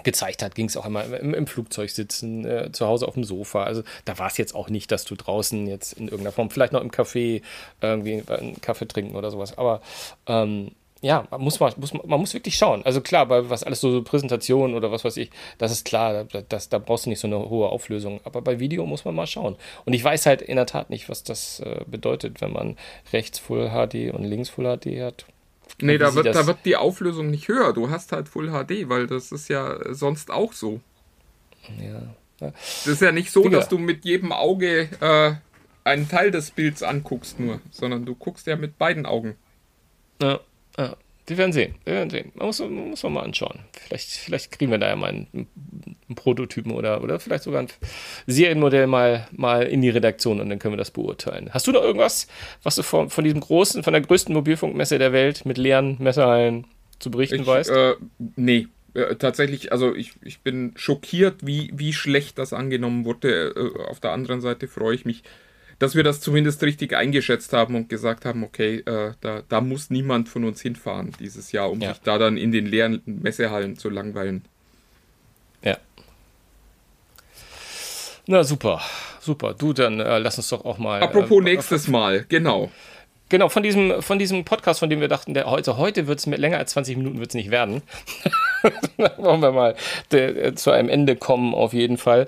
gezeigt 0.04 0.42
hat, 0.42 0.54
ging 0.54 0.66
es 0.66 0.76
auch 0.76 0.86
immer 0.86 1.04
im, 1.04 1.34
im 1.34 1.46
Flugzeug 1.46 1.90
sitzen, 1.90 2.44
äh, 2.46 2.72
zu 2.72 2.86
Hause 2.86 3.06
auf 3.06 3.14
dem 3.14 3.24
Sofa. 3.24 3.64
Also 3.64 3.82
da 4.04 4.18
war 4.18 4.28
es 4.28 4.38
jetzt 4.38 4.54
auch 4.54 4.70
nicht, 4.70 4.90
dass 4.90 5.04
du 5.04 5.14
draußen 5.14 5.66
jetzt 5.66 5.92
in 5.92 6.04
irgendeiner 6.04 6.32
Form, 6.32 6.50
vielleicht 6.50 6.72
noch 6.72 6.80
im 6.80 6.90
Café 6.90 7.42
irgendwie 7.80 8.22
einen 8.26 8.60
Kaffee 8.60 8.88
trinken 8.88 9.16
oder 9.16 9.30
sowas. 9.30 9.58
Aber 9.58 9.82
ähm, 10.26 10.72
ja, 11.02 11.26
man 11.30 11.40
muss, 11.40 11.58
man, 11.58 11.72
muss, 11.78 11.92
man 11.92 12.20
muss 12.20 12.32
wirklich 12.32 12.56
schauen. 12.56 12.82
Also 12.84 13.00
klar, 13.00 13.26
bei 13.26 13.50
was 13.50 13.64
alles 13.64 13.80
so, 13.80 13.90
so 13.90 14.02
Präsentationen 14.02 14.76
oder 14.76 14.92
was 14.92 15.04
weiß 15.04 15.16
ich, 15.16 15.30
das 15.58 15.72
ist 15.72 15.84
klar, 15.84 16.24
das, 16.48 16.68
da 16.68 16.78
brauchst 16.78 17.06
du 17.06 17.10
nicht 17.10 17.18
so 17.18 17.26
eine 17.26 17.50
hohe 17.50 17.68
Auflösung. 17.68 18.20
Aber 18.22 18.40
bei 18.40 18.60
Video 18.60 18.86
muss 18.86 19.04
man 19.04 19.16
mal 19.16 19.26
schauen. 19.26 19.56
Und 19.84 19.94
ich 19.94 20.04
weiß 20.04 20.26
halt 20.26 20.42
in 20.42 20.56
der 20.56 20.66
Tat 20.66 20.90
nicht, 20.90 21.08
was 21.08 21.24
das 21.24 21.58
äh, 21.58 21.84
bedeutet, 21.88 22.40
wenn 22.40 22.52
man 22.52 22.76
rechts 23.12 23.40
Full 23.40 23.70
HD 23.70 24.14
und 24.14 24.22
links 24.22 24.48
Full 24.48 24.64
HD 24.64 25.00
hat. 25.00 25.26
Nee, 25.80 25.98
da 25.98 26.14
wird, 26.14 26.26
da 26.26 26.46
wird 26.46 26.58
die 26.64 26.76
Auflösung 26.76 27.30
nicht 27.30 27.48
höher. 27.48 27.72
Du 27.72 27.90
hast 27.90 28.12
halt 28.12 28.28
Full 28.28 28.50
HD, 28.50 28.88
weil 28.88 29.08
das 29.08 29.32
ist 29.32 29.48
ja 29.48 29.78
sonst 29.92 30.30
auch 30.30 30.52
so. 30.52 30.80
Ja. 31.80 32.14
Das 32.38 32.86
ist 32.86 33.02
ja 33.02 33.10
nicht 33.10 33.32
so, 33.32 33.48
dass 33.48 33.68
du 33.68 33.78
mit 33.78 34.04
jedem 34.04 34.32
Auge 34.32 34.88
äh, 35.00 35.34
einen 35.82 36.08
Teil 36.08 36.30
des 36.30 36.52
Bilds 36.52 36.82
anguckst 36.82 37.40
nur, 37.40 37.60
sondern 37.70 38.04
du 38.04 38.14
guckst 38.14 38.46
ja 38.46 38.56
mit 38.56 38.78
beiden 38.78 39.06
Augen. 39.06 39.36
Ja. 40.20 40.40
Ja, 40.78 40.96
wir 41.26 41.38
werden 41.38 41.52
sehen. 41.52 41.76
Wir 41.84 41.94
werden 41.94 42.10
sehen. 42.10 42.32
Man 42.34 42.46
muss, 42.46 42.58
man 42.58 42.90
muss 42.90 43.02
man 43.04 43.12
mal 43.12 43.22
anschauen. 43.22 43.60
Vielleicht, 43.86 44.10
vielleicht 44.10 44.50
kriegen 44.50 44.70
wir 44.72 44.78
da 44.78 44.88
ja 44.88 44.96
mal 44.96 45.10
einen, 45.10 45.28
einen, 45.32 46.16
Prototypen 46.16 46.72
oder, 46.72 47.02
oder 47.02 47.20
vielleicht 47.20 47.44
sogar 47.44 47.62
ein 47.62 47.68
Serienmodell 48.26 48.86
mal, 48.86 49.28
mal 49.30 49.62
in 49.62 49.80
die 49.80 49.88
Redaktion 49.88 50.40
und 50.40 50.50
dann 50.50 50.58
können 50.58 50.74
wir 50.74 50.78
das 50.78 50.90
beurteilen. 50.90 51.48
Hast 51.52 51.66
du 51.66 51.72
noch 51.72 51.82
irgendwas, 51.82 52.26
was 52.62 52.74
du 52.74 52.82
von, 52.82 53.08
von 53.08 53.24
diesem 53.24 53.40
großen, 53.40 53.82
von 53.82 53.92
der 53.92 54.02
größten 54.02 54.34
Mobilfunkmesse 54.34 54.98
der 54.98 55.12
Welt 55.12 55.46
mit 55.46 55.58
leeren 55.58 55.96
Messerhallen 56.00 56.66
zu 56.98 57.10
berichten 57.10 57.42
ich, 57.42 57.46
weißt? 57.46 57.70
Äh, 57.70 57.94
nee. 58.36 58.66
Äh, 58.94 59.16
tatsächlich, 59.16 59.72
also 59.72 59.94
ich, 59.94 60.12
ich 60.22 60.40
bin 60.40 60.72
schockiert, 60.76 61.46
wie, 61.46 61.70
wie 61.72 61.94
schlecht 61.94 62.36
das 62.36 62.52
angenommen 62.52 63.04
wurde. 63.04 63.54
Äh, 63.56 63.88
auf 63.88 64.00
der 64.00 64.10
anderen 64.10 64.40
Seite 64.40 64.68
freue 64.68 64.94
ich 64.94 65.04
mich, 65.04 65.22
dass 65.82 65.96
wir 65.96 66.04
das 66.04 66.20
zumindest 66.20 66.62
richtig 66.62 66.94
eingeschätzt 66.94 67.52
haben 67.52 67.74
und 67.74 67.88
gesagt 67.88 68.24
haben, 68.24 68.44
okay, 68.44 68.84
äh, 68.86 69.14
da, 69.20 69.42
da 69.48 69.60
muss 69.60 69.90
niemand 69.90 70.28
von 70.28 70.44
uns 70.44 70.60
hinfahren 70.60 71.12
dieses 71.18 71.50
Jahr, 71.50 71.72
um 71.72 71.80
ja. 71.80 71.88
sich 71.88 72.02
da 72.02 72.18
dann 72.18 72.36
in 72.36 72.52
den 72.52 72.66
leeren 72.66 73.02
Messehallen 73.04 73.76
zu 73.76 73.90
langweilen. 73.90 74.44
Ja. 75.64 75.76
Na 78.28 78.44
super, 78.44 78.80
super. 79.20 79.54
Du, 79.54 79.72
dann 79.72 79.98
äh, 79.98 80.20
lass 80.20 80.36
uns 80.36 80.50
doch 80.50 80.64
auch 80.64 80.78
mal. 80.78 81.02
Apropos 81.02 81.40
äh, 81.40 81.44
nächstes 81.46 81.88
Mal, 81.88 82.26
genau. 82.28 82.70
Genau, 83.32 83.48
von 83.48 83.62
diesem, 83.62 84.02
von 84.02 84.18
diesem 84.18 84.44
Podcast, 84.44 84.80
von 84.80 84.90
dem 84.90 85.00
wir 85.00 85.08
dachten, 85.08 85.32
der 85.32 85.46
heute, 85.46 85.78
heute 85.78 86.06
wird 86.06 86.18
es 86.18 86.26
länger 86.26 86.58
als 86.58 86.72
20 86.72 86.98
Minuten 86.98 87.18
wird 87.18 87.32
nicht 87.32 87.50
werden. 87.50 87.80
wollen 89.16 89.40
wir 89.40 89.52
mal 89.52 89.74
de, 90.12 90.54
zu 90.54 90.70
einem 90.70 90.90
Ende 90.90 91.16
kommen, 91.16 91.54
auf 91.54 91.72
jeden 91.72 91.96
Fall. 91.96 92.26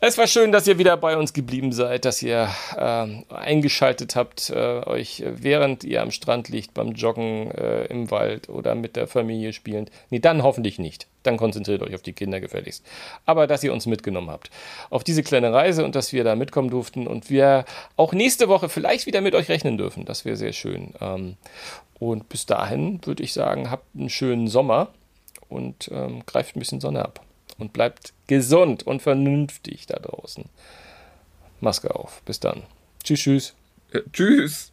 Es 0.00 0.18
war 0.18 0.26
schön, 0.26 0.50
dass 0.50 0.66
ihr 0.66 0.76
wieder 0.76 0.96
bei 0.96 1.16
uns 1.16 1.34
geblieben 1.34 1.70
seid, 1.70 2.04
dass 2.04 2.20
ihr 2.20 2.48
äh, 2.76 3.06
eingeschaltet 3.32 4.16
habt, 4.16 4.50
äh, 4.50 4.56
euch 4.56 5.22
während 5.24 5.84
ihr 5.84 6.02
am 6.02 6.10
Strand 6.10 6.48
liegt, 6.48 6.74
beim 6.74 6.94
Joggen 6.94 7.52
äh, 7.52 7.84
im 7.84 8.10
Wald 8.10 8.48
oder 8.48 8.74
mit 8.74 8.96
der 8.96 9.06
Familie 9.06 9.52
spielend. 9.52 9.92
Nee, 10.10 10.18
dann 10.18 10.42
hoffentlich 10.42 10.80
nicht. 10.80 11.06
Dann 11.22 11.36
konzentriert 11.36 11.82
euch 11.82 11.94
auf 11.94 12.02
die 12.02 12.12
Kinder 12.12 12.40
gefälligst. 12.40 12.84
Aber 13.26 13.46
dass 13.46 13.62
ihr 13.62 13.72
uns 13.72 13.86
mitgenommen 13.86 14.30
habt 14.30 14.50
auf 14.88 15.04
diese 15.04 15.22
kleine 15.22 15.52
Reise 15.52 15.84
und 15.84 15.94
dass 15.94 16.12
wir 16.12 16.24
da 16.24 16.34
mitkommen 16.34 16.70
durften 16.70 17.06
und 17.06 17.30
wir 17.30 17.64
auch 17.96 18.12
nächste 18.12 18.48
Woche 18.48 18.68
vielleicht 18.68 19.06
wieder 19.06 19.20
mit 19.20 19.34
euch 19.34 19.48
rechnen 19.48 19.78
dürfen. 19.78 20.04
Das 20.04 20.24
wäre 20.24 20.36
sehr 20.36 20.52
schön. 20.52 20.94
Ähm, 21.00 21.36
und 21.98 22.28
bis 22.28 22.46
dahin 22.46 23.04
würde 23.04 23.22
ich 23.22 23.32
sagen, 23.32 23.70
habt 23.70 23.84
einen 23.94 24.08
schönen 24.08 24.48
Sommer 24.48 24.88
und 25.48 25.90
ähm, 25.92 26.24
greift 26.24 26.56
ein 26.56 26.60
bisschen 26.60 26.80
Sonne 26.80 27.04
ab. 27.04 27.20
Und 27.58 27.74
bleibt 27.74 28.14
gesund 28.26 28.86
und 28.86 29.02
vernünftig 29.02 29.86
da 29.86 29.98
draußen. 29.98 30.46
Maske 31.60 31.94
auf. 31.94 32.22
Bis 32.24 32.40
dann. 32.40 32.62
Tschüss, 33.04 33.20
tschüss. 33.20 33.54
Äh, 33.92 34.00
tschüss. 34.12 34.69